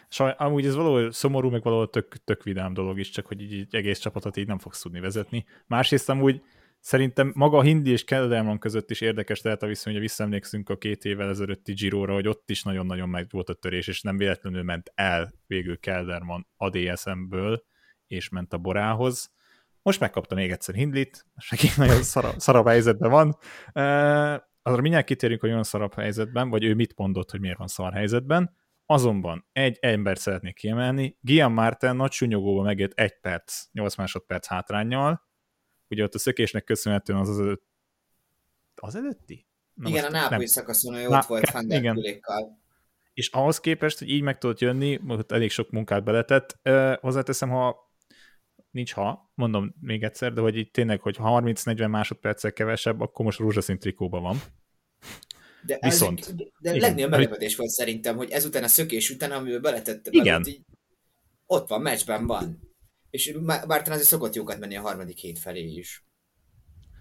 És 0.09 0.21
amúgy 0.21 0.67
ez 0.67 0.75
valahol 0.75 1.13
szomorú, 1.13 1.51
meg 1.51 1.63
valahol 1.63 1.91
tök, 1.91 2.25
tök 2.25 2.43
vidám 2.43 2.75
dolog 2.75 2.99
is, 2.99 3.11
csak 3.11 3.27
hogy 3.27 3.41
így, 3.41 3.53
így 3.53 3.75
egész 3.75 3.99
csapatot 3.99 4.37
így 4.37 4.47
nem 4.47 4.59
fogsz 4.59 4.81
tudni 4.81 5.01
vezetni. 5.01 5.45
Másrészt 5.67 6.09
amúgy 6.09 6.43
Szerintem 6.87 7.33
maga 7.35 7.59
a 7.59 7.63
Hindi 7.63 7.91
és 7.91 8.05
Kelderman 8.05 8.59
között 8.59 8.91
is 8.91 9.01
érdekes 9.01 9.43
lehet 9.43 9.63
a 9.63 9.67
viszony, 9.67 9.93
hogy 9.93 10.03
visszaemlékszünk 10.03 10.69
a 10.69 10.77
két 10.77 11.05
évvel 11.05 11.29
ezelőtti 11.29 11.73
Giro-ra, 11.73 12.15
hogy 12.15 12.29
ott 12.29 12.51
is 12.51 12.63
nagyon-nagyon 12.63 13.09
meg 13.09 13.27
volt 13.31 13.49
a 13.49 13.55
törés, 13.55 13.87
és 13.87 14.03
nem 14.03 14.17
véletlenül 14.17 14.63
ment 14.63 14.93
el 14.95 15.33
végül 15.47 15.79
Kelderman 15.79 16.47
a 16.57 16.71
DSM-ből, 16.71 17.65
és 18.07 18.29
ment 18.29 18.53
a 18.53 18.59
Borához. 18.59 19.31
Most 19.83 20.01
megkapta 20.01 20.35
még 20.35 20.51
egyszer 20.51 20.75
Hindlit, 20.75 21.27
most 21.35 21.51
megint 21.51 21.77
nagyon 21.77 22.03
szarabb, 22.03 22.39
szarabb 22.39 22.67
helyzetben 22.67 23.11
van. 23.11 23.37
Azra 24.67 24.81
mindjárt 24.81 25.07
kitérünk, 25.07 25.41
hogy 25.41 25.51
olyan 25.51 25.63
szarabb 25.63 25.95
helyzetben, 25.95 26.51
vagy 26.51 26.65
ő 26.65 26.75
mit 26.75 26.97
mondott, 26.97 27.31
hogy 27.31 27.41
miért 27.41 27.59
van 27.59 27.67
szar 27.67 27.93
helyzetben. 27.93 28.57
Azonban 28.87 29.47
egy 29.53 29.79
embert 29.81 30.21
szeretnék 30.21 30.55
kiemelni. 30.55 31.19
Gian 31.21 31.53
Martin 31.53 31.95
nagy 31.95 32.13
sunyogóba 32.13 32.63
megjött 32.63 32.93
egy 32.93 33.21
perc, 33.21 33.65
8 33.73 33.97
másodperc 33.97 34.47
hátrányjal, 34.47 35.23
ugye 35.89 36.03
ott 36.03 36.15
a 36.15 36.19
szökésnek 36.19 36.65
köszönhetően 36.65 37.19
az 37.19 37.29
az 37.29 37.41
előtt... 37.41 37.67
Az 38.75 38.97
előtti? 38.97 39.47
Na 39.75 39.89
igen, 39.89 40.05
a 40.05 40.11
Nápoly 40.11 40.47
szakaszon 40.47 40.95
ő 40.95 41.09
ott 41.09 41.25
volt 41.25 41.51
Fanderkulékkal. 41.51 42.59
És 43.13 43.29
ahhoz 43.29 43.61
képest, 43.61 43.99
hogy 43.99 44.09
így 44.09 44.23
meg 44.23 44.39
tudott 44.39 44.61
jönni, 44.61 45.01
ott 45.09 45.33
elég 45.33 45.51
sok 45.51 45.71
munkát 45.71 46.05
beletett, 46.05 46.59
hozzáteszem, 47.01 47.49
ha 47.49 47.86
nincs 48.77 48.93
ha, 48.93 49.33
mondom 49.35 49.75
még 49.81 50.03
egyszer, 50.03 50.33
de 50.33 50.41
hogy 50.41 50.57
így 50.57 50.71
tényleg, 50.71 51.01
hogy 51.01 51.17
30-40 51.19 51.91
másodperccel 51.91 52.53
kevesebb, 52.53 53.01
akkor 53.01 53.25
most 53.25 53.39
rózsaszín 53.39 53.79
trikóban 53.79 54.23
van. 54.23 54.37
De, 55.67 55.79
Viszont, 55.81 56.21
ez, 56.21 56.35
de 56.35 56.71
igen, 56.71 56.81
legnagyobb 56.81 57.11
meglepetés 57.11 57.57
volt 57.57 57.71
szerintem, 57.71 58.17
hogy 58.17 58.31
ezután 58.31 58.63
a 58.63 58.69
szökés 58.69 59.11
után, 59.11 59.33
amiből 59.33 59.61
beletette 59.61 60.11
igen. 60.13 60.43
így, 60.47 60.61
ott 61.47 61.69
van, 61.69 61.83
meccsben 61.83 62.27
van. 62.27 62.61
És 63.11 63.33
bár 63.47 63.67
talán 63.67 63.83
azért 63.85 64.09
szokott 64.09 64.35
jókat 64.35 64.59
menni 64.59 64.77
a 64.77 64.81
harmadik 64.81 65.19
hét 65.19 65.39
felé 65.39 65.65
is. 65.65 66.05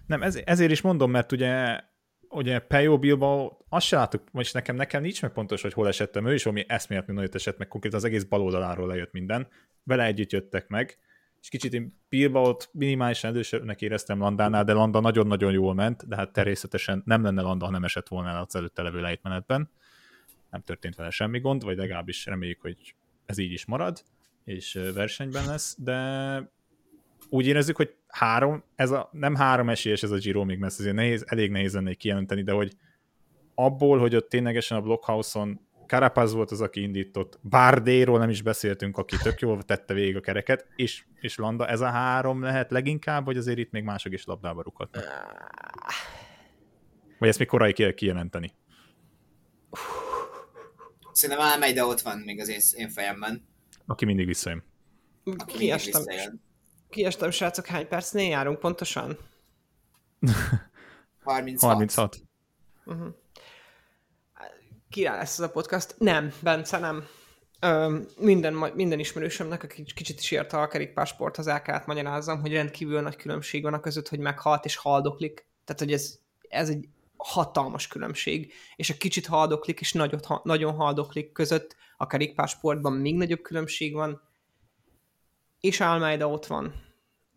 Nem, 0.06 0.22
ez, 0.22 0.38
ezért 0.44 0.70
is 0.70 0.80
mondom, 0.80 1.10
mert 1.10 1.32
ugye 1.32 1.80
ugye 2.28 2.58
Pejo 2.58 2.98
Bilbao, 2.98 3.56
azt 3.68 3.86
se 3.86 3.96
láttuk, 3.96 4.22
most 4.32 4.54
nekem, 4.54 4.76
nekem 4.76 5.02
nincs 5.02 5.22
meg 5.22 5.32
pontos, 5.32 5.62
hogy 5.62 5.72
hol 5.72 5.88
esettem, 5.88 6.26
ő 6.26 6.34
is 6.34 6.42
valami 6.42 6.64
eszméletlenül 6.68 7.22
nagyot 7.22 7.36
esett, 7.36 7.58
meg 7.58 7.68
konkrétan 7.68 7.98
az 7.98 8.04
egész 8.04 8.24
bal 8.24 8.40
oldaláról 8.40 8.86
lejött 8.86 9.12
minden, 9.12 9.48
vele 9.84 10.04
együtt 10.04 10.32
jöttek 10.32 10.68
meg, 10.68 10.98
és 11.46 11.52
kicsit 11.52 11.74
én 11.74 12.00
Bilbaot 12.08 12.68
minimálisan 12.72 13.30
elősebbnek 13.30 13.82
éreztem 13.82 14.18
Landánál, 14.18 14.64
de 14.64 14.72
Landa 14.72 15.00
nagyon-nagyon 15.00 15.52
jól 15.52 15.74
ment, 15.74 16.08
de 16.08 16.16
hát 16.16 16.32
természetesen 16.32 17.02
nem 17.04 17.22
lenne 17.22 17.42
Landa, 17.42 17.64
ha 17.64 17.70
nem 17.70 17.84
esett 17.84 18.08
volna 18.08 18.40
az 18.40 18.56
előtte 18.56 18.82
levő 18.82 19.00
lejtmenetben. 19.00 19.70
Nem 20.50 20.62
történt 20.62 20.94
vele 20.94 21.10
semmi 21.10 21.40
gond, 21.40 21.64
vagy 21.64 21.76
legalábbis 21.76 22.26
reméljük, 22.26 22.60
hogy 22.60 22.94
ez 23.26 23.38
így 23.38 23.52
is 23.52 23.64
marad 23.64 24.02
és 24.44 24.78
versenyben 24.94 25.46
lesz, 25.46 25.76
de 25.78 26.50
úgy 27.28 27.46
érezzük, 27.46 27.76
hogy 27.76 27.94
három, 28.08 28.64
ez 28.74 28.90
a, 28.90 29.08
nem 29.12 29.34
három 29.34 29.68
esélyes 29.68 30.02
ez 30.02 30.10
a 30.10 30.16
Giro 30.16 30.44
még 30.44 30.58
messze, 30.58 30.80
ezért 30.80 30.94
nehéz, 30.94 31.24
elég 31.28 31.50
nehéz 31.50 31.74
lenne 31.74 31.94
kijelenteni, 31.94 32.42
de 32.42 32.52
hogy 32.52 32.76
abból, 33.54 33.98
hogy 33.98 34.16
ott 34.16 34.28
ténylegesen 34.28 34.78
a 34.78 34.80
Blockhouse-on 34.80 35.65
Carapaz 35.86 36.32
volt 36.32 36.50
az, 36.50 36.60
aki 36.60 36.80
indított, 36.80 37.38
Bardéról 37.42 38.18
nem 38.18 38.28
is 38.28 38.42
beszéltünk, 38.42 38.98
aki 38.98 39.16
tök 39.16 39.40
jól 39.40 39.62
tette 39.62 39.94
végig 39.94 40.16
a 40.16 40.20
kereket, 40.20 40.66
és, 40.76 41.04
és 41.20 41.36
Landa, 41.36 41.66
ez 41.66 41.80
a 41.80 41.88
három 41.88 42.42
lehet 42.42 42.70
leginkább, 42.70 43.24
vagy 43.24 43.36
azért 43.36 43.58
itt 43.58 43.70
még 43.70 43.82
mások 43.82 44.12
is 44.12 44.24
labdába 44.24 44.62
rukatnak? 44.62 45.04
Vagy 47.18 47.28
ezt 47.28 47.38
még 47.38 47.48
korai 47.48 47.72
kell 47.72 47.92
kijelenteni? 47.92 48.52
Szerintem 51.12 51.46
Almeida 51.46 51.86
ott 51.86 52.00
van 52.00 52.18
még 52.18 52.40
az 52.40 52.48
én, 52.48 52.60
én 52.76 52.88
fejemben. 52.88 53.48
Aki 53.86 54.04
mindig 54.04 54.26
visszajön. 54.26 54.64
Aki 55.36 55.56
kiestem, 55.56 56.02
kiestem, 56.90 57.30
srácok, 57.30 57.66
hány 57.66 57.88
percnél 57.88 58.28
járunk 58.28 58.58
pontosan? 58.58 59.18
36. 61.22 61.60
36. 61.60 62.16
Uh-huh. 62.84 63.14
Király 64.90 65.16
lesz 65.16 65.38
ez 65.38 65.44
a 65.44 65.50
podcast? 65.50 65.94
Nem, 65.98 66.32
Bence, 66.42 66.78
nem. 66.78 67.06
Ö, 67.60 67.98
minden, 68.18 68.54
minden 68.74 68.98
ismerősömnek, 68.98 69.62
aki 69.62 69.82
kicsit 69.94 70.20
is 70.20 70.30
érte 70.30 70.60
a 70.60 70.68
kerékpársporthoz, 70.68 71.46
el 71.46 71.62
kellett 71.62 71.86
magyarázzam, 71.86 72.40
hogy 72.40 72.52
rendkívül 72.52 73.00
nagy 73.00 73.16
különbség 73.16 73.62
van 73.62 73.74
a 73.74 73.80
között, 73.80 74.08
hogy 74.08 74.18
meghalt 74.18 74.64
és 74.64 74.76
haldoklik. 74.76 75.46
Tehát, 75.64 75.82
hogy 75.82 75.92
ez, 75.92 76.18
ez 76.48 76.68
egy 76.68 76.88
hatalmas 77.16 77.88
különbség, 77.88 78.52
és 78.76 78.90
a 78.90 78.96
kicsit 78.96 79.26
haldoklik 79.26 79.80
és 79.80 79.92
nagyot, 79.92 80.26
nagyon 80.42 80.74
haldoklik 80.74 81.32
között 81.32 81.76
a 81.96 82.06
kerékpársportban 82.06 82.92
még 82.92 83.16
nagyobb 83.16 83.40
különbség 83.40 83.94
van, 83.94 84.20
és 85.60 85.80
Almeida 85.80 86.28
ott 86.28 86.46
van. 86.46 86.74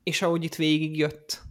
És 0.04 0.22
ahogy 0.22 0.44
itt 0.44 0.56
végigjött, 0.56 1.42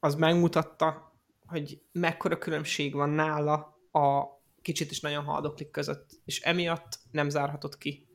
az 0.00 0.14
megmutatta, 0.14 1.12
hogy 1.46 1.82
mekkora 1.92 2.38
különbség 2.38 2.94
van 2.94 3.10
nála 3.10 3.52
a 3.92 4.24
kicsit 4.64 4.90
is 4.90 5.00
nagyon 5.00 5.24
haldoklik 5.24 5.70
között. 5.70 6.10
És 6.24 6.40
emiatt 6.40 6.98
nem 7.10 7.28
zárhatott 7.28 7.78
ki, 7.78 8.08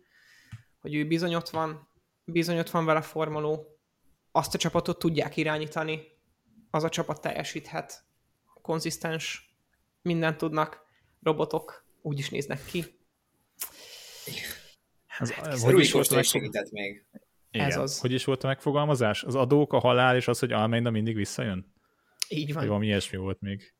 hogy 0.80 0.96
ő 0.96 1.08
bizony 1.08 1.36
ott 1.36 1.50
van, 1.50 1.90
bizony 2.24 2.60
ott 2.60 2.70
van 2.70 2.86
vele 2.86 3.02
formuló, 3.02 3.80
azt 4.32 4.54
a 4.54 4.58
csapatot 4.58 5.00
tudják 5.00 5.38
irányítani, 5.38 6.02
az 6.70 6.84
a 6.84 6.90
csapat 6.90 7.22
teljesíthet, 7.22 8.04
konzisztens, 8.62 9.56
mindent 10.02 10.38
tudnak, 10.38 10.82
robotok 11.22 11.86
úgy 12.02 12.20
is 12.20 12.30
néznek 12.30 12.66
ki. 12.66 12.86
Az, 15.20 15.34
az, 15.42 15.64
hogy 15.64 15.80
is 15.80 15.92
volt 15.92 16.26
segített 16.26 16.72
még. 16.72 17.06
Igen. 17.52 17.68
Ez 17.68 17.78
az. 17.78 18.00
Hogy 18.00 18.12
is 18.12 18.26
volt 18.26 18.44
a 18.44 18.48
megfogalmazás? 18.48 19.24
Az 19.24 19.36
adók, 19.36 19.74
a 19.74 19.80
halál 19.80 20.16
és 20.16 20.28
az, 20.28 20.40
hogy 20.40 20.52
Almeida 20.52 20.90
mindig 20.90 21.16
visszajön? 21.16 21.74
Így 22.28 22.54
van. 22.54 22.68
Valami 22.68 22.86
ilyesmi 22.86 23.18
volt 23.18 23.42
még. 23.42 23.74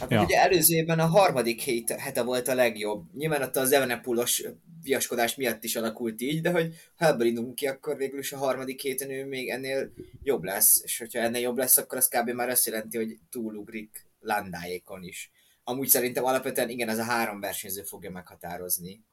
Hát 0.00 0.10
ja. 0.10 0.22
ugye 0.22 0.40
előző 0.40 0.76
évben 0.76 0.98
a 0.98 1.06
harmadik 1.06 1.60
hét, 1.60 1.90
hete 1.90 2.22
volt 2.22 2.48
a 2.48 2.54
legjobb. 2.54 3.14
Nyilván 3.14 3.42
ott 3.42 3.56
az 3.56 3.72
Evenepulos 3.72 4.44
viaskodás 4.82 5.34
miatt 5.34 5.64
is 5.64 5.76
alakult 5.76 6.20
így, 6.20 6.40
de 6.40 6.50
hogy 6.50 6.74
ha 6.96 7.06
ebből 7.06 7.26
indulunk 7.26 7.54
ki, 7.54 7.66
akkor 7.66 7.96
végül 7.96 8.18
is 8.18 8.32
a 8.32 8.38
harmadik 8.38 8.80
héten 8.80 9.10
ő 9.10 9.26
még 9.26 9.48
ennél 9.48 9.92
jobb 10.22 10.44
lesz. 10.44 10.80
És 10.84 10.98
hogyha 10.98 11.18
ennél 11.18 11.40
jobb 11.40 11.56
lesz, 11.56 11.76
akkor 11.76 11.98
az 11.98 12.08
kb. 12.08 12.30
már 12.30 12.48
azt 12.48 12.66
jelenti, 12.66 12.96
hogy 12.96 13.18
túlugrik 13.30 14.06
landáékon 14.20 15.02
is. 15.02 15.30
Amúgy 15.64 15.88
szerintem 15.88 16.24
alapvetően 16.24 16.68
igen, 16.68 16.88
ez 16.88 16.98
a 16.98 17.04
három 17.04 17.40
versenyző 17.40 17.82
fogja 17.82 18.10
meghatározni, 18.10 19.04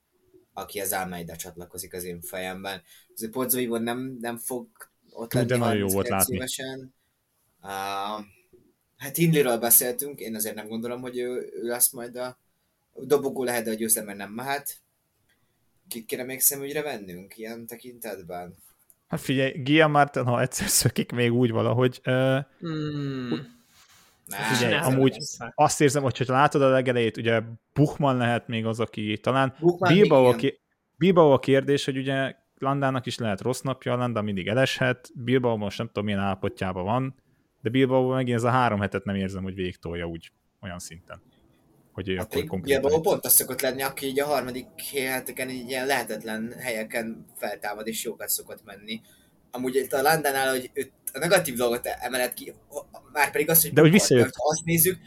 aki 0.54 0.80
az 0.80 0.92
Almeida 0.92 1.36
csatlakozik 1.36 1.94
az 1.94 2.04
én 2.04 2.22
fejemben. 2.22 2.82
Az 3.14 3.30
Pozzo 3.32 3.78
nem, 3.78 4.18
nem 4.20 4.38
fog 4.38 4.68
ott 5.10 5.34
lenni. 5.34 5.48
De 5.48 5.58
nagyon 5.58 5.78
jó 5.78 5.88
volt 5.88 6.08
látni. 6.08 6.38
Uh, 7.64 8.26
hát 9.02 9.16
Hindliről 9.16 9.58
beszéltünk, 9.58 10.20
én 10.20 10.36
azért 10.36 10.56
nem 10.56 10.68
gondolom, 10.68 11.02
hogy 11.02 11.18
ő, 11.18 11.52
ő 11.54 11.68
lesz 11.68 11.92
majd 11.92 12.16
a 12.16 12.38
dobogó 12.96 13.44
lehet, 13.44 13.64
de 13.64 13.72
a 13.72 13.74
győzelem 13.74 14.18
nem 14.18 14.32
mehet. 14.32 14.82
Kit 15.88 16.06
kéne 16.06 16.24
még 16.24 16.40
szemügyre 16.40 16.82
vennünk 16.82 17.38
ilyen 17.38 17.66
tekintetben? 17.66 18.56
Hát 19.08 19.22
figyelj, 19.22 19.52
Gia 19.52 19.88
Martin, 19.88 20.24
ha 20.24 20.42
egyszer 20.42 20.68
szökik 20.68 21.12
még 21.12 21.34
úgy 21.34 21.52
valahogy, 21.52 22.02
uh, 22.06 22.38
mm. 22.68 23.30
Nem, 24.26 24.42
Figyelj, 24.54 24.74
nem, 24.74 24.84
amúgy 24.84 25.18
nem. 25.38 25.52
azt 25.56 25.82
érzem, 25.82 26.04
hogy 26.04 26.18
ha 26.18 26.34
látod 26.34 26.62
a 26.62 26.70
legelejét, 26.70 27.18
ugye 27.18 27.42
Buchmann 27.74 28.18
lehet 28.18 28.48
még 28.48 28.66
az, 28.66 28.80
aki 28.80 29.18
talán 29.22 29.56
Bilbao 29.80 30.26
a, 30.26 30.36
Bilbao 30.98 31.32
a 31.32 31.40
kérdés, 31.40 31.86
hogy 31.86 31.98
ugye 31.98 32.36
Landának 32.58 33.06
is 33.06 33.18
lehet 33.18 33.42
rossz 33.42 33.62
napja, 33.62 33.96
Landa 33.96 34.22
mindig 34.22 34.48
eleshet, 34.48 35.10
Bilbao 35.16 35.58
most 35.58 35.78
nem 35.78 35.88
tudom 35.88 36.04
milyen 36.04 36.20
állapotjában 36.20 36.84
van, 36.84 37.16
de 37.62 37.70
Bilbao 37.70 38.08
megint 38.08 38.38
ez 38.38 38.44
a 38.44 38.50
három 38.50 38.80
hetet 38.80 39.04
nem 39.04 39.16
érzem, 39.16 39.44
hogy 39.44 39.56
végig 39.56 39.78
tolja 39.78 40.06
úgy 40.06 40.32
olyan 40.62 40.80
szinten. 40.80 41.22
Hogy 41.92 42.10
ő 42.10 42.16
hát 42.16 42.26
akkor 42.26 42.46
konkrétan... 42.46 42.82
Bilbao 42.82 43.02
pont 43.02 43.26
az 43.26 43.34
szokott 43.34 43.62
lenni, 43.62 43.82
aki 43.82 44.06
így 44.06 44.20
a 44.20 44.26
harmadik 44.26 44.68
heteken 44.94 45.50
így 45.50 45.70
ilyen 45.70 45.86
lehetetlen 45.86 46.54
helyeken 46.60 47.26
feltámad 47.36 47.88
és 47.88 48.04
jókat 48.04 48.30
szokott 48.30 48.64
menni. 48.64 49.02
Amúgy 49.52 49.76
itt 49.76 49.94
a 49.94 50.02
Landánál, 50.02 50.50
hogy 50.50 50.70
őt 50.74 50.92
a 51.14 51.20
negatív 51.20 51.56
dolgot 51.56 51.86
emelet 51.86 52.34
ki, 52.34 52.54
már 53.12 53.32
pedig 53.32 53.50
az, 53.50 53.62
hogy, 53.62 53.74
De 53.74 53.82
hogy 53.82 53.92
visszajött. 53.92 54.36
ha 54.36 54.50
azt 54.50 54.64
nézzük, 54.64 54.98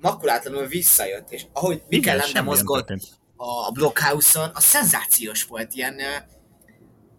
makulátlanul 0.00 0.66
visszajött, 0.66 1.30
és 1.30 1.46
ahogy 1.52 1.82
Mikel 1.88 2.22
nem 2.32 2.44
mozgott 2.44 2.88
a 3.36 3.70
Blockhouse-on, 3.72 4.50
a 4.54 4.60
szenzációs 4.60 5.44
volt, 5.44 5.74
ilyen, 5.74 5.96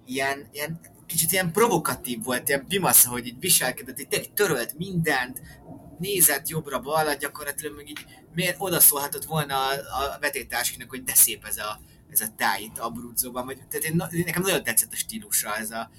ilyen, 0.05 0.49
ilyen 0.51 0.79
kicsit 1.09 1.31
ilyen 1.31 1.51
provokatív 1.51 2.23
volt, 2.23 2.47
ilyen 2.47 2.65
bimasz, 2.67 3.05
hogy 3.05 3.27
így 3.27 3.39
viselkedett, 3.39 3.99
így 3.99 4.31
törölt 4.33 4.77
mindent, 4.77 5.41
nézett 5.99 6.47
jobbra-balra, 6.47 7.13
gyakorlatilag 7.13 7.75
meg 7.75 7.89
így 7.89 8.05
miért 8.33 8.55
odaszólhatott 8.59 9.25
volna 9.25 9.67
a, 9.67 9.73
a 9.73 10.17
vetétársinak, 10.19 10.89
hogy 10.89 11.03
de 11.03 11.13
szép 11.13 11.45
ez 11.45 11.57
a, 11.57 11.79
ez 12.09 12.21
a 12.21 12.33
táj 12.37 12.61
itt 12.61 12.77
Abruzzóban, 12.77 13.45
vagy, 13.45 13.57
tehát 13.69 13.85
én, 13.85 14.23
nekem 14.25 14.41
nagyon 14.41 14.63
tetszett 14.63 14.91
a 14.91 14.95
stílusa, 14.95 15.57
ez 15.57 15.71
a, 15.71 15.91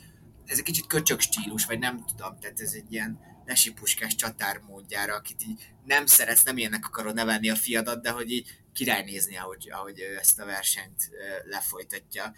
ez 0.47 0.59
egy 0.59 0.65
kicsit 0.65 0.87
köcsög 0.87 1.21
stílus, 1.21 1.67
vagy 1.67 1.79
nem 1.79 2.05
tudom, 2.05 2.39
tehát 2.39 2.61
ez 2.61 2.73
egy 2.73 2.93
ilyen 2.93 3.19
lesipuskás 3.47 4.15
csatár 4.15 4.59
módjára, 4.59 5.15
akit 5.15 5.43
így 5.43 5.73
nem 5.85 6.07
szeretsz, 6.07 6.43
nem 6.43 6.57
ilyennek 6.59 6.87
akarod 6.87 7.15
nevelni 7.15 7.51
a 7.51 7.57
fiadat, 7.57 8.03
de 8.03 8.11
hogy 8.11 8.31
így 8.31 8.49
királynézni, 8.73 9.37
ahogy, 9.37 9.71
ahogy 9.71 10.01
ezt 10.01 10.41
a 10.41 10.45
versenyt 10.45 11.11
lefolytatja. 11.45 12.35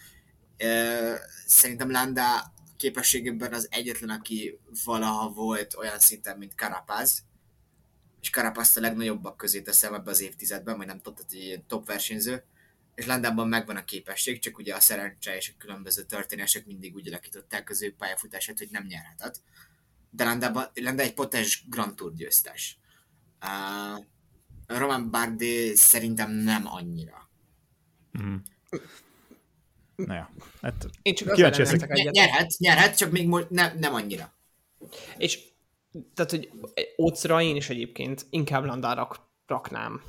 Szerintem 1.47 1.91
Landa 1.91 2.52
képességében 2.83 3.53
az 3.53 3.67
egyetlen, 3.71 4.11
aki 4.11 4.59
valaha 4.85 5.29
volt 5.29 5.75
olyan 5.75 5.99
szinten, 5.99 6.39
mint 6.39 6.55
Karapaz, 6.55 7.25
és 8.21 8.31
Karapaz 8.31 8.77
a 8.77 8.81
legnagyobbak 8.81 9.37
közé 9.37 9.63
teszem 9.63 9.95
ebbe 9.95 10.11
az 10.11 10.21
évtizedben, 10.21 10.77
majd 10.77 10.89
nem 10.89 11.01
tudod, 11.01 11.25
hogy 11.31 11.39
egy 11.39 11.65
top 11.65 11.87
versenyző, 11.87 12.45
és 12.95 13.07
Landában 13.07 13.49
megvan 13.49 13.77
a 13.77 13.85
képesség, 13.85 14.39
csak 14.39 14.59
ugye 14.59 14.75
a 14.75 14.81
szerencse 14.81 15.37
és 15.37 15.49
a 15.49 15.59
különböző 15.59 16.03
történések 16.03 16.67
mindig 16.67 16.95
úgy 16.95 17.09
alakították 17.09 17.71
az 17.71 17.83
ő 17.83 17.95
pályafutását, 17.95 18.59
hogy 18.59 18.69
nem 18.71 18.87
nyerhetett. 18.87 19.41
De 20.11 20.25
Landában, 20.25 20.67
Landa 20.75 21.03
egy 21.03 21.15
potens 21.15 21.65
Grand 21.69 21.95
Tour 21.95 22.15
győztes. 22.15 22.79
Uh, 23.43 24.05
Roman 24.67 25.11
Bardet 25.11 25.77
szerintem 25.77 26.31
nem 26.31 26.67
annyira. 26.67 27.31
Mm. 28.23 28.37
Na 29.97 30.15
ja, 30.15 30.31
hát 30.63 30.87
Én 31.03 31.15
csak 31.15 31.33
kíváncsi 31.35 31.61
ezzel 31.61 31.73
leszek. 31.75 31.89
nem 31.89 31.97
értek 31.97 32.13
Ny- 32.13 32.17
egyet. 32.17 32.31
nyerhet, 32.31 32.55
nyerhet, 32.59 32.97
csak 32.97 33.11
még 33.11 33.29
mo- 33.29 33.51
ne, 33.51 33.73
nem 33.73 33.95
annyira. 33.95 34.33
És 35.17 35.39
tehát, 36.15 36.31
hogy 36.31 36.51
ócra 36.99 37.43
én 37.43 37.57
is 37.57 37.71
egyébként 37.71 38.27
inkább 38.31 38.65
landára 38.65 39.09
raknám. 39.47 40.03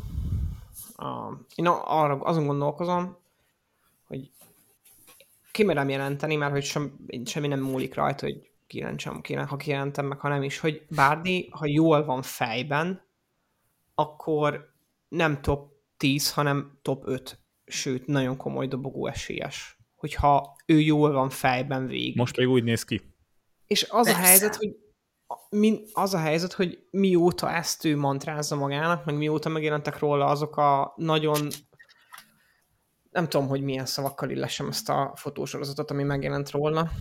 Uh, 0.97 1.37
én 1.55 1.67
arra, 1.67 2.19
azon 2.19 2.45
gondolkozom, 2.45 3.17
hogy 4.07 4.31
kimerem 5.51 5.89
jelenteni, 5.89 6.35
mert 6.35 6.51
hogy 6.51 6.63
sem, 6.63 7.05
semmi 7.25 7.47
nem 7.47 7.59
múlik 7.59 7.93
rajta, 7.93 8.25
hogy 8.25 8.49
kijelentsem, 8.67 9.21
kéne, 9.21 9.43
ha 9.43 9.55
kijelentem 9.57 10.05
meg, 10.05 10.19
ha 10.19 10.27
nem 10.27 10.43
is, 10.43 10.59
hogy 10.59 10.85
Bárdi, 10.89 11.49
ha 11.51 11.65
jól 11.65 12.05
van 12.05 12.21
fejben, 12.21 13.01
akkor 13.95 14.73
nem 15.07 15.41
top 15.41 15.71
10, 15.97 16.31
hanem 16.31 16.79
top 16.81 17.07
5, 17.07 17.39
sőt, 17.65 18.05
nagyon 18.05 18.37
komoly 18.37 18.67
dobogó 18.67 19.07
esélyes. 19.07 19.77
Hogyha 19.95 20.55
ő 20.65 20.79
jól 20.79 21.11
van 21.11 21.29
fejben 21.29 21.87
végig. 21.87 22.15
Most 22.15 22.35
pedig 22.35 22.49
úgy 22.49 22.63
néz 22.63 22.83
ki. 22.83 23.01
És 23.67 23.83
az 23.89 24.07
a 24.07 24.11
Persze. 24.11 24.27
helyzet, 24.27 24.55
hogy 24.55 24.75
a- 25.27 25.55
min, 25.55 25.85
az 25.93 26.13
a 26.13 26.19
helyzet, 26.19 26.53
hogy 26.53 26.87
mióta 26.91 27.51
ezt 27.51 27.85
ő 27.85 27.97
mantrázza 27.97 28.55
magának, 28.55 29.05
meg 29.05 29.17
mióta 29.17 29.49
megjelentek 29.49 29.99
róla 29.99 30.25
azok 30.25 30.57
a 30.57 30.93
nagyon 30.95 31.47
nem 33.13 33.29
tudom, 33.29 33.47
hogy 33.47 33.61
milyen 33.61 33.85
szavakkal 33.85 34.29
illessem 34.29 34.67
ezt 34.67 34.89
a 34.89 35.11
fotósorozatot, 35.15 35.91
ami 35.91 36.03
megjelent 36.03 36.51
róla, 36.51 36.91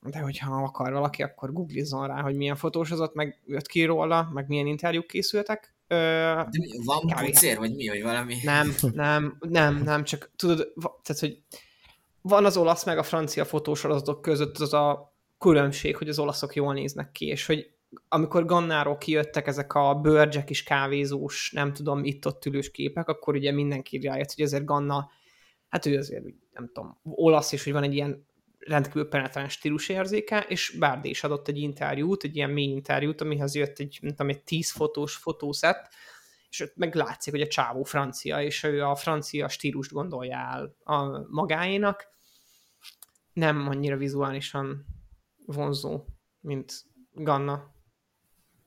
de 0.00 0.18
hogyha 0.18 0.62
akar 0.62 0.92
valaki, 0.92 1.22
akkor 1.22 1.52
googlizzon 1.52 2.06
rá, 2.06 2.22
hogy 2.22 2.36
milyen 2.36 2.56
fotósorozat 2.56 3.14
meg 3.14 3.42
jött 3.46 3.66
ki 3.66 3.84
róla, 3.84 4.28
meg 4.32 4.48
milyen 4.48 4.66
interjúk 4.66 5.06
készültek. 5.06 5.74
Ö, 5.92 5.96
De 5.96 6.58
mi, 6.58 6.84
van 6.84 7.06
Kávé. 7.06 7.26
pucér, 7.26 7.58
vagy 7.58 7.74
mi, 7.74 7.88
vagy 7.88 8.02
valami? 8.02 8.36
nem, 8.42 8.74
nem, 8.92 9.36
nem, 9.40 9.82
nem, 9.84 10.04
csak 10.04 10.30
tudod, 10.36 10.72
tehát, 11.02 11.20
hogy 11.20 11.42
van 12.22 12.44
az 12.44 12.56
olasz 12.56 12.84
meg 12.84 12.98
a 12.98 13.02
francia 13.02 13.44
fotósorozatok 13.44 14.22
között 14.22 14.58
az 14.58 14.72
a 14.72 15.14
különbség, 15.38 15.96
hogy 15.96 16.08
az 16.08 16.18
olaszok 16.18 16.54
jól 16.54 16.72
néznek 16.72 17.12
ki, 17.12 17.26
és 17.26 17.46
hogy 17.46 17.70
amikor 18.08 18.44
Gannáról 18.44 18.98
kijöttek 18.98 19.46
ezek 19.46 19.74
a 19.74 19.94
bőrcsek 19.94 20.50
is 20.50 20.62
kávézós, 20.62 21.52
nem 21.54 21.72
tudom, 21.72 22.04
itt-ott 22.04 22.44
ülős 22.44 22.70
képek, 22.70 23.08
akkor 23.08 23.34
ugye 23.34 23.52
mindenki 23.52 24.00
rájött, 24.00 24.32
hogy 24.34 24.44
azért 24.44 24.64
Ganna, 24.64 25.10
hát 25.68 25.86
ő 25.86 25.96
azért, 25.98 26.24
nem 26.52 26.70
tudom, 26.72 26.98
olasz, 27.02 27.52
és 27.52 27.64
hogy 27.64 27.72
van 27.72 27.82
egy 27.82 27.94
ilyen 27.94 28.26
rendkívül 28.66 29.08
penetráns 29.08 29.52
stílusérzéke, 29.52 30.40
és 30.40 30.76
Bárdi 30.78 31.08
is 31.08 31.24
adott 31.24 31.48
egy 31.48 31.58
interjút, 31.58 32.24
egy 32.24 32.36
ilyen 32.36 32.50
mély 32.50 32.68
interjút, 32.68 33.20
amihez 33.20 33.54
jött 33.54 33.78
egy, 33.78 33.98
nem 34.00 34.10
tudom, 34.10 34.28
egy 34.28 34.42
tíz 34.42 34.70
fotós 34.70 35.14
fotószett, 35.14 35.88
és 36.50 36.60
ott 36.60 36.76
meg 36.76 36.94
látszik, 36.94 37.32
hogy 37.32 37.42
a 37.42 37.46
csávó 37.46 37.82
francia, 37.82 38.42
és 38.42 38.62
ő 38.62 38.84
a 38.84 38.94
francia 38.94 39.48
stílust 39.48 39.92
gondolja 39.92 40.36
el 40.36 40.76
a 40.84 41.26
magáénak. 41.28 42.08
Nem 43.32 43.68
annyira 43.68 43.96
vizuálisan 43.96 44.86
vonzó, 45.46 46.04
mint 46.40 46.72
Ganna. 47.12 47.78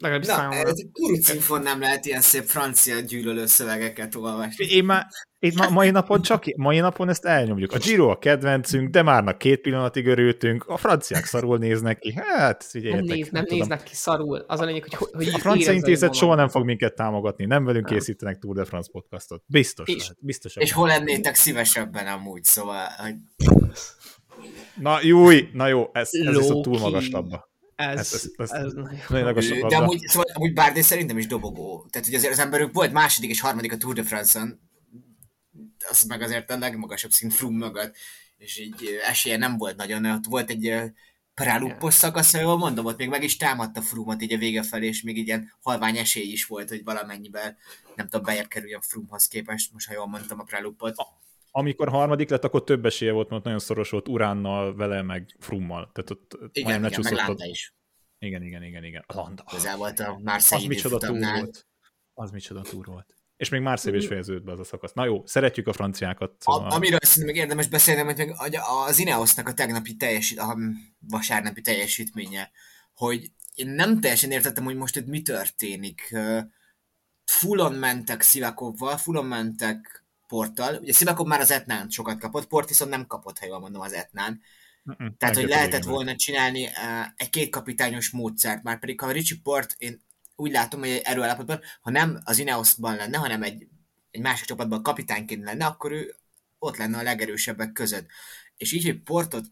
Legalábbis 0.04 0.28
Na, 0.30 0.36
számomra. 0.36 0.70
ez 0.70 0.82
kurucinfon 0.92 1.62
nem 1.62 1.80
lehet 1.80 2.06
ilyen 2.06 2.22
szép 2.22 2.44
francia 2.44 3.00
gyűlölő 3.00 3.46
szövegeket 3.46 4.16
olvasni. 4.16 4.66
Én 4.66 4.84
már, 4.86 5.06
itt 5.40 5.56
ma, 5.56 5.70
mai 5.70 5.90
napon 5.90 6.22
csak, 6.22 6.44
mai 6.56 6.80
napon 6.80 7.10
ezt 7.10 7.26
elnyomjuk. 7.26 7.72
A 7.72 7.78
Giro 7.78 8.10
a 8.10 8.18
kedvencünk, 8.18 8.90
de 8.90 9.02
már 9.02 9.38
két 9.38 9.62
pillanatig 9.62 10.06
örültünk, 10.08 10.64
a 10.68 10.78
franciák 10.78 11.26
szarul 11.26 11.58
néznek 11.58 12.00
ki. 12.00 12.14
Hát, 12.16 12.60
nem, 12.60 12.70
figyeljetek. 12.70 13.16
néz, 13.16 13.30
nem 13.30 13.46
néznek 13.50 13.84
ki 13.84 13.96
szarul. 13.96 14.38
Az 14.48 14.60
a 14.60 14.66
lényeg, 14.66 14.84
hogy, 14.90 15.10
hogy 15.12 15.28
A 15.34 15.38
francia 15.38 15.72
intézet 15.72 16.14
soha 16.14 16.36
nem 16.36 16.48
fog 16.48 16.66
minket 16.66 16.96
támogatni, 16.96 17.46
nem 17.46 17.64
velünk 17.66 17.90
Nem. 17.90 17.98
készítenek 17.98 18.38
Tour 18.40 18.56
de 18.56 18.66
France 18.66 18.90
podcastot. 18.92 19.44
Biztos 19.48 19.88
És- 19.88 20.02
lehet, 20.02 20.18
biztos. 20.20 20.56
És 20.56 20.72
hol 20.72 20.88
lennétek 20.88 21.36
szívesebben 21.36 22.08
amúgy, 22.08 22.44
szóval, 22.44 22.86
hogy 22.98 23.14
Na 24.76 24.98
júj, 25.02 25.50
na 25.54 25.68
jó, 25.68 25.90
ez, 25.94 26.10
ez 26.12 26.38
viszont 26.38 26.62
túl 26.64 26.80
magas 26.80 27.10
labda. 27.10 27.52
Ez, 27.76 27.98
Ez- 28.00 28.14
ez- 28.14 28.32
ez- 28.38 28.52
ez, 28.52 28.72
nagyon- 28.74 29.70
de 29.70 29.76
amúgy, 29.84 30.00
szóval, 30.00 30.32
amúgy 30.34 30.54
Bárdé 30.54 30.82
szerintem 30.82 31.18
is 31.18 31.28
dobogó. 31.28 31.86
Tehát, 31.90 32.08
hogy 32.08 32.16
azért 32.16 32.34
az 32.34 32.40
emberük 32.40 32.74
volt 32.74 32.92
második 32.92 33.30
és 33.30 33.40
harmadik 33.40 33.72
a 33.72 33.78
Tour 33.78 33.94
de 33.94 34.04
France-on, 34.04 34.60
az 35.90 36.04
meg 36.04 36.22
azért 36.22 36.52
a 36.52 36.58
legmagasabb 36.58 37.12
szint 37.12 37.34
Froome 37.34 37.58
mögött, 37.66 37.96
és 38.38 38.58
így 38.60 39.00
esélye 39.08 39.38
nem 39.38 39.58
volt 39.58 39.76
nagyon, 39.76 40.06
ott 40.06 40.26
volt 40.26 40.50
egy 40.50 40.68
ö, 40.68 40.86
Praluppos 41.34 41.94
szakasz, 41.94 42.34
jól 42.34 42.58
mondom, 42.58 42.86
ott 42.86 42.98
még 42.98 43.10
meg 43.10 43.24
is 43.24 43.38
támadta 43.38 43.82
Froome-ot 43.82 44.22
így 44.22 44.34
a 44.34 44.38
vége 44.38 44.64
felé, 44.64 44.88
és 44.88 45.02
még 45.02 45.18
ilyen 45.18 45.54
halvány 45.62 45.98
esély 45.98 46.32
is 46.32 46.46
volt, 46.46 46.70
hogy 46.70 46.84
valamennyivel, 46.84 47.58
nem 47.96 48.08
tudom, 48.08 48.26
bejebb 48.26 48.48
kerüljön 48.48 48.82
Froome-hoz 48.82 49.28
képest, 49.28 49.74
most 49.74 49.88
ha 49.88 49.94
jól 49.94 50.08
mondtam 50.08 50.40
a 50.40 50.44
Praluppot. 50.44 50.96
Amikor 51.56 51.90
harmadik 51.90 52.30
lett, 52.30 52.44
akkor 52.44 52.64
több 52.64 52.86
esélye 52.86 53.12
volt, 53.12 53.30
mert 53.30 53.44
nagyon 53.44 53.60
szoros 53.60 53.90
volt 53.90 54.08
Uránnal, 54.08 54.76
vele, 54.76 55.02
meg 55.02 55.36
Frummal. 55.40 55.92
Tehát 55.94 56.10
ott 56.10 56.38
Igen, 56.52 56.86
igen, 56.86 57.02
meg 57.02 57.12
Landa 57.12 57.46
is. 57.46 57.74
Igen, 58.20 58.44
igen, 58.44 58.64
igen, 58.64 58.84
igen. 58.84 59.04
Landa. 59.08 59.44
Közel 59.44 59.78
volt 59.78 60.00
a 60.00 60.14
Az 60.14 60.22
Marseille 60.24 60.68
micsoda 60.68 60.98
túr 60.98 61.10
időfutamnál. 61.10 61.42
volt. 61.42 61.68
Az 62.14 62.32
micsoda 62.32 62.62
túr 62.62 62.86
volt. 62.86 63.16
És 63.38 63.50
még 63.50 63.62
Marseille 63.62 63.98
is 63.98 64.08
fejeződött 64.08 64.44
be 64.44 64.52
az 64.52 64.60
a 64.60 64.64
szakasz. 64.64 64.94
Na 64.94 65.06
jó, 65.06 65.26
szeretjük 65.26 65.68
a 65.68 65.74
franciákat. 65.74 66.36
Szóval... 66.40 66.70
A, 66.70 66.76
amiről 66.76 67.00
szerintem 67.02 67.34
még 67.34 67.44
érdemes 67.44 67.68
beszélni, 67.68 68.02
hogy 68.02 68.18
meg 68.18 68.36
az 68.88 69.00
Ineosnak 69.00 69.48
a 69.48 69.54
tegnapi 69.54 69.96
teljesít, 69.96 70.40
a 70.40 70.58
vasárnapi 71.00 71.62
teljesítménye, 71.62 72.52
hogy 72.94 73.32
én 73.56 73.70
nem 73.70 74.00
teljesen 74.00 74.32
értettem, 74.32 74.64
hogy 74.64 74.76
most 74.76 74.96
itt 74.96 75.08
mi 75.08 75.22
történik. 75.22 76.16
Fullon 77.26 77.74
mentek 77.74 78.22
Szivakovval, 78.22 78.98
fullon 78.98 79.26
mentek 79.26 80.03
Porttal. 80.28 80.76
Ugye 80.76 80.94
Szivakov 80.94 81.28
már 81.28 81.40
az 81.40 81.52
Etnán 81.52 81.90
sokat 81.90 82.20
kapott, 82.20 82.48
Port 82.48 82.68
viszont 82.68 82.92
nem 82.92 83.08
kapott, 83.08 83.40
ha 83.40 83.46
jól 83.46 83.60
mondom, 83.60 83.82
az 83.82 83.94
Etnán. 83.94 84.42
Mm-mm, 84.90 85.10
Tehát, 85.18 85.36
hogy 85.36 85.48
lehetett 85.48 85.72
végén 85.72 85.86
meg. 85.86 85.96
volna 85.96 86.16
csinálni 86.16 86.64
uh, 86.64 87.06
egy 87.16 87.30
kétkapitányos 87.30 88.10
módszert, 88.10 88.64
már 88.64 88.80
pedig 88.80 89.02
ha 89.02 89.12
Richie 89.12 89.40
Port, 89.44 89.76
én 89.78 90.02
úgy 90.36 90.52
látom, 90.52 90.80
hogy 90.80 90.90
egy 90.90 91.02
erőállapotban, 91.04 91.62
ha 91.82 91.92
nem 91.92 92.20
az 92.24 92.40
Ineosban 92.40 92.96
lenne, 92.96 93.18
hanem 93.18 93.44
egy, 93.44 93.68
egy 94.12 94.22
másik 94.22 94.46
csapatban 94.46 94.84
kapitányként 94.84 95.44
lenne, 95.44 95.66
akkor 95.66 95.92
ő 95.92 96.16
ott 96.60 96.78
lenne 96.78 96.98
a 96.98 97.04
legerősebbek 97.04 97.72
között. 97.72 98.08
És 98.58 98.72
így, 98.72 98.86
hogy 98.86 99.02
Portot 99.02 99.46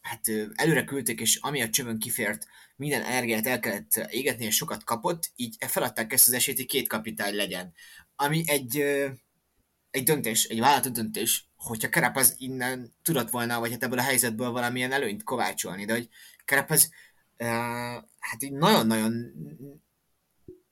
hát 0.00 0.28
előre 0.54 0.84
küldték, 0.84 1.20
és 1.20 1.36
ami 1.36 1.62
a 1.62 1.70
csövön 1.70 1.98
kifért, 1.98 2.46
minden 2.76 3.02
energiát 3.02 3.46
el 3.46 3.60
kellett 3.60 4.06
égetni, 4.10 4.44
és 4.44 4.56
sokat 4.56 4.84
kapott, 4.84 5.30
így 5.36 5.56
feladták 5.58 6.12
ezt 6.12 6.28
az 6.28 6.32
esélyt, 6.32 6.56
hogy 6.56 6.66
két 6.66 6.88
kapitány 6.88 7.34
legyen. 7.34 7.72
Ami 8.16 8.42
egy, 8.46 8.84
egy 9.90 10.02
döntés, 10.02 10.44
egy 10.44 10.60
vállalatot 10.60 10.92
döntés, 10.92 11.48
hogyha 11.56 11.88
Kerepez 11.88 12.34
innen 12.38 12.92
tudott 13.02 13.30
volna, 13.30 13.60
vagy 13.60 13.70
hát 13.70 13.82
ebből 13.82 13.98
a 13.98 14.02
helyzetből 14.02 14.50
valamilyen 14.50 14.92
előnyt 14.92 15.22
kovácsolni, 15.22 15.84
de 15.84 15.92
hogy 15.92 16.08
Kerepez 16.44 16.90
uh, 17.38 17.48
hát 18.18 18.42
így 18.42 18.52
nagyon-nagyon 18.52 19.32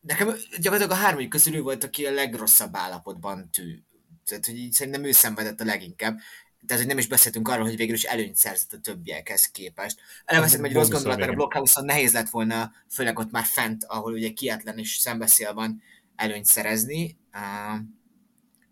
nekem 0.00 0.34
gyakorlatilag 0.60 0.98
a 0.98 1.02
hármójuk 1.02 1.30
közül 1.30 1.54
ő 1.54 1.62
volt, 1.62 1.84
aki 1.84 2.06
a 2.06 2.10
legrosszabb 2.10 2.76
állapotban 2.76 3.50
tű. 3.50 3.82
Tehát, 4.24 4.46
hogy 4.46 4.58
így 4.58 4.72
szerintem 4.72 5.04
ő 5.04 5.12
szenvedett 5.12 5.60
a 5.60 5.64
leginkább. 5.64 6.18
Tehát, 6.66 6.82
hogy 6.82 6.92
nem 6.92 6.98
is 6.98 7.06
beszéltünk 7.06 7.48
arról, 7.48 7.64
hogy 7.64 7.76
végül 7.76 7.94
is 7.94 8.04
előnyt 8.04 8.36
szerzett 8.36 8.72
a 8.72 8.80
többiekhez 8.80 9.50
képest. 9.50 10.00
Eleve 10.24 10.46
szerintem 10.46 10.70
egy 10.70 10.76
rossz 10.76 10.88
gondolat, 10.88 11.18
mert 11.18 11.30
a 11.30 11.34
blokkhauson 11.34 11.84
nehéz 11.84 12.12
lett 12.12 12.30
volna, 12.30 12.72
főleg 12.90 13.18
ott 13.18 13.30
már 13.30 13.44
fent, 13.44 13.84
ahol 13.84 14.12
ugye 14.12 14.30
kietlen 14.30 14.78
és 14.78 14.96
szembeszél 14.96 15.54
van, 15.54 15.82
előnyt 16.16 16.44
szerezni. 16.44 17.18
Uh, 17.32 17.80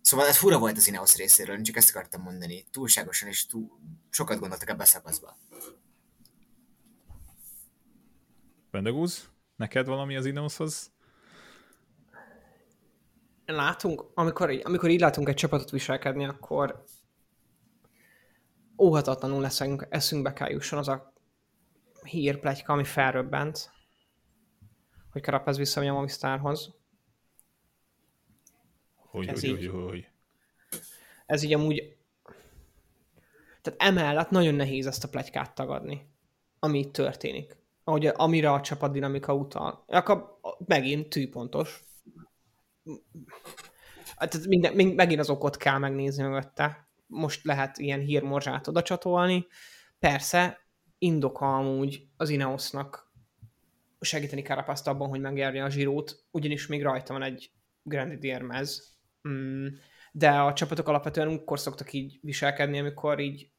Szóval 0.07 0.27
ez 0.27 0.37
fura 0.37 0.59
volt 0.59 0.77
az 0.77 0.89
Ineos 0.89 1.17
részéről, 1.17 1.57
én 1.57 1.63
csak 1.63 1.77
ezt 1.77 1.91
akartam 1.97 2.23
mondani. 2.23 2.65
Túlságosan 2.71 3.29
és 3.29 3.47
túl... 3.47 3.79
sokat 4.11 4.39
gondoltak 4.39 4.69
ebbe 4.69 4.83
a 4.83 4.87
szakaszba. 4.87 5.37
Vendegúz, 8.71 9.29
neked 9.57 9.87
valami 9.87 10.17
az 10.17 10.27
Ineoshoz? 10.27 10.93
látunk, 13.47 14.05
amikor, 14.15 14.51
így- 14.51 14.63
amikor 14.65 14.91
így 14.91 15.01
látunk 15.01 15.29
egy 15.29 15.35
csapatot 15.35 15.71
viselkedni, 15.71 16.25
akkor 16.25 16.85
óhatatlanul 18.79 19.41
leszünk, 19.41 19.87
eszünkbe 19.91 20.33
kell 20.33 20.51
jusson 20.51 20.79
az 20.79 20.89
a 20.89 21.13
hírpletyka, 22.03 22.73
ami 22.73 22.85
felröbbent, 22.85 23.71
hogy 25.11 25.23
Karapez 25.23 25.57
visszamegy 25.57 25.89
a 25.89 25.93
Movistarhoz. 25.93 26.75
Hogy, 29.17 29.29
Ez 29.29 29.41
hogy, 29.41 29.51
így. 29.51 29.67
hogy, 29.67 29.83
hogy. 29.83 30.09
Ez 31.27 31.43
így 31.43 31.55
amúgy... 31.55 31.97
Tehát 33.63 33.83
emellett 33.83 34.31
nagyon 34.31 34.55
nehéz 34.55 34.87
ezt 34.87 35.05
a 35.05 35.09
pletykát 35.09 35.55
tagadni. 35.55 36.11
ami 36.59 36.79
itt 36.79 36.93
történik. 36.93 37.57
Ahogy, 37.85 38.07
amire 38.07 38.53
a 38.53 38.61
csapat 38.61 38.93
dinamika 38.93 39.35
utal. 39.35 39.85
Akkor 39.87 40.39
megint 40.67 41.09
tűpontos. 41.09 41.85
Hát 44.17 44.47
minden, 44.47 44.95
megint 44.95 45.21
az 45.21 45.31
okot 45.31 45.57
kell 45.57 45.79
megnézni 45.79 46.23
mögötte. 46.23 46.89
Most 47.07 47.45
lehet 47.45 47.79
ilyen 47.79 48.01
hírmorzsát 48.01 48.67
oda 48.67 48.83
csatolni. 48.83 49.47
Persze, 49.99 50.59
indoka 50.99 51.57
amúgy 51.57 52.07
az 52.17 52.29
Ineosnak 52.29 53.13
segíteni 54.01 54.43
Carapaszt 54.43 54.87
abban, 54.87 55.09
hogy 55.09 55.21
megérje 55.21 55.65
a 55.65 55.71
zsírót, 55.71 56.25
ugyanis 56.31 56.67
még 56.67 56.83
rajta 56.83 57.13
van 57.13 57.23
egy 57.23 57.51
Grandidier 57.83 58.43
mez. 58.43 58.96
Mm, 59.27 59.67
de 60.13 60.31
a 60.31 60.53
csapatok 60.53 60.89
alapvetően 60.89 61.29
akkor 61.29 61.59
szoktak 61.59 61.93
így 61.93 62.19
viselkedni, 62.23 62.79
amikor 62.79 63.21
így 63.21 63.51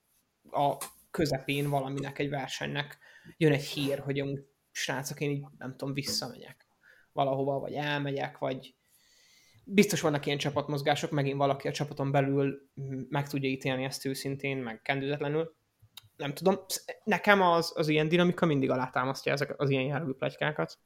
a 0.51 0.77
közepén 1.11 1.69
valaminek, 1.69 2.19
egy 2.19 2.29
versenynek 2.29 2.97
jön 3.37 3.51
egy 3.51 3.65
hír, 3.65 3.99
hogy 3.99 4.19
a 4.19 4.25
srácok, 4.71 5.19
én 5.21 5.29
így 5.29 5.45
nem 5.57 5.75
tudom, 5.75 5.93
visszamegyek 5.93 6.67
valahova, 7.11 7.59
vagy 7.59 7.73
elmegyek, 7.73 8.37
vagy 8.37 8.75
biztos 9.63 10.01
vannak 10.01 10.25
ilyen 10.25 10.37
csapatmozgások, 10.37 11.11
megint 11.11 11.37
valaki 11.37 11.67
a 11.67 11.71
csapaton 11.71 12.11
belül 12.11 12.69
meg 13.09 13.27
tudja 13.27 13.49
ítélni 13.49 13.83
ezt 13.83 14.05
őszintén, 14.05 14.57
meg 14.57 14.81
kendőzetlenül. 14.81 15.55
Nem 16.15 16.33
tudom, 16.33 16.55
nekem 17.03 17.41
az, 17.41 17.73
az 17.75 17.87
ilyen 17.87 18.07
dinamika 18.07 18.45
mindig 18.45 18.69
alátámasztja 18.69 19.31
ezek 19.31 19.59
az 19.59 19.69
ilyen 19.69 19.83
jellegű 19.83 20.11
plegykákat. 20.11 20.79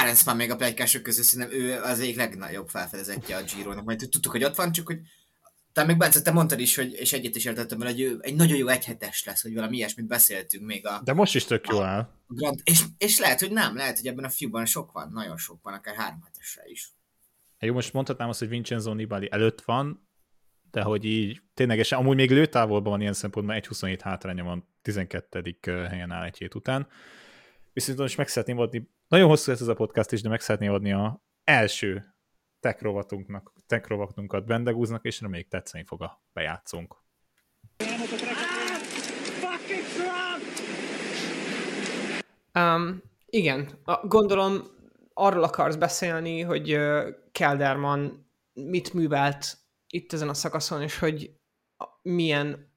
Arens 0.00 0.22
van 0.22 0.36
még 0.36 0.50
a 0.50 0.56
plegykások 0.56 1.02
között, 1.02 1.24
szerintem 1.24 1.58
ő 1.58 1.80
az 1.80 2.00
egyik 2.00 2.16
legnagyobb 2.16 2.68
felfedezetje 2.68 3.36
a 3.36 3.42
Giro-nak, 3.42 3.84
majd 3.84 4.08
tudtuk, 4.10 4.32
hogy 4.32 4.44
ott 4.44 4.54
van, 4.54 4.72
csak 4.72 4.86
hogy 4.86 4.98
te 5.72 5.84
még 5.84 5.96
Bence, 5.96 6.22
te 6.22 6.30
mondtad 6.30 6.60
is, 6.60 6.76
hogy, 6.76 6.92
és 6.92 7.12
egyet 7.12 7.36
is 7.36 7.44
értettem 7.44 7.80
hogy 7.80 8.00
ő 8.00 8.18
egy 8.20 8.34
nagyon 8.34 8.56
jó 8.56 8.68
egyhetes 8.68 9.24
lesz, 9.24 9.42
hogy 9.42 9.54
valami 9.54 9.76
ilyesmit 9.76 10.06
beszéltünk 10.06 10.66
még 10.66 10.86
a... 10.86 11.00
De 11.04 11.12
most 11.12 11.34
is 11.34 11.44
tök 11.44 11.66
jó 11.68 11.80
áll. 11.80 12.08
Grand, 12.26 12.60
és, 12.64 12.82
és 12.98 13.18
lehet, 13.18 13.40
hogy 13.40 13.52
nem, 13.52 13.76
lehet, 13.76 13.96
hogy 13.96 14.06
ebben 14.06 14.24
a 14.24 14.28
fiúban 14.28 14.66
sok 14.66 14.92
van, 14.92 15.10
nagyon 15.12 15.36
sok 15.36 15.62
van, 15.62 15.74
akár 15.74 15.94
három 15.94 16.22
hetesre 16.24 16.62
is. 16.66 16.92
Jó, 17.58 17.72
most 17.74 17.92
mondhatnám 17.92 18.28
azt, 18.28 18.38
hogy 18.38 18.48
Vincenzo 18.48 18.94
Nibali 18.94 19.28
előtt 19.30 19.60
van, 19.60 20.08
de 20.70 20.82
hogy 20.82 21.04
így 21.04 21.42
ténylegesen, 21.54 21.98
amúgy 21.98 22.16
még 22.16 22.30
lőtávolban 22.30 22.92
van 22.92 23.00
ilyen 23.00 23.12
szempontból, 23.12 23.56
1.27 23.56 23.98
hátránya 24.02 24.44
van, 24.44 24.68
12. 24.82 25.58
helyen 25.88 26.10
áll 26.10 26.24
egy 26.24 26.38
hét 26.38 26.54
után. 26.54 26.88
Viszont 27.72 27.98
most 27.98 28.16
meg 28.16 28.28
szeretném 28.28 28.58
adni, 28.58 28.90
nagyon 29.08 29.28
hosszú 29.28 29.50
lesz 29.50 29.60
ez 29.60 29.68
a 29.68 29.74
podcast 29.74 30.12
is, 30.12 30.22
de 30.22 30.28
meg 30.28 30.40
szeretném 30.40 30.72
adni 30.72 30.92
a 30.92 31.22
első 31.44 32.14
tech 32.60 32.82
rovatunknak, 32.82 33.52
bendegúznak, 34.46 35.04
és 35.04 35.20
reméljük 35.20 35.48
tetszeni 35.48 35.84
fog 35.84 36.02
a 36.02 36.22
bejátszónk. 36.32 36.96
Um, 42.54 43.02
igen, 43.26 43.78
gondolom 44.02 44.62
arról 45.14 45.42
akarsz 45.42 45.76
beszélni, 45.76 46.40
hogy 46.40 46.78
Kelderman 47.32 48.30
mit 48.52 48.92
művelt 48.92 49.58
itt 49.86 50.12
ezen 50.12 50.28
a 50.28 50.34
szakaszon, 50.34 50.82
és 50.82 50.98
hogy 50.98 51.30
milyen 52.02 52.72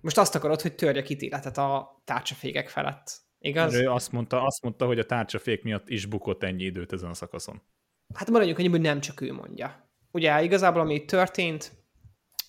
most 0.00 0.18
azt 0.18 0.34
akarod, 0.34 0.60
hogy 0.60 0.74
törje 0.74 1.04
ítéletet 1.08 1.58
a 1.58 2.00
tárcsafékek 2.04 2.68
felett, 2.68 3.28
igaz? 3.40 3.74
Ő 3.74 3.90
azt 3.90 4.12
mondta, 4.12 4.42
azt 4.42 4.62
mondta, 4.62 4.86
hogy 4.86 4.98
a 4.98 5.06
tárcsafék 5.06 5.62
miatt 5.62 5.88
is 5.88 6.06
bukott 6.06 6.42
ennyi 6.42 6.64
időt 6.64 6.92
ezen 6.92 7.10
a 7.10 7.14
szakaszon. 7.14 7.62
Hát 8.14 8.30
maradjunk 8.30 8.58
annyi, 8.58 8.68
hogy 8.68 8.80
nem 8.80 9.00
csak 9.00 9.20
ő 9.20 9.32
mondja. 9.32 9.90
Ugye 10.10 10.42
igazából, 10.42 10.80
ami 10.80 11.04
történt, 11.04 11.72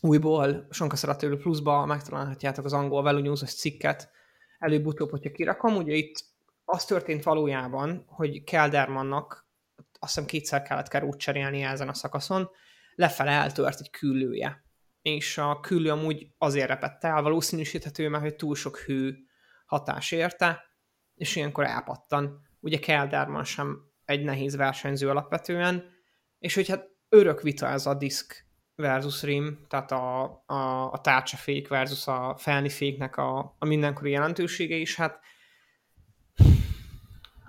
újból 0.01 0.67
Sonka 0.69 1.15
pluszba 1.15 1.85
megtalálhatjátok 1.85 2.65
az 2.65 2.73
angol 2.73 3.01
Value 3.01 3.21
News-os 3.21 3.53
cikket, 3.53 4.11
előbb-utóbb, 4.59 5.09
hogyha 5.09 5.31
kirakom, 5.31 5.75
ugye 5.75 5.93
itt 5.93 6.23
az 6.65 6.85
történt 6.85 7.23
valójában, 7.23 8.03
hogy 8.07 8.43
Keldermannak 8.43 9.49
azt 9.99 10.13
hiszem 10.13 10.25
kétszer 10.25 10.61
kellett 10.61 10.87
került 10.87 11.19
cserélni 11.19 11.61
ezen 11.61 11.89
a 11.89 11.93
szakaszon, 11.93 12.49
lefele 12.95 13.31
eltört 13.31 13.79
egy 13.79 13.89
küllője. 13.89 14.63
És 15.01 15.37
a 15.37 15.59
küllő 15.59 15.89
amúgy 15.89 16.27
azért 16.37 16.67
repett 16.67 17.03
el, 17.03 17.21
valószínűsíthető, 17.21 18.09
mert 18.09 18.23
hogy 18.23 18.35
túl 18.35 18.55
sok 18.55 18.77
hő 18.77 19.17
hatás 19.65 20.11
érte, 20.11 20.70
és 21.16 21.36
ilyenkor 21.36 21.66
elpattan. 21.66 22.41
Ugye 22.59 22.80
Kelderman 22.80 23.43
sem 23.43 23.78
egy 24.05 24.24
nehéz 24.24 24.55
versenyző 24.55 25.09
alapvetően, 25.09 25.84
és 26.39 26.55
hogy 26.55 26.68
hát 26.68 26.89
örök 27.09 27.41
vita 27.41 27.68
ez 27.68 27.86
a 27.86 27.93
disk 27.93 28.45
versus 28.76 29.24
rim, 29.24 29.66
tehát 29.68 29.91
a, 29.91 30.24
a, 30.45 30.91
a 30.91 31.01
tárcsafék 31.01 31.68
versus 31.68 32.07
a 32.07 32.36
felni 32.38 32.70
féknek 32.70 33.18
a, 33.18 33.55
a 33.59 33.66
mindenkori 33.66 34.12
jelentősége 34.12 34.76
is, 34.76 34.95
hát 34.95 35.20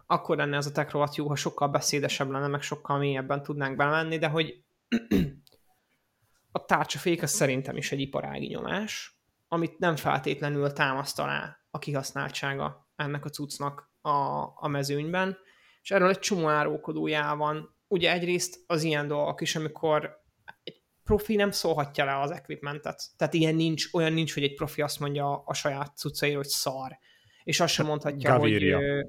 akkor 0.07 0.37
lenne 0.37 0.57
ez 0.57 0.67
a 0.67 0.73
tech 0.73 0.93
rovat 0.93 1.17
jó, 1.17 1.29
ha 1.29 1.37
sokkal 1.37 1.69
beszédesebb 1.69 2.31
lenne, 2.31 2.47
meg 2.47 2.63
sokkal 2.63 2.99
mélyebben 2.99 3.43
tudnánk 3.43 3.77
belemenni, 3.77 4.19
de 4.19 4.29
hogy 4.29 4.65
a 6.53 6.65
tárcsafék 6.65 7.23
az 7.23 7.31
szerintem 7.31 7.77
is 7.77 7.93
egy 7.93 8.01
iparági 8.01 8.47
nyomás, 8.47 9.21
amit 9.49 9.79
nem 9.79 9.97
feltétlenül 9.97 10.73
támaszt 10.73 11.19
alá 11.19 11.59
a 11.71 11.79
kihasználtsága 11.79 12.82
ennek 13.03 13.25
a 13.25 13.29
cuccnak 13.29 13.91
a, 14.01 14.43
a 14.55 14.69
mezőnyben, 14.69 15.37
és 15.83 15.91
erről 15.91 16.09
egy 16.09 16.19
csomó 16.19 16.49
árulkodójá 16.49 17.35
van. 17.35 17.77
Ugye 17.89 18.13
egyrészt 18.13 18.65
az 18.67 18.83
ilyen 18.83 19.09
dolgok 19.09 19.41
is, 19.41 19.57
amikor 19.57 20.21
egy 20.63 20.83
profi 21.05 21.35
nem 21.35 21.51
szólhatja 21.51 22.05
le 22.05 22.21
az 22.21 22.31
equipmentet. 22.31 23.03
Tehát 23.17 23.35
ilyen 23.35 23.55
nincs, 23.55 23.89
olyan 23.93 24.13
nincs, 24.13 24.35
hogy 24.35 24.43
egy 24.43 24.55
profi 24.55 24.83
azt 24.83 25.01
mondja 25.01 25.43
a 25.45 25.55
saját 25.55 25.97
cuccaira, 25.97 26.37
hogy 26.37 26.47
szar. 26.47 26.99
És 27.45 27.61
azt 27.61 27.73
sem 27.73 27.87
mondhatja, 27.87 28.31
Gaviria. 28.31 28.77
hogy... 28.77 29.07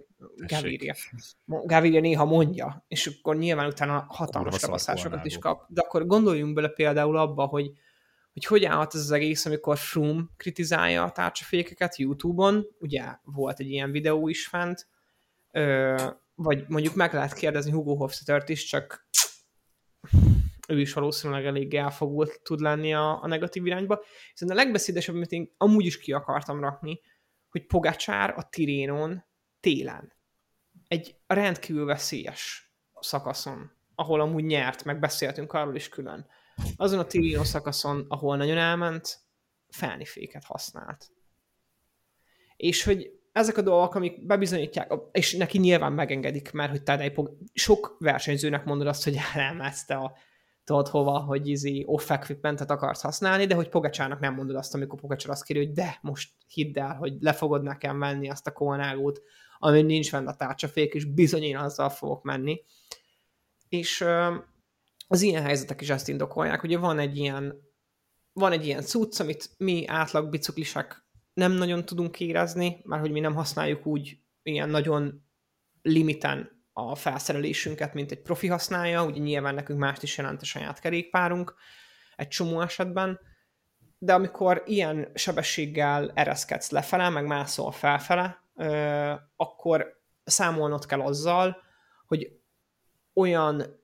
Gaviria. 0.48 0.96
Gaviria 1.46 2.00
néha 2.00 2.26
mondja, 2.26 2.86
és 2.88 3.08
akkor 3.08 3.38
nyilván 3.38 3.68
utána 3.68 4.06
hatalmas 4.08 4.60
tapasztásokat 4.60 5.26
is 5.26 5.38
kap. 5.38 5.66
De 5.68 5.82
akkor 5.82 6.06
gondoljunk 6.06 6.54
bele 6.54 6.68
például 6.68 7.18
abba, 7.18 7.46
hogy 7.46 7.72
hogy 8.34 8.46
hogy 8.46 8.66
állhat 8.66 8.96
ez 8.96 9.00
az 9.00 9.12
egész, 9.12 9.46
amikor 9.46 9.78
Froome 9.78 10.24
kritizálja 10.38 11.04
a 11.04 11.12
tárcsafékeket 11.12 11.96
YouTube-on, 11.98 12.68
ugye 12.80 13.04
volt 13.24 13.60
egy 13.60 13.70
ilyen 13.70 13.92
videó 13.92 14.28
is 14.28 14.48
fent, 14.48 14.88
vagy 16.36 16.66
mondjuk 16.68 16.96
meg 16.96 17.14
lehet 17.14 17.34
kérdezni 17.34 17.72
Hugo 17.72 17.96
Hofstadtert 17.96 18.50
is, 18.50 18.64
csak 18.64 19.08
ő 20.68 20.80
is 20.80 20.94
valószínűleg 20.94 21.46
elég 21.46 21.74
elfogult 21.74 22.42
tud 22.44 22.60
lenni 22.60 22.94
a, 22.94 23.24
a 23.24 23.28
negatív 23.28 23.66
irányba. 23.66 24.04
Hiszen 24.32 24.50
a 24.50 24.54
legbeszédesebb, 24.54 25.16
amit 25.16 25.32
én 25.32 25.54
amúgy 25.58 25.86
is 25.86 26.00
ki 26.00 26.14
akartam 26.14 26.60
rakni, 26.60 27.00
hogy 27.50 27.66
Pogacsár 27.66 28.34
a 28.38 28.50
Tirénon 28.50 29.26
télen. 29.60 30.14
Egy 30.88 31.16
rendkívül 31.28 31.86
veszélyes 31.86 32.74
szakaszon, 33.00 33.72
ahol 33.96 34.22
amúgy 34.22 34.44
nyert, 34.44 34.84
meg 34.84 35.00
beszéltünk 35.00 35.54
arról 35.54 35.76
is 35.76 35.90
külön. 35.90 36.28
Azon 36.76 37.00
a 37.00 37.06
Tirino 37.06 37.44
szakaszon, 37.44 38.06
ahol 38.08 38.38
nagyon 38.38 38.58
elment, 38.58 39.20
felniféket 39.68 40.44
használt. 40.44 41.12
És 42.56 42.84
hogy 42.84 43.12
ezek 43.32 43.58
a 43.58 43.62
dolgok, 43.62 43.96
amik 43.96 44.26
bebizonyítják, 44.26 44.94
és 45.12 45.36
neki 45.36 45.58
nyilván 45.58 45.94
megengedik, 45.94 46.52
mert 46.52 46.72
hogy 46.72 46.84
Tadej 46.84 47.14
sok 47.54 47.96
versenyzőnek 48.00 48.66
mondod 48.66 48.88
azt, 48.88 49.04
hogy 49.04 49.18
te 49.88 49.96
a 49.96 50.16
tudod 50.64 50.88
hova, 50.88 51.20
hogy 51.20 51.48
izé 51.48 51.84
off 51.86 52.10
equipmentet 52.10 52.72
akarsz 52.72 53.02
használni, 53.02 53.46
de 53.46 53.56
hogy 53.56 53.70
Pogacsának 53.70 54.20
nem 54.20 54.34
mondod 54.34 54.56
azt, 54.56 54.74
amikor 54.74 55.00
Pogacsár 55.00 55.32
azt 55.32 55.44
kéri, 55.44 55.60
hogy 55.60 55.72
de, 55.72 55.98
most 56.02 56.32
hidd 56.48 56.80
el, 56.80 56.96
hogy 56.96 57.14
le 57.20 57.34
fogod 57.34 57.64
nekem 57.64 57.98
menni 57.98 58.30
azt 58.30 58.48
a 58.48 58.52
kónágút, 58.52 59.22
ami 59.60 59.82
nincs 59.82 60.10
fenn 60.10 60.28
a 60.28 60.36
tárcsafék, 60.36 60.94
és 60.94 61.06
bizony 61.06 61.44
én 61.44 61.58
azzal 61.58 61.90
fogok 61.90 62.24
menni. 62.24 62.62
És 63.70 64.06
az 65.08 65.22
ilyen 65.22 65.44
helyzetek 65.44 65.82
is 65.82 65.90
ezt 65.90 66.10
indokolják, 66.10 66.64
ugye 66.64 66.78
van 66.78 67.00
egy 67.00 67.18
ilyen 67.18 67.72
van 68.34 68.52
egy 68.52 68.66
ilyen 68.66 68.82
cucc, 68.82 69.20
amit 69.20 69.50
mi 69.58 69.88
átlag 69.88 70.30
biciklisek 70.30 71.04
nem 71.34 71.52
nagyon 71.52 71.86
tudunk 71.86 72.20
érezni, 72.20 72.82
mert 72.84 73.02
hogy 73.02 73.12
mi 73.12 73.20
nem 73.20 73.36
használjuk 73.36 73.86
úgy 73.86 74.18
ilyen 74.44 74.70
nagyon 74.70 75.26
limiten 75.82 76.66
a 76.72 76.96
felszerelésünket, 76.96 77.94
mint 77.94 78.12
egy 78.12 78.22
profi 78.22 78.48
használja, 78.48 79.06
ugye 79.06 79.20
nyilván 79.20 79.54
nekünk 79.54 79.80
mást 79.80 80.04
is 80.04 80.18
jelent 80.18 80.42
a 80.42 80.46
saját 80.46 80.80
kerékpárunk 80.80 81.56
egy 82.16 82.28
csomó 82.28 82.62
esetben, 82.62 83.20
de 83.98 84.14
amikor 84.14 84.64
ilyen 84.66 85.12
sebességgel 85.14 86.12
ereszkedsz 86.16 86.70
lefele, 86.70 87.10
meg 87.10 87.26
mászol 87.26 87.72
felfele, 87.72 88.44
akkor 89.36 90.02
számolnod 90.24 90.86
kell 90.86 91.02
azzal, 91.02 91.58
hogy 92.06 92.40
olyan, 93.14 93.83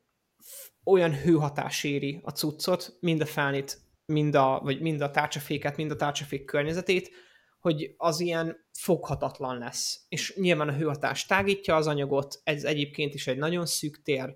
olyan 0.83 1.13
hőhatás 1.13 1.83
éri 1.83 2.19
a 2.23 2.29
cuccot, 2.29 2.97
mind 2.99 3.21
a 3.21 3.25
felnit, 3.25 3.79
mind 4.05 4.35
a, 4.35 4.59
vagy 4.63 4.81
mind 4.81 5.01
a 5.01 5.11
tárcsaféket, 5.11 5.77
mind 5.77 5.91
a 5.91 5.95
tárcsafék 5.95 6.45
környezetét, 6.45 7.11
hogy 7.59 7.93
az 7.97 8.19
ilyen 8.19 8.57
foghatatlan 8.71 9.57
lesz. 9.57 10.05
És 10.09 10.35
nyilván 10.35 10.67
a 10.67 10.75
hőhatás 10.75 11.25
tágítja 11.25 11.75
az 11.75 11.87
anyagot, 11.87 12.39
ez 12.43 12.63
egyébként 12.63 13.13
is 13.13 13.27
egy 13.27 13.37
nagyon 13.37 13.65
szűk 13.65 14.01
tér, 14.01 14.33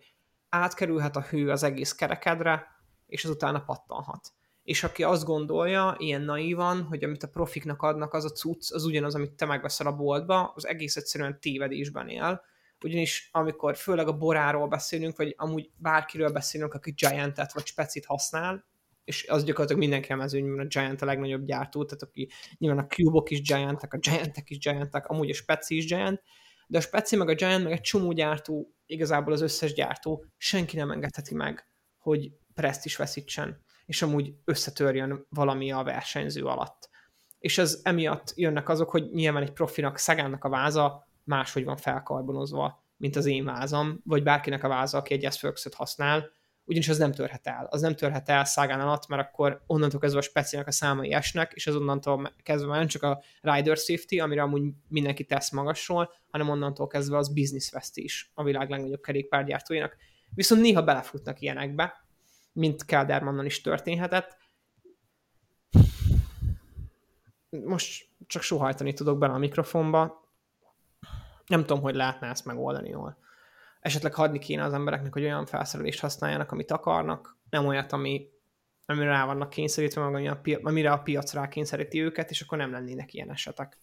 átkerülhet 0.50 1.16
a 1.16 1.22
hő 1.22 1.50
az 1.50 1.64
egész 1.64 1.94
kerekedre, 1.94 2.68
és 3.06 3.24
az 3.24 3.30
utána 3.30 3.64
pattanhat. 3.64 4.34
és 4.64 4.84
aki 4.84 5.04
azt 5.04 5.26
gondolja, 5.26 5.96
ilyen 5.98 6.22
naívan, 6.22 6.84
hogy 6.84 7.04
amit 7.04 7.24
a 7.24 7.28
profiknak 7.28 7.82
adnak, 7.82 8.14
az 8.14 8.26
a 8.26 8.30
cucc, 8.30 8.72
az 8.72 8.86
ugyanaz, 8.86 9.16
amit 9.16 9.32
te 9.32 9.46
megveszel 9.46 9.88
a 9.88 9.96
boltba, 9.96 10.52
az 10.56 10.68
egész 10.68 10.96
egyszerűen 10.96 11.39
tévedésben 11.39 12.08
él, 12.10 12.41
ugyanis 12.84 13.30
amikor 13.32 13.76
főleg 13.76 14.08
a 14.08 14.18
boráról 14.18 14.68
beszélünk, 14.68 15.18
vagy 15.18 15.34
amúgy 15.38 15.72
bárkiről 15.78 16.32
beszélünk, 16.32 16.74
aki 16.74 16.92
Giant-et 16.92 17.54
vagy 17.54 17.66
Specit 17.66 18.06
használ, 18.06 18.66
és 19.04 19.28
az 19.28 19.44
gyakorlatilag 19.44 19.82
mindenki 19.82 20.12
a 20.12 20.16
mezőnyben 20.16 20.66
a 20.66 20.68
Giant 20.68 21.02
a 21.02 21.06
legnagyobb 21.06 21.46
gyártó, 21.46 21.86
tehát 21.86 22.04
aki 22.04 22.30
nyilván 22.58 22.84
a 22.84 22.88
Cube-ok 22.88 23.30
is 23.30 23.42
Giantek, 23.42 23.94
a 23.94 23.98
Giantek 23.98 24.50
is 24.50 24.58
Giantek, 24.58 25.08
amúgy 25.08 25.30
a 25.30 25.34
Speci 25.34 25.76
is 25.76 25.86
Giant, 25.86 26.22
de 26.68 26.78
a 26.78 26.82
Speci 26.82 27.16
meg 27.16 27.30
a 27.30 27.34
Giant 27.34 27.64
meg 27.64 27.72
egy 27.72 27.82
csomó 27.82 28.12
gyártó, 28.12 28.74
igazából 28.86 29.34
az 29.34 29.42
összes 29.42 29.74
gyártó, 29.74 30.26
senki 30.38 30.76
nem 30.76 30.92
engedheti 30.92 31.36
meg, 31.36 31.68
hogy 31.98 32.32
preszt 32.54 32.86
is 32.86 32.96
veszítsen, 32.96 33.62
és 33.86 34.02
amúgy 34.02 34.34
összetörjön 34.46 35.26
valami 35.30 35.72
a 35.72 35.84
versenyző 35.84 36.44
alatt. 36.46 36.90
És 37.40 37.58
ez 37.58 37.80
emiatt 37.84 38.34
jönnek 38.36 38.70
azok, 38.70 38.90
hogy 38.90 39.12
nyilván 39.12 39.44
egy 39.44 39.52
profinak, 39.52 39.98
Szegánnak 39.98 40.44
a 40.44 40.50
váza 40.50 41.08
máshogy 41.24 41.63
van 41.63 41.78
felkarbonozva, 41.78 42.84
mint 42.97 43.15
az 43.15 43.26
én 43.26 43.45
vázam, 43.45 44.01
vagy 44.03 44.24
bárkinek 44.24 44.63
a 44.63 44.67
váza, 44.67 44.97
aki 44.97 45.13
egy 45.13 45.34
s 45.34 45.67
használ, 45.76 46.30
ugyanis 46.65 46.89
az 46.89 46.97
nem 46.97 47.11
törhet 47.11 47.47
el. 47.47 47.67
Az 47.69 47.82
nem 47.82 47.95
törhet 47.95 48.30
el 48.30 48.45
szágán 48.45 48.80
alatt, 48.80 49.07
mert 49.07 49.28
akkor 49.28 49.63
onnantól 49.67 49.99
kezdve 49.99 50.19
a 50.19 50.24
speciának 50.24 50.67
a 50.67 50.71
számai 50.71 51.13
esnek, 51.13 51.51
és 51.53 51.67
az 51.67 51.76
onnantól 51.76 52.34
kezdve 52.43 52.78
nem 52.78 52.88
csak 52.88 53.03
a 53.03 53.24
rider 53.41 53.78
safety, 53.78 54.19
amire 54.19 54.41
amúgy 54.41 54.61
mindenki 54.88 55.26
tesz 55.26 55.51
magasról, 55.51 56.11
hanem 56.32 56.49
onnantól 56.49 56.88
kezdve 56.88 57.17
az 57.17 57.34
business 57.34 57.71
veszti 57.71 58.03
is 58.03 58.32
a 58.34 58.43
világ 58.43 58.69
legnagyobb 58.69 59.01
kerékpárgyártóinak. 59.01 59.97
Viszont 60.36 60.61
néha 60.61 60.84
belefutnak 60.84 61.41
ilyenekbe, 61.41 62.05
mint 62.53 62.86
Keldermannal 62.86 63.45
is 63.45 63.61
történhetett. 63.61 64.38
Most 67.49 68.09
csak 68.28 68.41
sohajtani 68.41 68.93
tudok 68.93 69.17
bele 69.17 69.34
a 69.34 69.38
mikrofonba. 69.38 70.22
Nem 71.48 71.60
tudom, 71.60 71.82
hogy 71.82 71.96
lehetne 71.96 72.28
ezt 72.28 72.46
megoldani 72.46 72.89
jól 72.89 73.18
esetleg 73.84 74.14
hadni 74.14 74.39
kéne 74.39 74.64
az 74.64 74.74
embereknek, 74.74 75.14
hogy 75.14 75.24
olyan 75.24 75.46
felszerelést 75.46 76.00
használjanak, 76.00 76.52
amit 76.52 76.72
akarnak, 76.72 77.38
nem 77.50 77.66
olyat, 77.66 77.91
ami, 77.91 78.30
amire 78.86 79.10
rá 79.10 79.26
vannak 79.26 79.50
kényszerítve, 79.50 80.10
meg 80.10 80.26
a 80.26 80.36
pi- 80.36 80.60
amire 80.62 80.91
a 80.91 80.98
piac 80.98 81.34
rá 81.34 81.48
kényszeríti 81.48 82.02
őket, 82.02 82.30
és 82.30 82.41
akkor 82.41 82.58
nem 82.58 82.72
lennének 82.72 83.14
ilyen 83.14 83.32
esetek. 83.32 83.78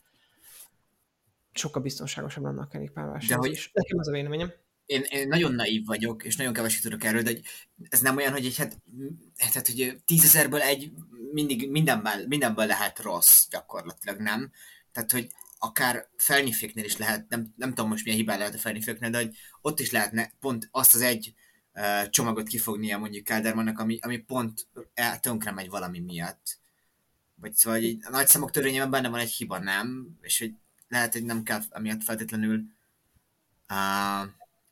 Sokkal 1.52 1.82
biztonságosabb 1.82 2.44
lenne 2.44 2.60
a 2.60 2.66
kerékpárverseny. 2.66 3.28
De 3.28 3.34
hogy... 3.34 3.70
Nekem 3.72 3.98
az 3.98 4.08
a 4.08 4.12
véleményem. 4.12 4.52
Én, 4.86 5.02
én, 5.08 5.28
nagyon 5.28 5.52
naív 5.52 5.86
vagyok, 5.86 6.24
és 6.24 6.36
nagyon 6.36 6.52
keveset 6.52 6.82
tudok 6.82 7.04
erről, 7.04 7.22
de 7.22 7.32
ez 7.88 8.00
nem 8.00 8.16
olyan, 8.16 8.32
hogy 8.32 8.44
egy, 8.44 8.56
hát, 8.56 8.76
hát 9.36 9.66
hogy 9.66 10.02
tízezerből 10.04 10.60
egy 10.60 10.92
mindig 11.32 11.70
mindenből, 11.70 12.26
mindenből 12.26 12.66
lehet 12.66 12.98
rossz 12.98 13.48
gyakorlatilag, 13.48 14.20
nem? 14.20 14.50
Tehát, 14.92 15.12
hogy 15.12 15.30
akár 15.62 16.08
felniféknél 16.16 16.84
is 16.84 16.96
lehet, 16.96 17.28
nem, 17.28 17.54
nem 17.56 17.68
tudom 17.68 17.90
most 17.90 18.04
milyen 18.04 18.18
hibá 18.18 18.36
lehet 18.36 18.54
a 18.54 18.58
felniféknél, 18.58 19.10
de 19.10 19.18
hogy 19.18 19.36
ott 19.60 19.80
is 19.80 19.90
lehetne 19.90 20.32
pont 20.40 20.68
azt 20.70 20.94
az 20.94 21.00
egy 21.00 21.34
uh, 21.74 22.08
csomagot 22.08 22.48
kifognia 22.48 22.98
mondjuk 22.98 23.24
Keldermannak, 23.24 23.78
ami, 23.78 23.98
ami 24.02 24.18
pont 24.18 24.66
el, 24.94 25.20
tönkre 25.20 25.50
megy 25.50 25.68
valami 25.68 25.98
miatt. 25.98 26.58
Vagy 27.34 27.54
szóval 27.54 27.78
egy, 27.78 27.98
a 28.02 28.10
nagy 28.10 28.26
számok 28.26 28.50
törvényében 28.50 28.90
benne 28.90 29.08
van 29.08 29.20
egy 29.20 29.30
hiba, 29.30 29.58
nem? 29.58 30.18
És 30.20 30.38
hogy 30.38 30.54
lehet, 30.88 31.12
hogy 31.12 31.24
nem 31.24 31.42
kell 31.42 31.60
amiatt 31.70 32.02
feltétlenül 32.02 32.56
uh, 33.68 34.28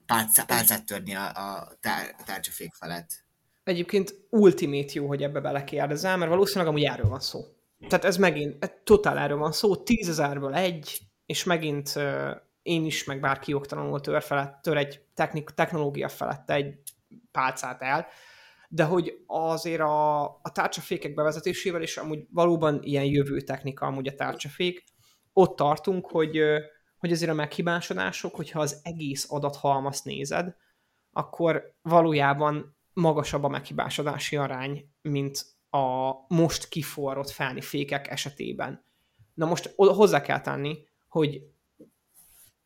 pálcát, 0.07 0.47
pálcát 0.47 0.85
törni 0.85 1.15
a, 1.15 1.27
a, 1.27 1.77
tár, 1.81 2.15
a 2.19 2.23
tárcsafék 2.23 2.75
felett. 2.75 3.25
Egyébként 3.65 4.15
ultimate 4.31 4.93
jó, 4.93 5.07
hogy 5.07 5.23
ebbe 5.23 5.41
belekérdezel, 5.41 6.17
mert 6.17 6.31
valószínűleg 6.31 6.69
amúgy 6.69 6.85
erről 6.85 7.09
van 7.09 7.21
szó. 7.21 7.58
Tehát 7.89 8.05
ez 8.05 8.17
megint, 8.17 8.65
ez 8.65 8.71
totál 8.85 9.19
erről 9.19 9.39
van 9.39 9.53
szó, 9.53 9.77
tízezerből 9.77 10.55
egy, 10.55 10.99
és 11.27 11.45
megint 11.45 11.93
uh, 11.97 12.31
én 12.63 12.85
is, 12.85 13.05
meg 13.05 13.21
bárki 13.21 13.51
jogtalanul 13.51 14.01
tör, 14.01 14.23
felett, 14.23 14.63
tör 14.63 14.77
egy 14.77 15.01
technik, 15.15 15.51
technológia 15.51 16.09
felett 16.09 16.51
egy 16.51 16.79
pálcát 17.31 17.83
el, 17.83 18.07
de 18.69 18.85
hogy 18.85 19.25
azért 19.27 19.81
a, 19.81 20.23
a 20.25 20.53
tárcsafékek 20.53 21.15
bevezetésével, 21.15 21.83
és 21.83 21.97
amúgy 21.97 22.27
valóban 22.31 22.83
ilyen 22.83 23.05
jövő 23.05 23.41
technika 23.41 23.87
amúgy 23.87 24.09
a 24.09 24.15
tárcsafék, 24.15 24.85
ott 25.33 25.57
tartunk, 25.57 26.11
hogy, 26.11 26.41
hogy 26.99 27.13
azért 27.13 27.31
a 27.31 27.35
meghibásodások, 27.35 28.35
hogyha 28.35 28.61
az 28.61 28.81
egész 28.83 29.27
adathalmazt 29.31 30.05
nézed, 30.05 30.55
akkor 31.13 31.75
valójában 31.83 32.77
magasabb 32.93 33.45
a 33.45 33.49
meghibásodási 33.49 34.37
arány, 34.37 34.91
mint 35.03 35.47
a 35.71 36.13
most 36.29 36.69
kiforrott 36.69 37.31
felni 37.31 37.61
fékek 37.61 38.09
esetében. 38.09 38.85
Na 39.35 39.47
most 39.47 39.75
hozzá 39.77 40.21
kell 40.21 40.41
tenni, 40.41 40.79
hogy 41.09 41.43